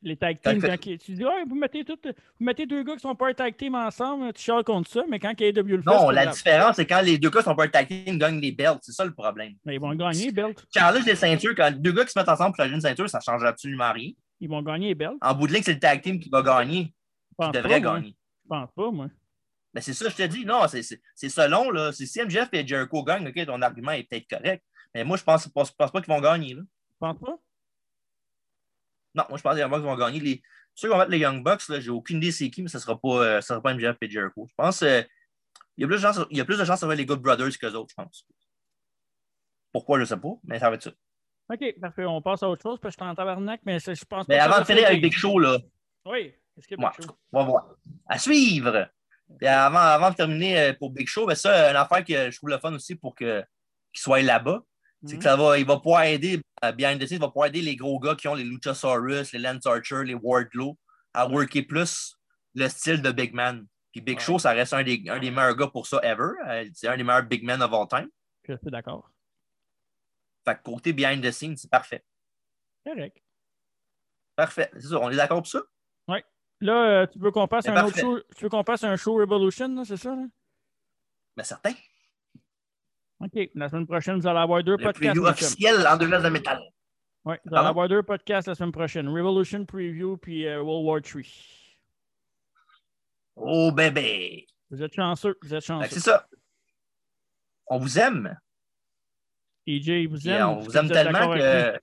[0.00, 2.94] Les tag Quand teams, fait- quand tu dis, vous, mettez tout- vous mettez deux gars
[2.94, 5.82] qui sont pas un tag team ensemble, tu chiales contre ça, mais quand AEW le
[5.82, 8.18] fait, Non, la différence, c'est quand les deux gars sont pas un tag team, ils
[8.18, 8.78] gagnent des belts.
[8.82, 9.54] C'est ça le problème.
[9.64, 10.64] Mais ils vont gagner les belts.
[10.72, 13.18] Challenge des ceintures, quand deux gars qui se mettent ensemble pour changer une ceinture, ça
[13.18, 14.10] ne change absolument rien.
[14.40, 15.16] Ils vont gagner les belts.
[15.20, 17.80] En bout de ligne, c'est le tag team qui va gagner, Je qui pense devrait
[17.80, 18.16] pas, gagner.
[18.44, 19.08] Je pense pas, moi.
[19.74, 20.44] Ben, c'est ça, je te dis.
[20.44, 21.72] Non, c'est selon.
[21.72, 21.90] Là.
[21.92, 24.64] Si MJF et Jericho gagnent, OK, ton argument est peut-être correct.
[24.94, 26.54] Mais moi, je pense, je pense, pas qu'ils vont gagner.
[26.54, 26.62] Là.
[26.62, 27.36] Tu penses pas?
[29.14, 30.20] Non, moi, je pense qu'ils vont gagner.
[30.20, 30.42] Les...
[30.74, 32.82] Ceux qui vont mettre les Young Bucks, j'ai aucune idée c'est qui, mais ce ne
[32.82, 34.46] sera, pas, euh, sera pas MJF et Jericho.
[34.48, 35.02] Je pense qu'il euh,
[35.76, 37.66] y, a plus de chances, il y a plus de chances les Good Brothers que
[37.66, 38.26] les autres, je pense.
[39.72, 40.92] Pourquoi, je ne sais pas, mais ça va être ça.
[41.50, 42.04] OK, parfait.
[42.04, 44.28] On passe à autre chose parce que je suis en tabarnak, mais je pense.
[44.28, 45.58] Mais avant de finir avec Big Show, là.
[46.04, 47.10] Oui, est-ce que Big Show?
[47.32, 47.74] On va voir.
[48.06, 48.88] À suivre!
[49.42, 52.50] avant, avant de terminer euh, pour Big Show, ben ça, une affaire que je trouve
[52.50, 53.46] le fun aussi pour qu'il
[53.92, 54.62] soit là-bas,
[55.04, 55.22] c'est que mhm.
[55.22, 57.76] ça va, il va pouvoir aider, euh, behind the scenes, il va pouvoir aider les
[57.76, 60.76] gros gars qui ont les Luchasaurus, les Lance Archer, les Wardlow
[61.14, 62.16] à worker plus
[62.54, 63.66] le style de Big Man.
[63.92, 66.30] Puis Big Show, ça reste un des, un des meilleurs gars pour ça ever.
[66.46, 68.08] Euh, c'est un des meilleurs Big Men of all time.
[68.44, 69.10] Je suis d'accord.
[70.44, 72.04] Fait que côté behind the scenes, c'est parfait.
[72.84, 73.16] Correct.
[74.36, 74.70] Parfait.
[74.74, 74.98] C'est ça.
[75.00, 75.62] On est d'accord pour ça?
[76.08, 76.18] Oui.
[76.60, 78.20] Là, euh, tu veux qu'on passe un autre show?
[78.36, 80.14] Tu veux qu'on passe un show Revolution, c'est ça?
[80.14, 80.26] Là?
[81.36, 81.72] Ben, certain.
[83.20, 83.50] OK.
[83.54, 85.14] La semaine prochaine, vous allez avoir deux le podcasts.
[85.14, 86.60] Preview officiel en deux de métal.
[87.24, 89.08] Oui, vous allez avoir deux podcasts la semaine prochaine.
[89.08, 91.26] Revolution Preview puis euh, World War III.
[93.36, 94.46] Oh, bébé!
[94.70, 95.36] Vous êtes chanceux.
[95.42, 95.88] Vous êtes ben, chanceux.
[95.90, 96.26] c'est ça.
[97.66, 98.38] On vous aime.
[99.66, 100.48] EJ, vous aime.
[100.48, 101.78] on vous aime tellement que.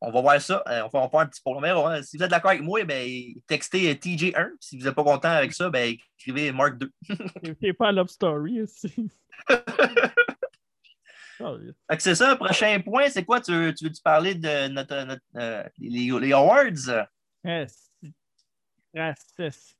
[0.00, 0.62] On va voir ça.
[0.68, 1.76] Euh, on va faire un petit problème.
[2.02, 3.08] Si vous êtes d'accord avec moi, ben,
[3.46, 4.50] textez TJ1.
[4.60, 6.92] Si vous n'êtes pas content avec ça, ben, écrivez Mark 2.
[7.60, 9.10] C'est pas Love Story aussi.
[11.98, 13.40] c'est ça, prochain point, c'est quoi?
[13.40, 17.06] Tu, tu veux-tu parler de notre, euh, les, awards?
[17.44, 17.88] Yes.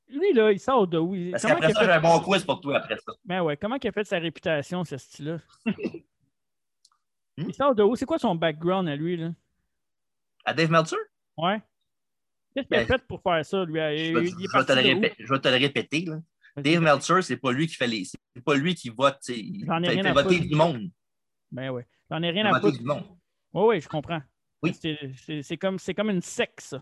[0.07, 1.15] Lui, là, il sort de où?
[1.31, 3.11] Parce qu'après ça, j'ai un bon quiz pour toi après ça.
[3.25, 5.39] Ben ouais, comment il a fait sa réputation, ce style-là?
[7.37, 7.95] il sort de où?
[7.95, 9.31] C'est quoi son background à lui, là?
[10.49, 10.97] À Dave Meltzer?
[11.37, 11.61] Ouais.
[12.55, 13.75] Qu'est-ce qu'il a ben, fait pour faire ça, lui?
[13.75, 16.19] Je, vais, te, le répéter, là.
[16.57, 18.03] Dave Meltzer, c'est pas lui qui fait les.
[18.05, 19.19] C'est pas lui qui vote.
[19.27, 20.89] Il fait voter du monde.
[21.51, 21.83] Ben oui.
[22.09, 22.79] J'en ai rien à foutre.
[23.53, 24.21] Oui, oui, je comprends.
[24.63, 24.73] Oui.
[24.73, 26.73] C'est comme, comme une sexe.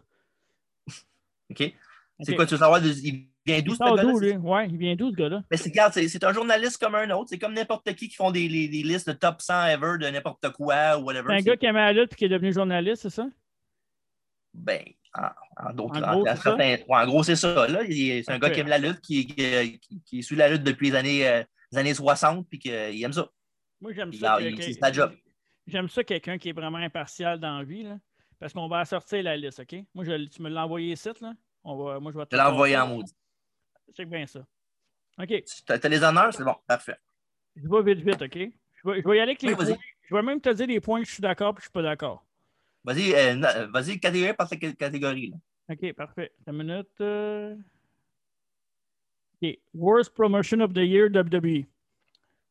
[1.49, 1.73] OK.
[2.21, 2.81] C'est quoi, tu veux savoir?
[2.83, 4.39] Il vient d'où ce gars-là?
[4.39, 5.43] Oui, il vient d'où ce gars-là?
[5.51, 7.29] Mais regarde, c'est, un journaliste comme un autre.
[7.29, 10.49] C'est comme n'importe qui qui font des, des, listes de top 100 ever de n'importe
[10.53, 11.27] quoi ou whatever.
[11.29, 13.27] C'est un gars qui aimait la lutte et qui est devenu journaliste, c'est ça?
[14.53, 14.81] Ben,
[15.13, 17.67] en, d'autres en, gros, certains, en gros, c'est ça.
[17.67, 17.81] Là.
[17.87, 20.95] C'est un gars qui aime la lutte, qui, qui, qui, suit la lutte depuis les
[20.95, 23.29] années, euh, les années 60 puis qu'il aime ça.
[23.81, 24.39] Moi, j'aime ça.
[24.59, 25.13] C'est sa job.
[25.67, 27.83] J'aime ça, quelqu'un qui est vraiment impartial dans la vie.
[27.83, 27.97] Là,
[28.39, 29.75] parce qu'on va sortir la liste, OK?
[29.93, 31.33] Moi, je, tu me l'as envoyé ici, là.
[31.63, 33.13] On va, moi, je vais te l'envoyer en maudit.
[33.93, 34.39] Check bien ça.
[35.19, 35.27] OK.
[35.27, 36.97] Tu as, les honneurs, c'est bon, parfait.
[37.55, 38.37] Je vais vite, vite, OK?
[38.37, 39.77] Je vais, je vais y aller avec les points.
[40.09, 41.69] Je vais même te dire les points que je suis d'accord et que je ne
[41.69, 42.26] suis pas d'accord.
[42.87, 45.31] Vas-y, euh, vas-y, catégorie par catégorie.
[45.31, 45.37] Là.
[45.69, 46.31] OK, parfait.
[46.47, 46.87] Une minute.
[47.01, 47.53] Euh...
[49.43, 49.59] OK.
[49.73, 51.65] Worst Promotion of the Year WWE.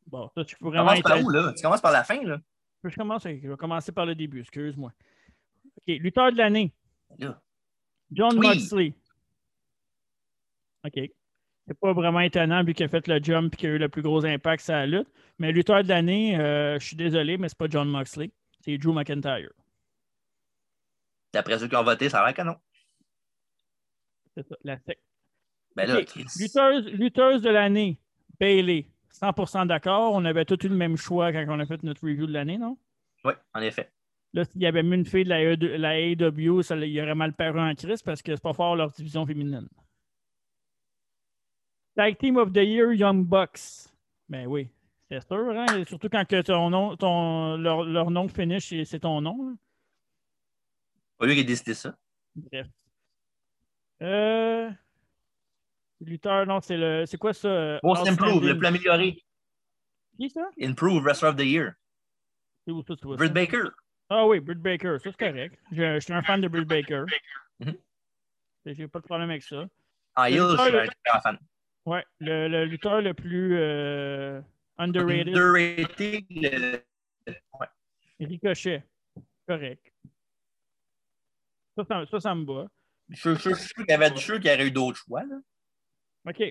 [0.07, 0.93] Bon, ça, tu peux vraiment.
[0.93, 1.53] Tu commences par où, là?
[1.57, 2.39] Tu commences par la fin, là?
[2.85, 4.93] Je, commence, je vais commencer par le début, excuse-moi.
[5.79, 6.75] OK, lutteur de l'année.
[8.13, 8.93] John Moxley.
[10.85, 11.11] OK.
[11.67, 13.89] C'est pas vraiment étonnant vu qu'il a fait le jump et qu'il a eu le
[13.89, 15.09] plus gros impact sur la lutte.
[15.39, 18.31] Mais lutteur de l'année, euh, je suis désolé, mais c'est pas John Moxley.
[18.61, 19.51] C'est Drew McIntyre.
[21.33, 22.57] D'après ceux qui ont voté, ça a l'air que non.
[24.37, 25.01] C'est ça, la sec.
[25.75, 27.99] Ben là, lutteuse, lutteuse de l'année,
[28.41, 28.87] Bailey.
[29.13, 30.13] 100% d'accord.
[30.15, 32.59] On avait tous eu le même choix quand on a fait notre review de l'année,
[32.59, 32.79] non?
[33.25, 33.91] Oui, en effet.
[34.33, 37.33] Là, s'il y avait mis une fille de la, AEW, ça, il y aurait mal
[37.33, 39.69] paru en crise parce que c'est pas fort leur division féminine.
[41.95, 43.89] Tag Team of the Year, Young Bucks.
[44.29, 44.69] Ben oui,
[45.09, 45.85] c'est sûr, hein?
[45.87, 49.57] Surtout quand que ton nom, ton, leur, leur nom finish, c'est ton nom.
[51.19, 51.97] Pas lui qui a décidé ça.
[52.35, 52.67] Bref.
[54.03, 54.71] Euh...
[56.01, 57.05] Luther, non, c'est le.
[57.07, 57.79] C'est quoi ça?
[57.83, 59.25] Most Improve, le plus amélioré.
[60.19, 60.49] Qui ça?
[60.61, 61.73] Improve, Wrestler of the Year.
[62.67, 63.65] C'est où ça, tu vois Britt Baker.
[64.09, 65.59] Ah oui, Britt Baker, ça c'est correct.
[65.73, 67.05] Je, je, suis un fan de Britt Baker.
[67.61, 67.79] Mm -hmm.
[68.67, 69.67] J'ai pas de problème avec ça.
[70.15, 71.39] Ah, il je suis un fan.
[71.87, 74.41] Ouais, le, le lutteur le plus euh,
[74.79, 75.29] underrated.
[75.29, 76.25] Underrated.
[76.31, 76.83] Le...
[77.61, 77.67] Ouais.
[78.21, 78.83] Ricochet.
[79.47, 79.93] Correct.
[81.77, 82.67] Ça, ça, ça, ça me bat.
[83.11, 85.23] Je suis sûr qu'il y avait du qu'il y aurait eu d'autres choix.
[85.25, 85.37] Là.
[86.29, 86.43] OK.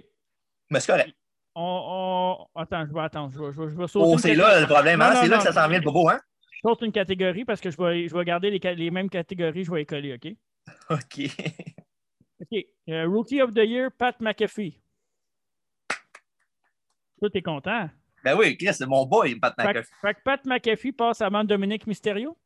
[0.70, 1.16] Mais c'est correct.
[1.56, 2.62] On, on...
[2.62, 3.32] Attends, je vais attendre.
[3.34, 4.06] Je vais, je vais, je vais sauter.
[4.08, 5.02] Oh, c'est là le problème.
[5.02, 5.16] Hein?
[5.22, 6.10] C'est là que ça s'en vient le bobo.
[6.10, 6.20] Hein?
[6.52, 9.64] Je saute une catégorie parce que je vais, je vais garder les, les mêmes catégories.
[9.64, 10.14] Je vais les coller.
[10.14, 10.34] OK?
[10.90, 11.30] OK.
[12.42, 12.66] OK.
[12.88, 14.80] Uh, Rookie of the Year, Pat McAfee.
[17.20, 17.90] Toi, t'es content?
[18.24, 19.88] Ben oui, Chris, c'est mon boy, Pat McAfee.
[20.02, 22.38] Fait, que Pat McAfee passe avant Dominique Mysterio?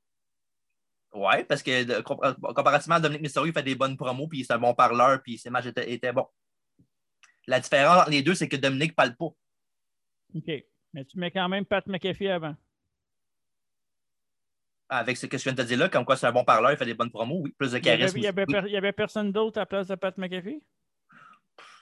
[1.14, 4.44] Ouais, parce que de- compa- comparativement à Dominique Mysterio, il fait des bonnes promos, puis
[4.46, 6.28] c'est un bon parleur, puis ses matchs étaient, étaient bons.
[7.48, 9.26] La différence entre les deux, c'est que Dominique parle pas.
[10.36, 10.52] OK.
[10.94, 12.56] Mais tu mets quand même Pat McAfee avant.
[14.92, 16.72] Avec ce que je viens de te dire là, comme quoi c'est un bon parleur,
[16.72, 18.18] il fait des bonnes promos, oui, plus de charisme.
[18.18, 20.62] il y avait personne d'autre à la place de Pat McAfee?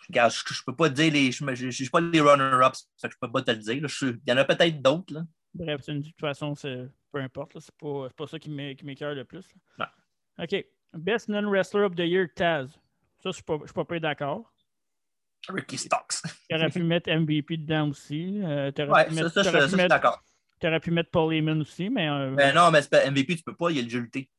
[0.09, 1.31] Regarde, je, je peux pas te dire les.
[1.31, 3.81] Je ne suis pas les runner-ups, je peux pas te le dire.
[3.81, 3.87] là.
[3.87, 5.25] Je suis- il y en a peut-être d'autres.
[5.53, 6.87] Bref, c'est une- de toute façon, c'est-
[7.17, 7.59] peu importe.
[7.59, 9.45] C'est pas, c'est pas ça qui m'é- qui m'écoeure le plus.
[9.77, 9.91] là.
[10.39, 10.65] OK.
[10.93, 12.69] Best non-wrestler of the year, Taz.
[13.19, 14.51] Ça, je suis pas, je suis pas peu d'accord.
[15.49, 16.21] Ricky Stocks.
[16.49, 18.39] Tu aurais pu mettre MVP dedans aussi.
[18.43, 20.23] Euh, tu Ouais, ça, ça, je- ça, je suis d'accord.
[20.63, 22.07] aurais pu mettre Paul Heyman aussi, mais.
[22.09, 23.99] euh, Mais non, mais c'est pas- MVP, tu peux pas, il y a le jeu
[23.99, 24.29] luté.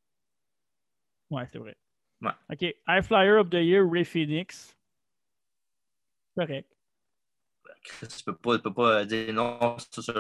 [1.31, 1.77] Ouais, c'est vrai.
[2.21, 2.31] Ouais.
[2.53, 2.63] OK.
[2.89, 4.77] High Flyer of the Year, Ray Phoenix.
[6.37, 6.69] Correct.
[7.85, 10.13] Tu peux pas, tu peux pas dire non, c'est ce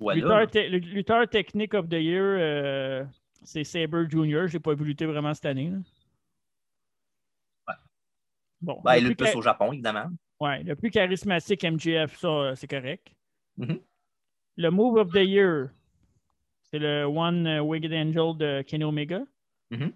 [0.00, 0.20] choix-là.
[0.20, 3.04] Lutteur, te- le lutteur technique of the Year, euh,
[3.42, 4.46] c'est Saber Jr.
[4.48, 5.70] Je n'ai pas vu lutter vraiment cette année.
[5.70, 5.78] là.
[7.68, 7.74] Ouais.
[8.60, 8.80] Bon.
[8.84, 10.10] Ben, le il plus lutte plus au Japon, évidemment.
[10.40, 13.08] ouais, le plus charismatique MJF, ça, c'est correct.
[13.56, 13.80] Mhm.
[14.56, 15.68] Le Move of the Year,
[16.70, 19.20] c'est le One Wicked Angel de Kenny Omega.
[19.70, 19.92] Mhm.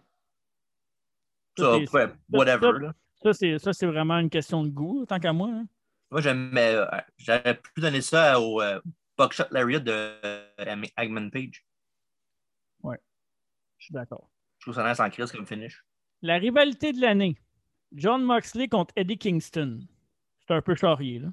[1.56, 2.90] Ça, Ça, c'est- ouais, whatever.
[3.22, 3.32] ça,
[3.72, 5.48] c'est vraiment une question de goût, tant qu'à moi.
[5.52, 5.66] hein.
[6.10, 6.74] Moi, j'aimais.
[6.74, 6.86] euh,
[7.18, 8.80] J'aurais pu donner ça au euh,
[9.16, 11.64] Buckshot Lariat de euh, Hangman Page.
[13.78, 14.30] Je suis d'accord.
[14.58, 15.84] Je trouve ça nice en crise comme finish.
[16.22, 17.36] La rivalité de l'année.
[17.92, 19.80] John Moxley contre Eddie Kingston.
[20.46, 21.28] C'est un peu charrier, là.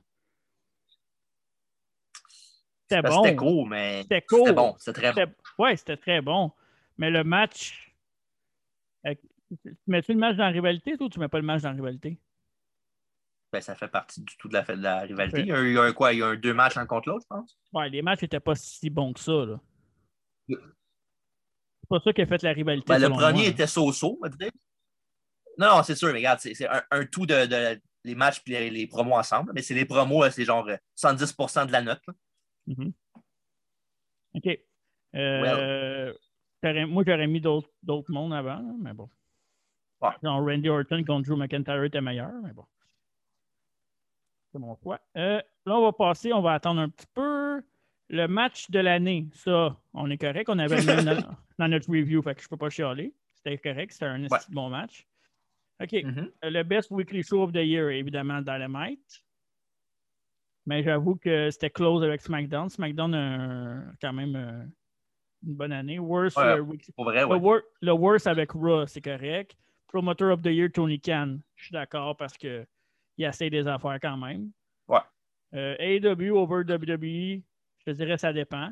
[2.89, 3.23] C'était bon.
[3.23, 4.01] C'était cool, mais.
[4.01, 4.39] C'était cool.
[4.39, 5.21] C'était bon, c'était très bon.
[5.21, 6.51] C'était- Ouais, c'était très bon.
[6.97, 7.95] Mais le match.
[9.05, 9.15] euh,
[9.63, 11.69] Tu mets-tu le match dans la rivalité, toi, ou tu mets pas le match dans
[11.69, 12.17] la rivalité?
[13.51, 15.41] Ben, ça fait partie du tout de la, de la rivalité.
[15.41, 16.13] Il y a eu un, quoi?
[16.13, 17.57] Il y a eu un deux matchs un contre l'autre, je pense.
[17.73, 19.59] Ouais, les matchs n'étaient pas si bons que ça, là.
[20.47, 22.85] C'est pas ça qui a fait la rivalité.
[22.87, 23.47] Ben, le premier moi.
[23.47, 24.51] était so-so, on va dire.
[25.57, 28.41] Non, non, c'est sûr, mais regarde, c'est c'est un, un tout de, de- les matchs
[28.47, 29.51] et les, les promos ensemble.
[29.53, 31.35] Mais c'est les promos, euh, c'est genre euh, 70
[31.67, 32.01] de la note.
[32.67, 32.93] Mhm.
[34.35, 34.59] OK.
[35.15, 36.13] Euh,
[36.87, 39.09] Moi, j'aurais mis d'autres d'autres mondes avant, là, mais bon.
[40.01, 40.09] Ouais.
[40.23, 42.65] Genre Randy Orton contre Drew McIntyre était meilleur, mais bon.
[44.51, 44.99] C'est mon choix.
[45.17, 47.61] Euh, là, on va passer, on va attendre un petit peu.
[48.09, 50.49] Le match de l'année, ça, on est correct.
[50.49, 53.13] On avait même dans, dans notre review, fait que je peux pas chialer.
[53.35, 55.07] C'était correct, c'était un de bon match.
[55.81, 55.93] OK.
[55.93, 56.31] Mhm.
[56.43, 59.23] Euh, Le best weekly show of the year, évidemment, Dynamite.
[60.65, 62.69] Mais j'avoue que c'était close avec SmackDown.
[62.69, 64.63] SmackDown a quand même euh,
[65.47, 65.97] une bonne année.
[65.97, 67.39] Worst, Ouais, euh, week- le, ouais.
[67.39, 69.55] wor- le worst avec Raw, c'est correct.
[69.87, 71.39] Promoter of the year, Tony Khan.
[71.55, 72.37] Je suis d'accord parce
[73.21, 74.51] qu'il essaie des affaires quand même.
[74.87, 74.99] Ouais.
[75.53, 77.41] Euh, AEW over WWE,
[77.79, 78.71] je te dirais ça dépend.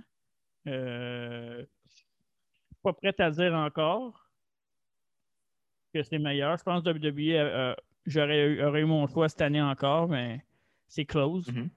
[0.67, 2.05] Euh, je suis
[2.81, 4.29] pas prêt à dire encore
[5.93, 6.57] que c'est meilleur.
[6.57, 10.43] Je pense que WWE, euh, euh, j'aurais eu, mon choix cette année encore, mais
[10.87, 11.47] c'est close.
[11.51, 11.69] Mhm.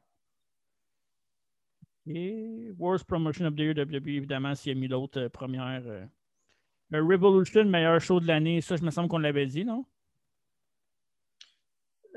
[2.06, 5.82] Et Worst Promotion of the Year WWE, évidemment, s'il a mis l'autre euh, première.
[5.86, 6.04] euh.
[6.90, 9.86] Le Revolution, meilleur show de l'année, ça, je me semble qu'on l'avait dit, non?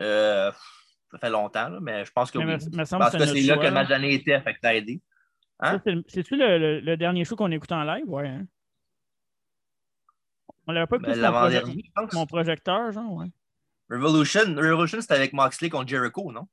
[0.01, 0.51] Euh,
[1.11, 2.65] ça fait longtemps, là, mais je pense que Mais oui.
[2.71, 3.81] me- me semble Parce que que c'est là choix, que le là.
[3.81, 5.01] match d'année était, fait que t'as aidé.
[5.59, 5.81] Hein?
[6.07, 8.03] C'est-tu le, le- le dernier show qu'on écoute en live?
[8.09, 8.27] Ouais.
[8.27, 8.45] hein?
[10.67, 13.27] On l'avait pas Ben, écouté sur mon, proje- projecteur, genre, ouais.
[13.89, 16.47] Revolution, Revolution c'était avec Moxley contre Jericho, non?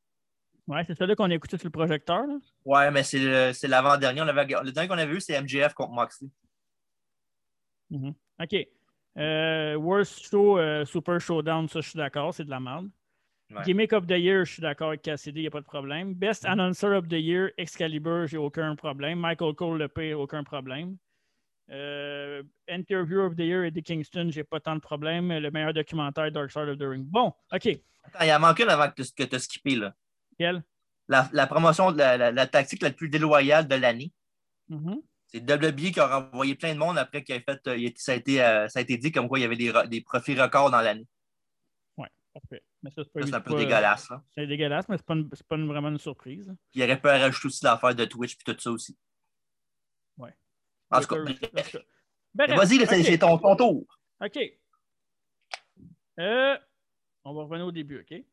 [0.68, 2.36] Ouais, c'est celui qu'on a écouté sur le projecteur, là.
[2.64, 4.20] Ouais, mais c'est l'avant-dernier.
[4.20, 6.28] Le dernier qu'on avait vu, c'est MJF contre Moxley.
[7.90, 8.14] Mhm.
[8.40, 8.56] OK.
[9.18, 12.88] Euh, worst show, euh, Super Showdown, ça, je suis d'accord, c'est de la merde.
[13.54, 13.62] Ouais.
[13.64, 16.14] Gimmick of the Year, je suis d'accord avec Cassidy, il n'y a pas de problème.
[16.14, 16.44] Best.
[16.46, 19.18] Announcer of the Year, Excalibur, j'ai aucun problème.
[19.20, 20.96] Michael Cole, le pire, aucun problème.
[21.70, 25.32] Euh, Interview of the Year, Eddie Kingston, j'ai pas tant de problème.
[25.32, 27.04] Le meilleur documentaire, Dark Side of the Ring.
[27.04, 27.66] Bon, OK.
[28.04, 29.76] Attends, il en manque une avant que tu as skippé.
[29.76, 29.94] Là.
[30.38, 30.62] Quel?
[31.08, 34.12] La, la promotion, la, la- la tactique la plus déloyale de l'année.
[34.68, 35.00] Mhm.
[35.26, 37.66] C'est WWE qui a renvoyé plein de monde après qu'il ait fait.
[37.68, 39.56] euh, a- ça, a été, euh, ça a été dit comme quoi il y avait
[39.56, 41.06] des, des profits records dans l'année.
[42.34, 42.62] Parfait.
[42.82, 44.10] Mais ça, c'est un peu dégueulasse.
[44.10, 44.22] Là.
[44.34, 46.52] C'est dégueulasse, mais c'est pas, une- pas une- vraiment une surprise.
[46.74, 48.96] Il aurait pu rajouter aussi l'affaire de Twitch et tout ça aussi.
[50.18, 50.34] Ouais.
[50.90, 51.22] En tout cas.
[52.34, 53.98] Bref, vas-y, c'est ton, ton tour.
[54.20, 54.38] OK.
[56.18, 56.56] Euh,
[57.24, 58.24] on va revenir au début, OK?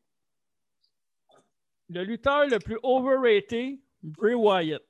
[1.90, 4.82] Le lutteur le plus overrated, Bray Wyatt.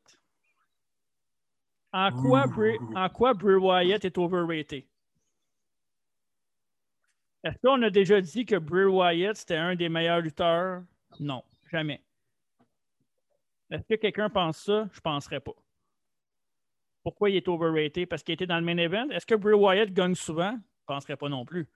[1.92, 4.84] En quoi, Bray, en quoi Bray Wyatt est overrated?
[7.42, 10.82] Est-ce qu'on a déjà dit que Bray Wyatt c'était un des meilleurs lutteurs?
[11.18, 12.04] Non, jamais.
[13.70, 14.88] Est-ce que quelqu'un pense ça?
[14.92, 15.52] Je ne penserais pas.
[17.02, 18.08] Pourquoi il est overrated?
[18.08, 19.08] Parce qu'il était dans le main event.
[19.10, 20.50] Est-ce que Bray Wyatt gagne souvent?
[20.52, 21.66] Je ne penserais pas non plus.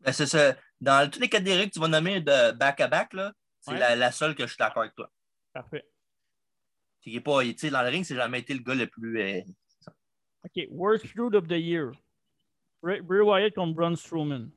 [0.00, 0.54] Ben, c'est ça.
[0.80, 3.78] Dans toutes les catégories que tu vas nommer de back-à-back, -back, c'est Ouais.
[3.78, 5.10] la, la seule que je suis d'accord avec toi.
[5.52, 5.84] Parfait.
[7.00, 9.20] Qu'il est pas, tu sais, dans le ring, c'est jamais été le gars le plus.
[9.20, 9.40] euh,
[10.44, 10.66] OK.
[10.70, 11.90] Worst feud of the year.
[12.86, 14.48] Bray, Bray Wyatt contre Braun Strowman.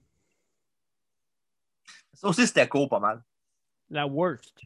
[2.14, 3.24] Ça aussi, c'était court pas mal.
[3.90, 4.62] La worst.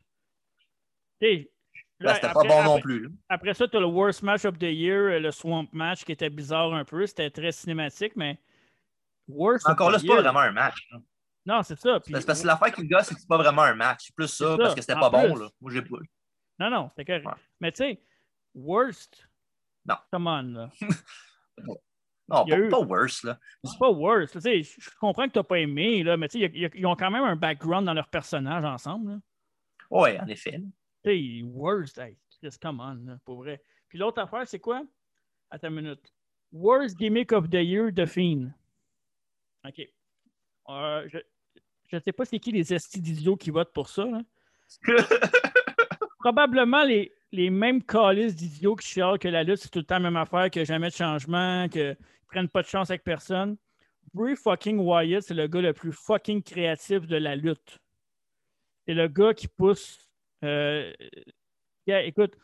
[1.21, 1.49] Sais,
[1.97, 3.03] Ben, là, c'était pas bon non plus.
[3.03, 3.09] là.
[3.29, 6.11] Après ça, tu as le worst match of the year, euh, le Swamp match, qui
[6.11, 7.05] était bizarre un peu.
[7.07, 8.37] C'était très cinématique, mais
[9.29, 10.85] worst Encore là, c'est pas vraiment un match.
[10.91, 10.99] là.
[11.45, 12.01] Non, c'est ça.
[12.01, 14.07] Puis- C'est parce que l'affaire qui me gosse, c'est que c'est pas vraiment un match.
[14.07, 14.57] C'est plus ça, C'est ça.
[14.57, 15.35] parce que c'était pas bon.
[15.35, 15.49] Là.
[15.61, 15.97] Moi, j'ai pas.
[16.59, 17.25] Non, non, c'était correct.
[17.25, 17.41] Ouais.
[17.61, 18.01] Mais tu sais,
[18.53, 19.25] worst?
[19.85, 19.95] Non.
[20.11, 20.69] Come on, là.
[22.29, 23.23] Non, pas, eu- pas worse.
[23.23, 23.37] Là.
[23.63, 23.91] C'est pas
[24.39, 27.35] sais, je comprends que tu n'as pas aimé, là, mais ils ont quand même un
[27.35, 29.19] background dans leur personnage ensemble.
[29.89, 30.51] Oui, en effet.
[30.51, 30.65] là.
[31.03, 33.61] Tu sais, worst, hey, Chris, come on, là, pour vrai.
[33.89, 34.83] Puis l'autre affaire, c'est quoi?
[35.51, 36.13] Attends une minute.
[36.51, 38.51] Worst gimmick of the year, The Fiend.
[39.65, 39.81] OK.
[40.69, 44.05] Euh, je ne sais pas c'est qui les estis d'idiots qui votent pour ça.
[44.05, 44.21] là.
[46.19, 49.95] Probablement les, les mêmes calices d'idiots qui chialent que la lutte, c'est tout le temps
[49.95, 51.97] la même affaire, que jamais de changement, qu'ils
[52.27, 53.57] prennent pas de chance avec personne.
[54.13, 57.79] Bray fucking Wyatt, c'est le gars le plus fucking créatif de la lutte.
[58.85, 60.07] C'est le gars qui pousse.
[60.43, 60.93] euh,
[61.87, 62.35] écoute,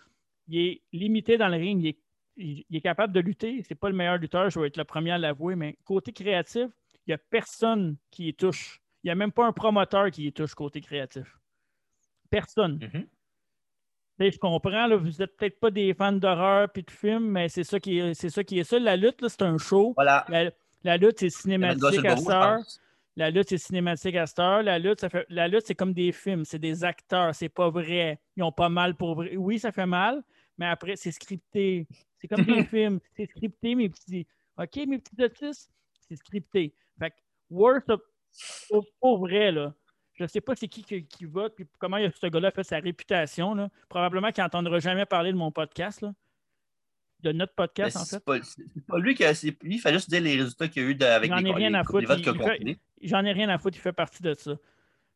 [0.47, 1.95] il est limité dans le ring,
[2.35, 3.61] il est, capable de lutter.
[3.67, 6.67] C'est pas le meilleur lutteur, je vais être le premier à l'avouer, mais côté créatif,
[7.05, 8.81] il n'y a personne qui y touche.
[9.03, 11.37] Il n'y a même pas un promoteur qui y touche côté créatif.
[12.31, 12.79] Personne.
[12.91, 13.01] Mhm.
[13.01, 13.07] Sais,
[14.19, 17.63] je comprends, là, vous n'êtes peut-être pas des fans d'horreur et de films, mais c'est
[17.63, 18.77] ça qui est, c'est ça qui est ça.
[18.79, 19.93] La lutte, là, c'est un show.
[19.95, 20.25] Voilà.
[20.27, 20.51] La,
[20.83, 22.57] la lutte, c'est cinématique à.
[23.15, 24.63] La lutte, c'est cinématique à cette heure.
[24.63, 25.25] La lutte, ça fait...
[25.29, 28.19] la lutte, c'est comme des films, c'est des acteurs, c'est pas vrai.
[28.37, 29.35] Ils ont pas mal pour vrai.
[29.35, 30.23] Oui, ça fait mal,
[30.57, 31.87] mais après, c'est scripté.
[32.17, 32.99] C'est comme des films.
[33.15, 34.25] C'est scripté, mes petits.
[34.57, 35.69] OK, mes petits autistes,
[36.07, 36.73] c'est scripté.
[36.97, 37.15] Fait que,
[37.49, 38.01] worst of...
[38.99, 39.73] pour vrai, là.
[40.19, 42.79] Je sais pas c'est qui, qui qui vote, puis comment il- ce gars-là fait sa
[42.79, 43.55] réputation.
[43.55, 43.69] Là.
[43.87, 46.13] Probablement qu'il n'entendra jamais parler de mon podcast, là.
[47.21, 48.23] de notre podcast, en fait.
[48.43, 49.31] c'est pas lui qui a.
[49.33, 51.49] Lui, il fait juste dire les résultats qu'il y a eu de- avec J'en les,
[51.49, 52.07] ai rien à foutre.
[53.01, 54.53] J'en ai rien à foutre, il fait partie de ça.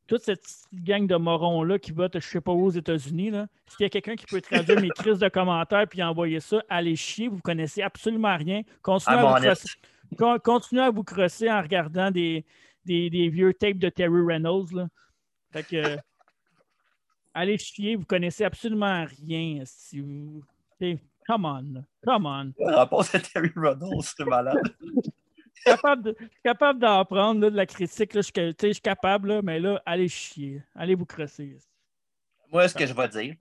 [0.05, 0.43] Toute cette
[0.73, 3.31] gang de morons-là qui votent, je sais pas où aux États-Unis.
[3.67, 6.97] S'il y a quelqu'un qui peut traduire mes crises de commentaires puis envoyer ça, allez
[6.97, 8.63] chier, vous connaissez absolument rien.
[8.81, 9.69] Continuez, à, vous crosser,
[10.17, 12.43] con- continuez à vous crosser en regardant des,
[12.85, 14.73] des, des vieux tapes de Terry Reynolds.
[14.73, 14.87] Là.
[15.51, 15.97] Fait que euh,
[17.33, 19.63] allez chier, vous connaissez absolument rien.
[19.65, 20.43] Si vous...
[21.25, 21.81] Come on, là.
[22.03, 22.53] come on.
[22.59, 24.57] Le rapport à Terry Reynolds, c'est malade.
[24.81, 25.01] Je
[25.55, 28.13] suis capable capable d'en prendre là, de la critique.
[28.13, 30.61] Là, je, suis je capable, là, mais là, allez chier.
[30.75, 31.57] Allez vous crosser.
[32.51, 33.37] Moi, ce que je vais dire,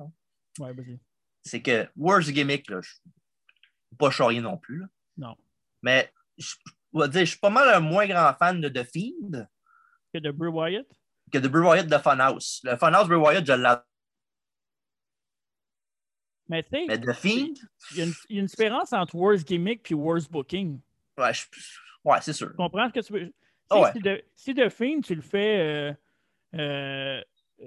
[0.61, 1.01] Ouais, vas-y.
[1.43, 3.01] c'est que worst gimmick, là, je suis
[3.99, 4.79] pas charrier non plus.
[4.81, 4.87] là.
[5.17, 5.37] Non.
[5.83, 6.55] Mais je,
[6.95, 9.47] je vais dire, je suis pas mal un moins grand fan de The Fiend
[10.13, 10.87] Que de Bray Wyatt?
[11.33, 12.61] que de Bray Wyatt de Funhouse.
[12.65, 13.85] Le Funhouse Bray Wyatt, je l'adore.
[16.49, 17.55] Mais tu sais, Mais The Fiend,
[17.93, 20.81] il y, a une- il y a une différence entre worst gimmick et worst booking.
[21.17, 21.47] ouais, je-
[22.05, 22.51] ouais, c'est sûr.
[22.51, 23.33] Tu comprends ce que tu veux?
[23.71, 23.93] Ouais.
[23.93, 25.59] Si, de, si The Fiend, tu le fais.
[25.61, 25.95] euh,
[26.59, 27.23] euh,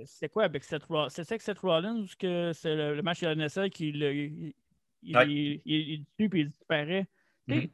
[0.05, 1.09] c'est quoi avec Seth Rollins?
[1.09, 3.91] C'est ça avec Seth Rollins ou que c'est le, le match de la NSL qui
[3.91, 4.53] le- il,
[5.01, 5.27] il, Ouais.
[5.27, 7.07] il, il- il tue puis il disparaît?
[7.47, 7.69] Mhm.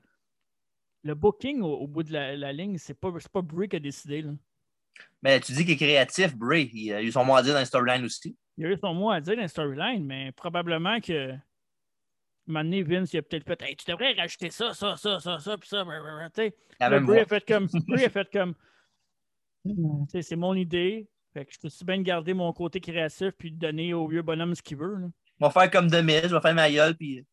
[1.04, 3.80] Le booking au, au bout de la, la ligne, c'est pas, pas Bray qui a
[3.80, 4.22] décidé.
[4.22, 4.32] Là.
[5.24, 6.70] Mais tu dis qu'il est créatif, Bray.
[6.74, 8.36] Il a eu son mot à dire dans les storylines aussi.
[8.58, 11.34] Il a eu son mot à dire dans la storyline, mais probablement que.
[12.48, 15.58] Donné, Vince, il a peut-être fait Hey, tu devrais rajouter ça, ça, ça, ça, ça,
[15.58, 15.84] puis ça.
[15.86, 16.30] blablabla.
[16.32, 17.68] Tu sais, La Là, même Bray a fait comme.
[17.88, 18.56] Bray a fait comme.
[20.10, 21.08] C'est mon idée.
[21.34, 24.54] Fait que je peux aussi bien garder mon côté créatif puis donner au vieux bonhomme
[24.54, 24.96] ce qu'il veut.
[24.98, 25.08] là.
[25.40, 27.26] Je vais faire comme Demise, je vais faire ma gueule, puis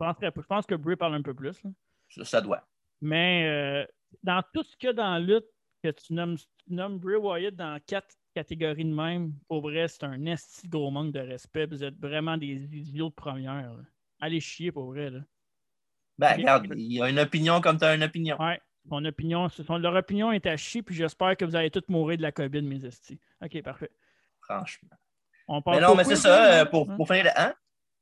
[0.00, 0.04] Je,
[0.36, 1.62] je pense que Bray parle un peu plus.
[1.64, 1.70] là.
[2.08, 2.66] ça, ça doit.
[3.00, 3.86] Mais euh,
[4.22, 5.46] dans tout ce qu'il y a dans la lutte,
[5.82, 10.04] que tu nommes, tu nommes Bray Wyatt dans quatre catégories de même, pour vrai, c'est
[10.04, 11.66] un esti de gros manque de respect.
[11.66, 13.72] Vous êtes vraiment des idiots de première.
[13.72, 13.82] là.
[14.20, 15.10] Allez chier pour vrai.
[15.10, 15.20] Là.
[16.18, 18.36] Ben, regarde, il a une opinion comme tu as une opinion.
[18.40, 21.82] Ouais, mon opinion, son- leur opinion est à chier, puis j'espère que vous allez tous
[21.88, 23.18] mourir de la COVID, mes estis.
[23.42, 23.90] Ok, parfait.
[24.42, 24.90] Franchement.
[25.48, 26.96] On passe Mais non, au mais c'est ça, euh, pour, Hein?
[26.96, 27.54] pour finir, hein?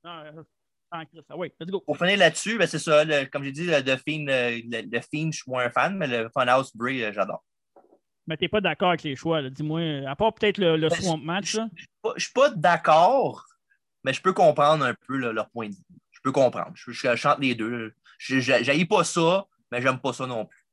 [0.02, 0.44] Non,
[0.90, 1.80] ah, Chris, ah oui, let's go.
[1.80, 3.04] Pour finir là-dessus, ben, c'est ça.
[3.04, 3.80] le- comme j'ai dit, le, le,
[4.90, 7.44] le- je suis moins un fan, mais le Funhouse Bray, euh, j'adore.
[8.26, 9.80] Mais t'es pas d'accord avec les choix, dis-moi.
[10.06, 11.52] À part peut-être le, le Ben, Swamp Match.
[11.54, 13.44] Je ne suis pas d'accord,
[14.04, 15.82] mais je peux comprendre un peu là, leur point de vue.
[16.10, 16.72] Je peux comprendre.
[16.74, 17.94] Je, je chante les deux.
[18.18, 18.36] Je
[18.66, 20.64] n'haïs pas ça, mais j'aime pas ça non plus.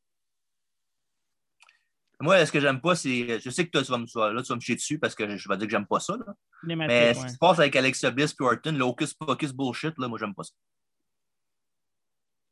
[2.20, 3.40] Moi, ce que j'aime pas, c'est.
[3.40, 5.38] Je sais que toi, tu vas me, là, tu vas me chier dessus parce que
[5.38, 6.16] je, vais dire que j'aime pas ça.
[6.16, 6.34] là.
[6.64, 7.14] Mais ouais.
[7.14, 10.18] ce qui se passe avec Alexa Bliss et Orton, le hocus pocus bullshit, là, moi,
[10.18, 10.54] j'aime pas ça.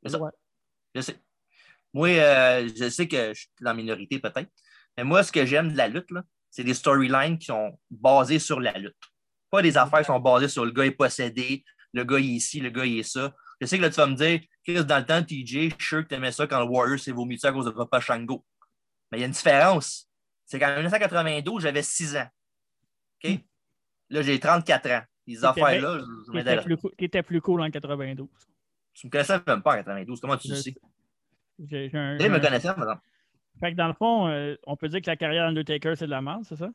[0.04, 0.20] C'est ça.
[0.20, 0.32] Ouais.
[0.96, 1.20] Je sais.
[1.94, 4.50] Moi, euh, je sais que je suis dans la minorité peut-être.
[4.98, 6.10] Mais moi, ce que j'aime de la lutte,
[6.50, 8.96] c'est des storylines qui sont basées sur la lutte.
[9.50, 11.64] Pas des affaires qui sont basées sur le gars est possédé,
[11.94, 13.34] le gars est ici, le gars il est ça.
[13.62, 15.76] Je sais que là, tu vas me dire, Chris, dans le temps, TJ, je suis
[15.80, 18.44] sûr que tu aimais ça quand le Warrior s'est vomi à cause de Papa Shango.
[19.14, 20.10] Mais il y a une différence.
[20.46, 22.28] C'est qu'en 1992, j'avais 6 ans.
[23.24, 23.32] OK?
[24.10, 25.02] Là, j'ai 34 ans.
[25.28, 26.66] Les affaires-là, je, je Qui était, m'intéresse.
[27.22, 28.28] plus, plus cool en 92.
[28.96, 30.20] Tu me connaissais même pas en 92.
[30.20, 30.74] Comment tu le sais?
[31.60, 33.02] J'ai- un- me un- connaissait, par exemple.
[33.60, 36.10] Fait que dans le fond, euh, on peut dire que la carrière d'Undertaker, c'est de
[36.12, 36.70] la merde, c'est ça?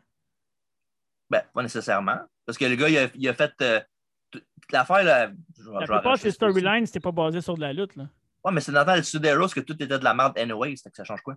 [1.29, 2.19] Ben, pas nécessairement.
[2.47, 3.81] Parce que le gars, il a, il a fait euh,
[4.71, 5.03] l'affaire.
[5.03, 6.31] Là, je La plupart de aussi.
[6.33, 7.97] storylines, c'était pas basé sur de la lutte.
[7.97, 8.09] Là.
[8.45, 10.39] Ouais, mais c'est dans le temps de Sud Heroes que tout était de la merde
[10.39, 10.75] anyway.
[10.77, 11.37] C'est que ça change quoi?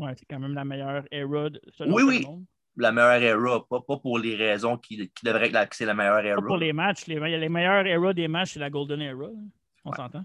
[0.00, 2.24] Ouais, c'est quand même la meilleure era de, selon Oui, oui.
[2.26, 2.44] monde.
[2.76, 5.84] La meilleure era, pas, pas pour les raisons qui, qui devraient être la, que c'est
[5.84, 6.40] la meilleure era.
[6.40, 7.06] Pas pour les matchs.
[7.06, 9.18] Les, les meilleures des matchs, c'est la Golden Era.
[9.24, 9.28] là.
[9.84, 10.24] On s'entend?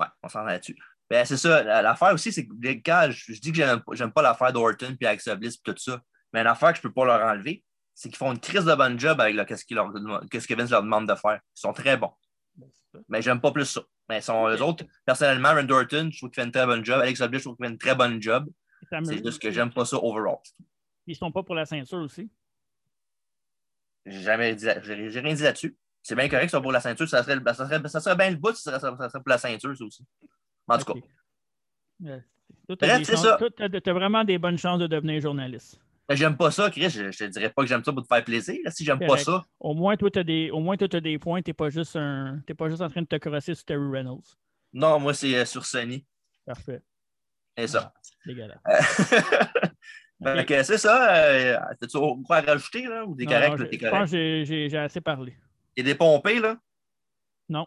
[0.00, 0.76] Ouais, on s'en là-dessus.
[1.08, 1.62] Ben, c'est ça.
[1.62, 3.62] la- L'affaire aussi, c'est que les gars, je, je dis que
[3.92, 6.02] j'aime pas- l'affaire d'Orton puis Alexa Bliss et tout ça.
[6.32, 7.62] Mais une affaire que je peux pas leur enlever,
[7.94, 9.90] c'est qu'ils font une crise de bonne job avec le- qu'est-ce qu'ils leur
[10.30, 11.40] qu'est-ce que Vince leur demande de faire.
[11.56, 12.10] Ils sont très bons.
[12.56, 12.68] Ben.
[13.08, 13.82] Mais j'aime pas plus ça.
[14.08, 17.00] Mais sont, eux autres, personnellement, Randy Orton, je trouve qu'il fait une très bonne job.
[17.00, 18.46] Alexa Bliss, je trouve qu'il fait une très bonne job.
[18.90, 19.06] Ils.
[19.06, 20.38] C'est juste que j'aime pas ça overall.
[21.06, 22.30] Ils sont pas pour la ceinture aussi.
[24.04, 25.76] J'ai jamais dit, j'ai j'ai rien dit là-dessus.
[26.02, 27.08] C'est bien correct, ça pour la ceinture.
[27.08, 29.28] Ça serait, ça serait, ça serait bien le bout si ça serait, ça serait pour
[29.30, 30.04] la ceinture, ça aussi.
[30.68, 31.00] En tout cas,
[32.00, 33.38] Bref, c'est ça.
[33.56, 35.80] t'as- t'as vraiment des bonnes chances de devenir journaliste.
[36.10, 36.90] j'aime pas ça, Chris.
[36.90, 38.56] Je, je te dirais pas que j'aime ça pour te faire plaisir.
[38.64, 38.70] là.
[38.70, 40.50] Si j'aime pas ça, Au moins, toi, tu as des,
[41.18, 41.42] points.
[41.42, 42.40] Tu n'es pas, juste un...
[42.56, 44.36] pas juste en train de te crosser sur Terry Reynolds.
[44.72, 46.04] non, moi, c'est euh, sur Sony.
[46.44, 46.82] Parfait.
[47.56, 47.92] Et ça.
[48.24, 48.58] Dégueulasse.
[50.22, 50.46] Fait Ok.
[50.46, 51.14] que c'est ça.
[51.26, 53.04] Euh, T'as-tu quoi à rajouter, là?
[53.04, 55.36] Ou t'es Non, correct, non, là, je- pense que j'ai- assez parlé.
[55.74, 56.56] T'es dépompé, là?
[57.48, 57.66] Non.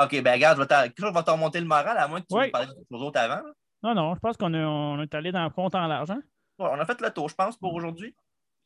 [0.00, 2.46] OK, ben regarde, je vais t'en- remonter le moral, à moins que tu Oui.
[2.46, 3.42] me parles de choses autres avant.
[3.46, 3.52] là.
[3.82, 6.18] Non, non, je pense qu'on est, on est allé dans le compte en l'argent.
[6.58, 8.14] Ouais, on a fait le tour, je pense, pour aujourd'hui.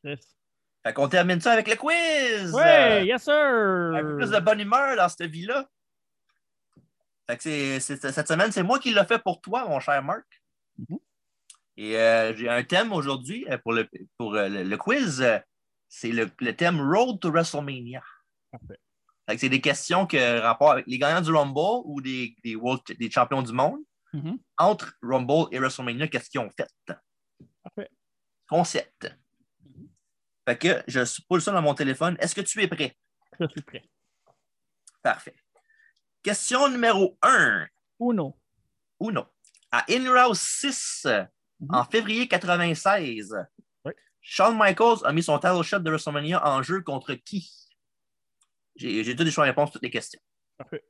[0.02, 0.36] Yes.
[0.86, 2.52] Fait qu'on termine ça avec le quiz!
[2.54, 4.38] Oui, Euh, yes, un peu plus sir!
[4.38, 5.66] de bonne humeur dans cette vie-là.
[7.28, 10.02] Fait que c'est, c'est- cette semaine, c'est moi qui l'ai fait pour toi, mon cher
[10.02, 10.26] Marc.
[10.78, 10.98] Mhm.
[11.76, 15.24] Et euh, j'ai un thème aujourd'hui euh, pour le, pour, euh, le, le quiz.
[15.88, 18.02] C'est le, le thème Road to WrestleMania.
[18.50, 18.78] Parfait.
[19.38, 23.10] C'est des questions que rapport avec les gagnants du Rumble ou des, des, World- des
[23.10, 23.80] champions du monde.
[24.12, 24.38] Mhm.
[24.58, 26.68] Entre Rumble et WrestleMania, qu'est-ce qu'ils ont fait?
[27.62, 27.90] Parfait.
[28.48, 29.16] Concept.
[29.64, 29.88] Mhm.
[30.48, 32.16] Fait que je pose ça dans mon téléphone.
[32.20, 32.96] Est-ce que tu es prêt?
[33.40, 33.82] Je suis prêt.
[35.02, 35.34] Parfait.
[36.22, 37.66] Question numéro 1.
[38.00, 38.38] Uno.
[39.00, 39.26] ou non.
[39.76, 41.04] À In House 6,
[41.60, 41.68] Mhm.
[41.74, 43.34] en février 96,
[43.84, 43.92] Oui.
[44.20, 47.50] Shawn Michaels a mis son title shot de WrestleMania en jeu contre qui?
[48.76, 50.20] J'ai tous les choix de réponse à toutes les questions.
[50.58, 50.84] Parfait.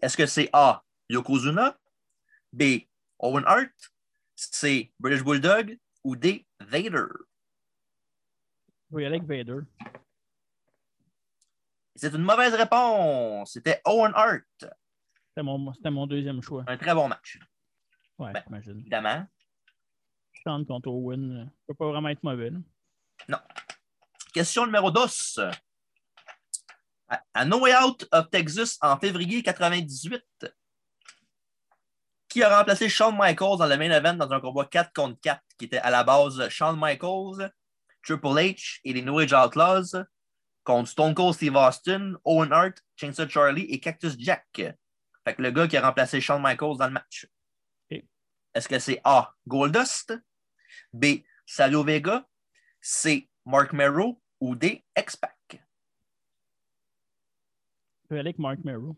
[0.00, 0.82] Est-ce que c'est A.
[1.10, 1.78] Yokozuna,
[2.54, 2.62] B.
[3.18, 3.70] Owen Hart,
[4.34, 4.92] C.
[4.98, 6.46] British Bulldog ou D.
[6.60, 7.06] Vader?
[8.94, 9.60] Aller avec Vader.
[11.94, 13.52] C'est une mauvaise réponse.
[13.52, 14.42] C'était Owen Hart.
[14.60, 16.64] C'était mon, c'était mon deuxième choix.
[16.66, 17.38] Un très bon match,
[18.18, 18.42] Ouais, Ben.
[18.48, 18.78] imagine.
[18.80, 19.26] évidemment.
[20.44, 21.42] Sean contre Owen.
[21.42, 22.50] euh, peut pas vraiment être mauvais.
[23.28, 23.44] là.
[24.32, 25.00] Question numéro 2.
[27.08, 30.22] À, à No Way Out of Texas en février 98,
[32.28, 35.40] qui a remplacé Shawn Michaels dans le main event dans un combat 4 contre 4
[35.58, 37.50] qui était à la base Shawn Michaels,
[38.02, 40.04] Triple H et les New Age Outlaws
[40.64, 44.44] contre Stone Cold Steve Austin, Owen Hart, Chainsaw Charlie et Cactus Jack.
[44.54, 47.26] Fait que le gars qui a remplacé Shawn Michaels dans le match.
[48.56, 49.34] Est-ce que c'est A.
[49.46, 50.14] Goldust,
[50.90, 51.04] B.
[51.44, 52.26] Savio Vega,
[52.80, 53.28] C.
[53.44, 54.82] Mark Merrow ou D.
[54.96, 55.60] X-Pac?
[58.08, 58.96] Je vais aller avec Mark Merrow.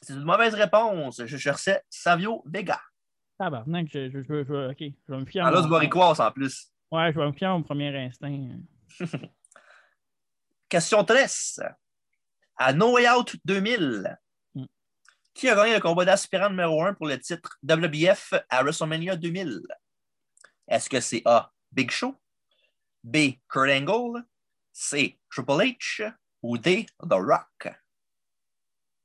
[0.00, 1.20] C'est une mauvaise réponse.
[1.26, 2.80] Je cherchais Savio Vega.
[3.38, 4.78] Tabarnak, je, je, je, je, ok.
[4.80, 6.72] Je vais me fier à En Los mon- Boricois en plus.
[6.90, 8.48] Ouais, je vais me fier à mon premier instinct.
[10.70, 11.60] Question 13.
[12.56, 14.16] À No Way Out 2000, Mm.
[15.34, 19.60] Qui a gagné le combat d'aspirant numéro 1 pour le titre WBF à WrestleMania 2000?
[20.68, 21.52] Est-ce que c'est A.
[21.70, 22.14] Big Show,
[23.02, 23.16] B.
[23.48, 24.22] Kurt Angle,
[24.72, 25.18] C.
[25.30, 26.86] Triple H ou D.
[27.00, 27.68] The Rock?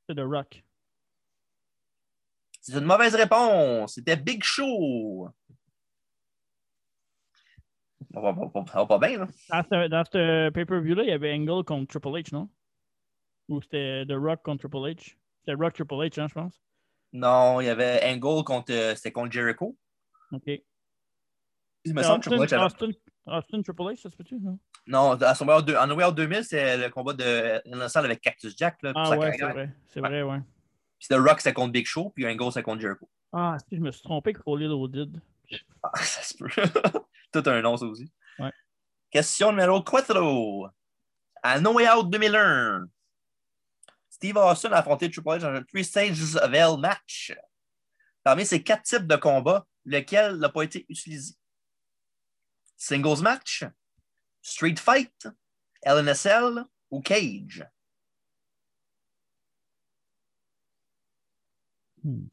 [0.07, 0.63] C'est The Rock.
[2.61, 3.93] C'est une mauvaise réponse.
[3.95, 5.29] C'était Big Show.
[8.13, 9.87] Ça va, va- va- ça va pas bien, là.
[9.89, 12.49] Dans ce pay-per-view-là, il y avait Angle contre Triple H, non?
[13.49, 15.15] Ou c'était The Rock contre Triple H?
[15.47, 16.61] C'était Rock Triple H, hein, je pense?
[17.13, 19.77] Non, il y avait Angle contre, euh, c'était contre Jericho.
[20.33, 20.43] OK.
[21.85, 22.91] Il me semble que Triple H Austin, Austin,
[23.27, 24.35] Austin Triple H, ça se peut-tu?
[24.41, 24.59] non?
[24.87, 27.99] Non, à son Way Out 2 en Way Out 2000, c'est le combat de Innocent
[28.03, 28.77] avec Cactus Jack.
[28.83, 29.73] Là, Ah ouais, c'est vrai.
[29.87, 30.09] C'est Ouais.
[30.09, 30.41] vrai, ouais.
[30.99, 33.09] Puis The Rock, c'est contre Big Show, puis Angle, c'est contre Jericho.
[33.31, 35.21] Ah, si, je me suis trompé avec Rolly Loaded.
[35.81, 36.49] Ah, ça se peut.
[37.31, 38.11] Tout un nom, ça aussi.
[38.39, 38.51] Ouais.
[39.11, 40.73] Question numéro 4.
[41.41, 42.85] À No Way Out 2001,
[44.17, 47.35] Steve Austin a affronté Triple H dans un Three Stages of Hell match.
[48.23, 51.35] Parmi ces quatre types de combats, lequel n'a pas été utilisé?
[52.75, 53.63] Singles match,
[54.41, 55.27] Street Fight,
[55.83, 57.63] LNSL ou Cage?
[62.03, 62.25] Hmm.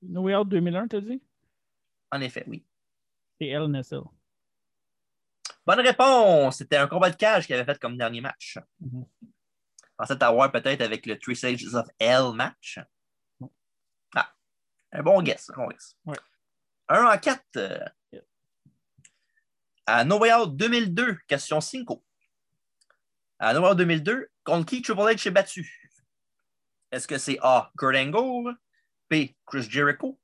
[0.00, 1.20] No Way Out 2001, t'as dit?
[2.12, 2.64] En effet, oui.
[3.40, 4.04] C'est LNSL.
[5.68, 6.56] Bonne réponse!
[6.56, 8.56] C'était un combat de cage qu'il avait fait comme dernier match.
[8.80, 9.04] Mhm.
[9.98, 12.78] pensais t'avoir peut-être avec le Three Stages of Hell match.
[14.14, 14.32] Ah,
[14.92, 15.50] un bon guess.
[15.50, 15.94] Un bon guess.
[16.06, 16.16] Ouais.
[16.88, 17.44] Un en quatre.
[18.10, 18.22] Yeah.
[19.84, 21.86] À No Way Out 2002, question 5.
[23.38, 25.92] À No Way Out 2002, contre qui Triple H s'est battu?
[26.90, 27.70] Est-ce que c'est A.
[27.76, 28.56] Kurt Angle,
[29.10, 29.34] B.
[29.44, 30.18] Chris Jericho,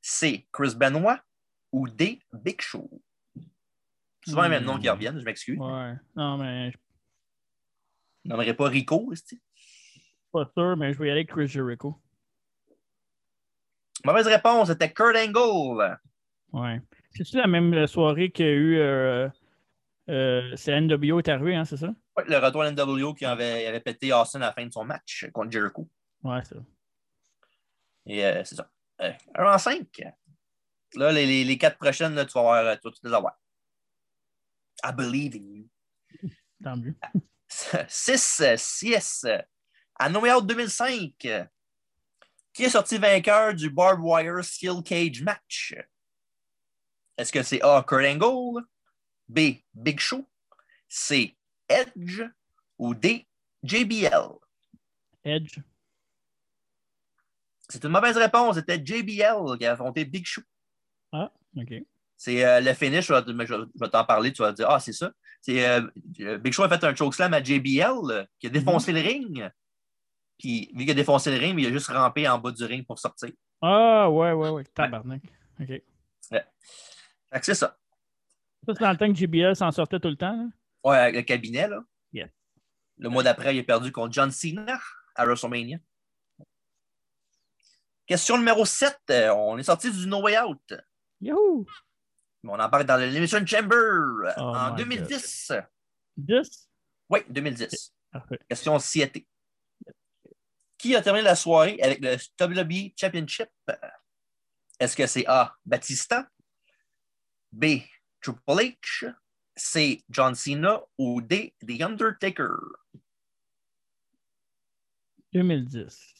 [0.00, 0.48] C.
[0.50, 1.20] Chris Benoit
[1.72, 2.22] ou D.
[2.32, 3.02] Big Show?
[4.26, 4.92] Souvent les mêmes noms qui Hmm.
[4.92, 5.58] reviennent, je m'excuse.
[5.58, 5.94] Ouais.
[6.16, 6.80] Non, mais je suis
[8.24, 9.12] Je nommerai pas Rico.
[9.12, 9.40] est-ce-tu?
[10.32, 11.98] pas sûr, mais je vais y aller avec Chris Jericho.
[14.04, 15.98] Mauvaise réponse, c'était Kurt Angle.
[16.52, 16.80] Ouais.
[17.12, 18.78] C'est-tu la même soirée qu'il y a eu.
[18.78, 19.28] Euh,
[20.10, 21.88] euh, c'est NWO est arrivé, hein, c'est ça?
[22.16, 24.84] Ouais, le retour à NWO qui avait, avait pété Austin à la fin de son
[24.84, 25.88] match contre Jericho.
[26.22, 26.60] Ouais, c'est ça.
[28.06, 28.70] Et euh, c'est ça.
[29.02, 30.02] Euh, un en cinq.
[30.94, 33.34] Là, les, les, les quatre prochaines, là, tu vas avoir, tu vas toutes les avoir.
[34.82, 35.64] I believe in you.
[36.62, 36.94] Tant mieux.
[37.48, 39.26] 6, 6.
[39.98, 41.12] À No Way Out 2005,
[42.52, 45.74] qui est sorti vainqueur du Barbed Wire Steel Cage match?
[47.16, 47.82] Est-ce que c'est A.
[47.82, 48.64] Kurt Angle,
[49.28, 49.60] B.
[49.74, 50.24] Big Show,
[50.88, 51.36] C.
[51.68, 52.22] Edge
[52.78, 53.26] ou D.
[53.64, 54.38] JBL?
[55.24, 55.58] Edge.
[57.68, 58.54] C'est une mauvaise réponse.
[58.56, 60.42] C'était JBL qui a affronté Big Show.
[61.12, 61.74] OK.
[62.18, 65.12] C'est euh, le finish, je vais, t'en parler, tu vas dire Ah, c'est ça.
[65.40, 69.00] C'est, euh, Big Show a fait un chokeslam à JBL euh, qui a défoncé le
[69.00, 69.48] ring.
[70.36, 72.84] Puis, vu qu'il a défoncé le ring, il a juste rampé en bas du ring
[72.84, 73.30] pour sortir.
[73.62, 74.64] Ah, ouais, ouais, ouais.
[74.74, 75.22] Tabarnak.
[75.60, 75.66] OK.
[75.68, 77.78] Fait que c'est ça.
[78.66, 80.36] Ça, c'est dans le temps que JBL s'en sortait tout le temps.
[80.36, 80.46] là?
[80.82, 81.80] Ouais, avec le cabinet, là.
[82.12, 82.28] Yeah.
[82.96, 84.80] Le mois d'après, il a perdu contre John Cena
[85.14, 85.78] à WrestleMania.
[88.06, 88.98] Question numéro 7.
[89.10, 90.74] euh, on est sorti du No Way Out.
[91.20, 91.66] Yahoo!
[92.44, 95.52] On en parle dans l'Elimination Chamber Oh en my 2010.
[96.16, 96.68] 10?
[97.10, 97.92] Oui, 2010.
[98.10, 98.38] Parfait.
[98.48, 99.18] Question 7.
[100.78, 103.48] Qui a terminé la soirée avec le WWE Championship?
[104.78, 105.56] Est-ce que c'est A.
[105.66, 106.28] Batista,
[107.50, 107.80] B.
[108.20, 109.14] Triple H,
[109.56, 110.04] C.
[110.08, 111.54] John Cena ou D.
[111.66, 112.56] The Undertaker?
[115.32, 116.14] 2010.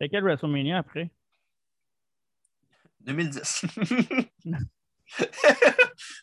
[0.00, 1.10] C'est quel WrestleMania après?
[3.00, 3.66] 2010.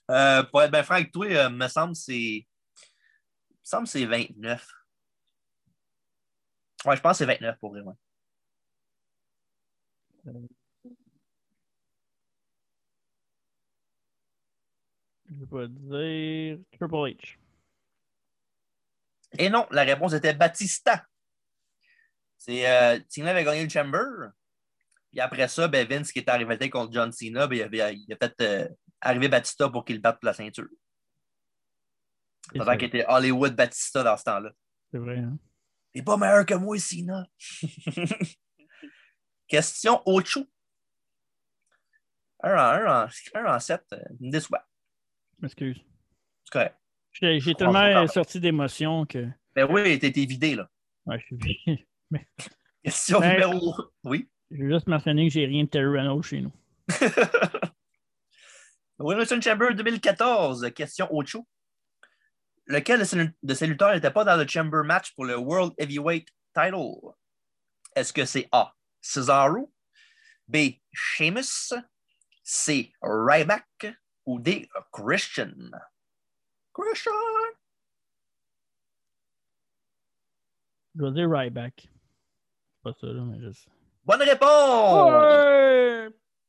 [0.10, 2.48] Euh, pour être bien franc avec toi, euh, me semble que c'est.
[3.52, 4.66] me semble c'est 29.
[6.86, 7.82] Ouais, je pense que c'est 29 pour vrai.
[7.82, 7.94] ouais.
[15.30, 17.38] Je vais pas dire Triple H.
[19.38, 21.06] Et non, la réponse était Batista.
[22.38, 24.32] C'est euh, Cena avait gagné le Chamber.
[25.12, 28.14] Puis après ça, ben, Vince qui est arrivé contre John Cena, ben, il, avait- il
[28.14, 28.68] a fait euh,
[29.02, 30.68] arriver Batista pour qu'il batte pour la ceinture.
[32.54, 34.52] C'est qu'il était Hollywood Batista dans ce temps-là.
[34.92, 35.38] c'est vrai, hein?
[35.94, 37.28] T'es pas meilleur que moi, Cena.
[39.48, 40.46] Question Ocho.
[42.42, 44.66] Un en, un en, un en sept, euh, me déçoit.
[45.40, 45.78] M'excuse.
[46.46, 46.79] C'est correct.
[47.14, 48.08] J'ai tellement même.
[48.08, 49.28] sorti d'émotion que.
[49.56, 50.70] Ben oui, t'es vidé, là.
[51.06, 51.88] Ouais, je suis.
[52.84, 53.76] Question Ben- numéro.
[54.04, 54.30] Oui?
[54.52, 56.52] Je vais juste mentionner que j'ai rien de Terry chez nous.
[59.00, 61.48] Wilson Chamber 2014, question Ocho.
[62.66, 65.74] Lequel de ces- de ces lutteurs n'était pas dans le Chamber match pour le World
[65.78, 67.14] Heavyweight Title?
[67.96, 68.74] Est-ce que c'est A.
[69.02, 69.72] Cesaro,
[70.48, 70.58] B.
[70.94, 71.74] Sheamus,
[72.44, 72.92] C.
[73.02, 73.88] Ryback
[74.26, 74.68] ou D.
[74.92, 75.54] Christian?
[76.82, 77.12] Christian!
[80.96, 81.88] Je vais dire Ryback.
[81.88, 83.68] C'est pas ça, là, mais juste.
[84.06, 85.12] Bonne réponse!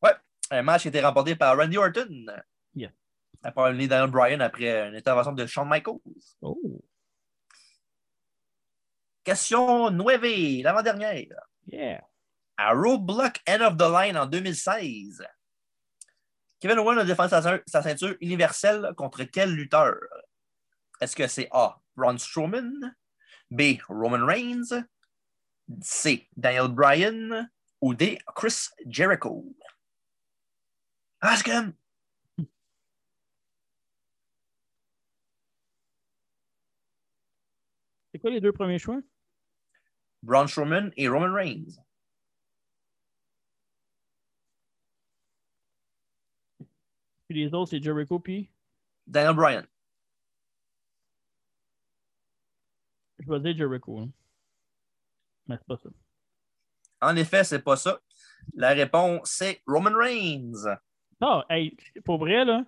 [0.03, 0.11] Ouais!
[0.53, 2.27] Un match qui a été remporté par Randy Orton.
[2.75, 2.91] Yeah.
[3.55, 5.99] Pas éliminé Daniel Bryan après une intervention de Shawn Michaels.
[6.43, 6.59] Oh,
[9.23, 11.27] Question 9, l'avant-dernière.
[11.67, 12.03] yeah.
[12.57, 15.25] À Roadblock End of the Line en 2016,
[16.61, 19.97] Kevin Owens a défendu sa, ceinture- sa ceinture universelle contre quel lutteur?
[21.01, 21.81] Est-ce que c'est A.
[21.97, 22.95] Braun Strowman,
[23.51, 23.79] B.
[23.89, 24.85] Roman Reigns,
[25.81, 26.29] C.
[26.37, 27.49] Daniel Bryan
[27.81, 28.19] ou D.
[28.35, 29.45] Chris Jericho?
[31.23, 31.75] Ask him!
[38.13, 39.01] C'est quoi les deux premiers choix?
[40.23, 41.81] Braun Strowman et Roman Reigns.
[47.31, 48.51] Puis les autres, c'est Jericho, puis
[49.07, 49.65] Daniel Bryan.
[53.21, 54.01] je vais dire Jericho.
[54.01, 54.09] hein.
[55.47, 55.91] Mais c'est pas ça.
[57.03, 58.01] En effet, c'est pas ça.
[58.55, 60.77] La réponse, c'est Roman Reigns.
[61.21, 62.65] Ah, hey, pour vrai, là,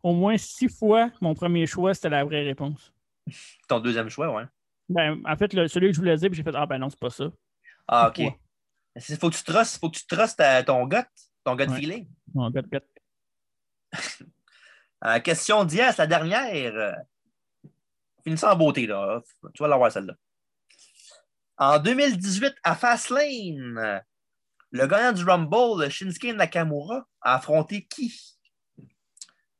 [0.00, 2.92] au moins six fois, mon premier choix, c'était la vraie réponse.
[3.68, 4.44] Ton deuxième choix, ouais.
[4.88, 6.88] Ben, en fait, le- celui que je voulais dire, puis j'ai fait Ah, ben non,
[6.88, 7.32] c'est pas ça.
[7.88, 8.18] Ah, OK.
[8.20, 10.98] Il faut que tu trustes, faut que tu ton gut,
[11.42, 11.80] ton gut Ouais.
[11.80, 12.08] feeling.
[12.32, 12.82] Non, got, got.
[15.06, 16.96] Euh, question d'hier, la dernière.
[18.22, 19.20] Finissons en beauté, là.
[19.52, 20.14] Tu vas l'avoir, celle-là.
[21.58, 24.02] En 2018, à Fastlane,
[24.70, 28.18] le gagnant du Rumble, Shinsuke Nakamura, a affronté qui?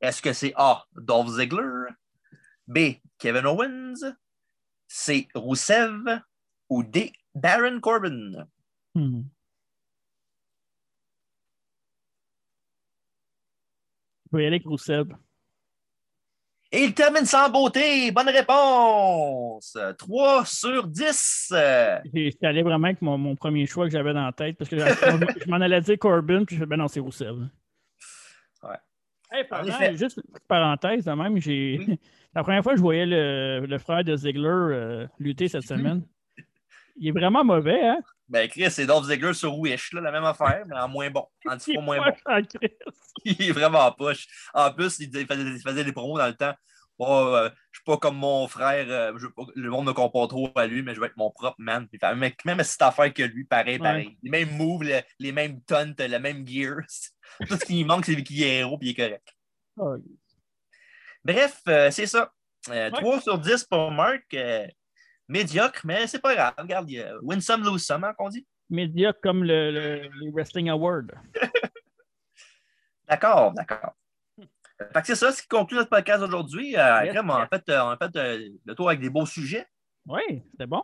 [0.00, 0.84] Est-ce que c'est A.
[0.94, 1.92] Dolph Ziggler,
[2.66, 2.78] B.
[3.18, 4.16] Kevin Owens,
[4.88, 5.28] C.
[5.34, 6.22] Rusev?
[6.70, 7.12] Ou D.
[7.34, 8.46] Baron Corbin?
[8.94, 9.22] Hmm.
[14.36, 15.08] Vais y aller avec.
[16.72, 18.10] Et il termine sans beauté.
[18.10, 19.78] Bonne réponse.
[19.98, 21.52] 3 sur 10.
[21.52, 24.56] Euh, J'ai- J'étais allé vraiment avec mon, mon premier choix que j'avais dans la tête
[24.58, 27.30] parce que je, m'en allais dire Corbin, puis je fais ben non, c'est Rousseff.
[28.62, 28.76] Ouais.
[29.30, 31.78] Hey, pardon, juste une petite parenthèse, de même, j'ai.
[31.86, 32.00] Oui.
[32.34, 36.02] La première fois que je voyais le, le frère de Ziegler euh, lutter cette semaine,
[36.96, 37.98] il est vraiment mauvais, hein?
[38.28, 41.26] Ben, Chris, c'est Dolph Ziggler sur Wish, là, la même affaire, mais en moins bon.
[41.46, 42.16] En dix fois moins bon.
[43.24, 44.26] Il est vraiment poche.
[44.54, 46.54] En plus, il faisait, il faisait des promos dans le temps.
[46.98, 49.26] Oh, euh, je suis pas comme mon frère, euh, je
[49.56, 51.88] le monde me compare trop à lui, mais je vais être mon propre man.
[52.02, 54.16] Même, même c'est affaire que lui, pareil, pareil.
[54.22, 56.76] Les mêmes moves, le- les mêmes tonnes, le même gear.
[57.48, 59.26] Tout ce qui lui manque, c'est qu'il est héros puis il est correct.
[61.24, 62.32] Bref, euh, c'est ça.
[62.70, 63.00] Euh, Ouais.
[63.00, 64.32] 3 sur 10 pour Marc.
[65.30, 66.54] Euh, médiocre, mais c'est pas grave.
[66.58, 68.46] Regarde, il y a win some, lose some, hein, qu'on dit.
[68.70, 71.02] médiocre comme le, le- les Wrestling Awards.
[73.08, 73.92] D'accord, d'accord.
[74.38, 76.76] Fait que c'est ça, ce qui conclut notre podcast aujourd'hui.
[76.76, 77.48] Euh, Yes, Crème, on a yes.
[77.52, 79.66] fait, euh, on a fait euh, le tour avec des beaux sujets,
[80.06, 80.82] Oui, c'était bon.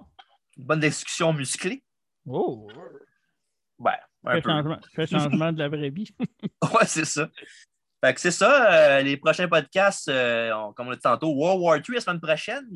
[0.57, 1.83] une bonne discussion musclée.
[2.27, 2.69] Oh,
[3.79, 3.93] Ouais,
[4.25, 4.51] un fait peu.
[4.51, 6.15] changement, fait changement de la vraie vie.
[6.75, 7.29] Ouais, c'est ça.
[8.05, 8.71] Fait que c'est ça.
[8.99, 12.01] euh, les prochains podcasts, euh, on- comme on l'a dit tantôt, World War III la
[12.01, 12.67] semaine prochaine.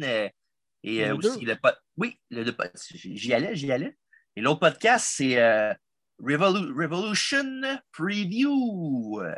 [0.87, 2.55] Et euh, aussi le pod- Oui, le, le
[2.95, 3.97] j'y allais, j'y allais.
[4.37, 5.73] Et l'autre podcast, c'est euh,
[6.21, 7.63] Revolu- Revolution
[7.93, 9.21] Preview.
[9.21, 9.35] euh,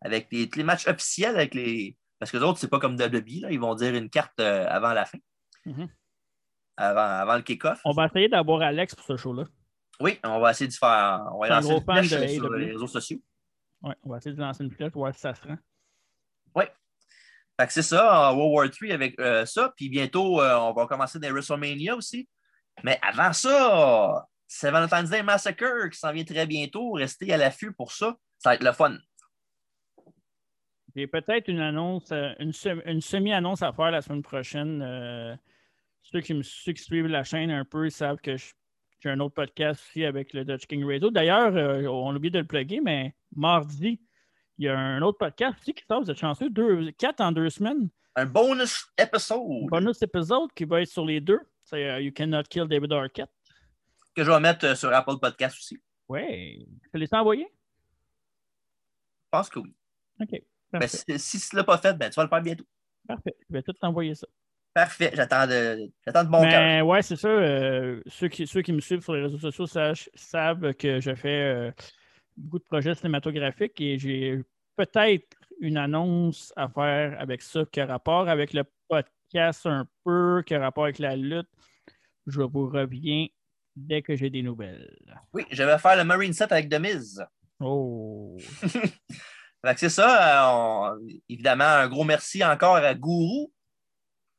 [0.00, 1.96] avec les, les matchs officiels avec les.
[2.18, 4.92] Parce que les autres, c'est pas comme WWE, là, ils vont dire une carte avant
[4.92, 5.18] la fin.
[5.66, 5.88] Mhm.
[6.76, 7.80] avant, avant le kick-off.
[7.84, 9.44] On va essayer d'avoir Alex pour ce show-là.
[10.00, 11.28] Oui, on va essayer de faire.
[11.34, 13.18] On va lancer une flèche sur les réseaux sociaux.
[13.82, 15.56] Ouais, on va essayer de lancer une flèche, voir si ça se rend.
[17.58, 19.72] Fait que c'est ça, World War III avec euh, ça.
[19.76, 22.28] Puis bientôt, euh, on va commencer des WrestleMania aussi.
[22.84, 26.92] Mais avant ça, c'est Valentine's Day Massacre qui s'en vient très bientôt.
[26.92, 28.14] Restez à l'affût pour ça.
[28.38, 28.96] Ça va être le fun.
[30.94, 35.38] J'ai peut-être une annonce, euh, une, sem- une semi-annonce à faire la semaine prochaine.
[36.02, 39.34] Ceux, qui me, ceux qui suivent la chaîne un peu savent que j'ai un autre
[39.34, 41.10] podcast aussi avec le Dutch King Radio.
[41.10, 41.52] D'ailleurs,
[41.92, 44.00] on a oublié de le plugger, mais mardi,
[44.58, 46.02] il y a un autre podcast aussi qui sort.
[46.02, 47.88] Vous êtes chanceux, deux, quatre en deux semaines.
[48.16, 51.40] Un bonus épisode Bonus épisode qui va être sur les deux.
[51.64, 53.30] C'est euh, You Cannot Kill David Arquette.
[54.14, 55.78] que je vais mettre euh, sur Apple Podcast aussi.
[56.08, 56.58] Ouais.
[56.92, 57.44] Tu l'as envoyé?
[57.44, 59.74] Je pense que oui.
[60.20, 60.42] OK.
[60.72, 60.88] Parfait.
[61.18, 62.64] si, si tu ne l'as pas fait, ben, tu vas le faire bientôt.
[63.06, 63.36] Parfait.
[63.48, 64.26] Je vais tout t'envoyer ça.
[64.74, 65.10] Parfait.
[65.14, 66.60] J'attends de, j'attends de bon cœur.
[66.60, 67.28] Mais ouais, c'est ça.
[67.28, 71.28] euh, ceux, qui, ceux qui me suivent sur les réseaux sociaux savent que je fais
[71.54, 71.70] euh,
[72.38, 74.42] beaucoup de projets cinématographiques et j'ai
[74.76, 80.42] peut-être une annonce à faire avec ça qui a rapport avec le podcast un peu,
[80.46, 81.48] qui a rapport avec la lutte.
[82.26, 83.26] Je vous reviens
[83.74, 84.96] dès que j'ai des nouvelles.
[85.32, 87.24] Oui, je vais faire le Marine Set avec Demise.
[87.60, 88.36] Oh!
[89.76, 90.46] C'est ça.
[90.46, 93.52] euh, on- évidemment, un gros merci encore à Gourou,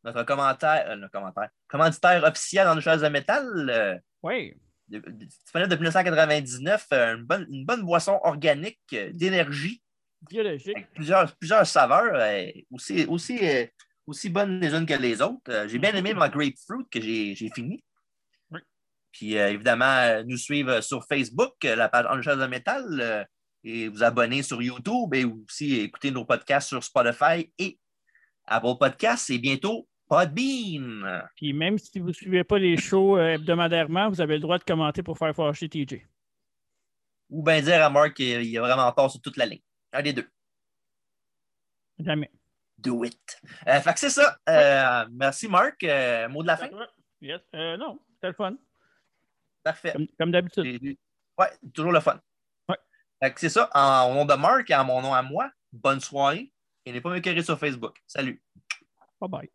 [0.06, 3.46] notre commentaire, euh, notre commentaire, commanditaire officiel dans nos choses de métal.
[3.70, 4.54] euh, Oui!
[4.90, 9.82] Disponible depuis 1999, euh, une bonne, une bonne boisson organique euh, d'énergie
[10.30, 10.76] Biologique.
[10.76, 13.66] avec plusieurs, plusieurs saveurs, euh, aussi, aussi, euh,
[14.06, 15.68] aussi bonnes les unes que les autres.
[15.68, 17.84] J'ai bien aimé ma grapefruit que j'ai fini.
[19.12, 23.28] Puis euh, évidemment, euh, nous suivre sur Facebook, euh, la page En de métal,
[23.64, 27.78] et vous abonner sur YouTube et aussi écouter nos podcasts sur Spotify et
[28.46, 31.30] Apple Podcasts et bientôt Podbean.
[31.36, 34.58] Puis même si vous ne suivez pas les shows euh, hebdomadairement, vous avez le droit
[34.58, 36.02] de commenter pour faire fâcher TJ.
[37.30, 39.62] Ou bien dire à Marc qu'il a vraiment tort sur toute la ligne.
[39.94, 40.28] Un des deux.
[42.00, 42.32] Jamais.
[42.80, 43.42] Do it.
[43.68, 44.40] Euh, fait que c'est ça.
[44.50, 45.84] Euh, Merci Marc.
[45.84, 46.70] Euh, mot de la fin?
[47.22, 47.42] Yes.
[47.54, 48.56] Non, c'était le fun.
[49.64, 49.92] Parfait.
[49.92, 50.98] Comme, comme d'habitude.
[51.38, 52.20] Ouais, toujours le fun.
[52.68, 52.78] Ouais.
[53.22, 53.70] Fait que c'est ça.
[53.76, 56.52] En, au nom de Marc et en mon nom à moi, bonne soirée.
[56.86, 58.02] Et n'est pas me sur Facebook.
[58.08, 58.42] Salut.
[59.22, 59.52] Bye bye.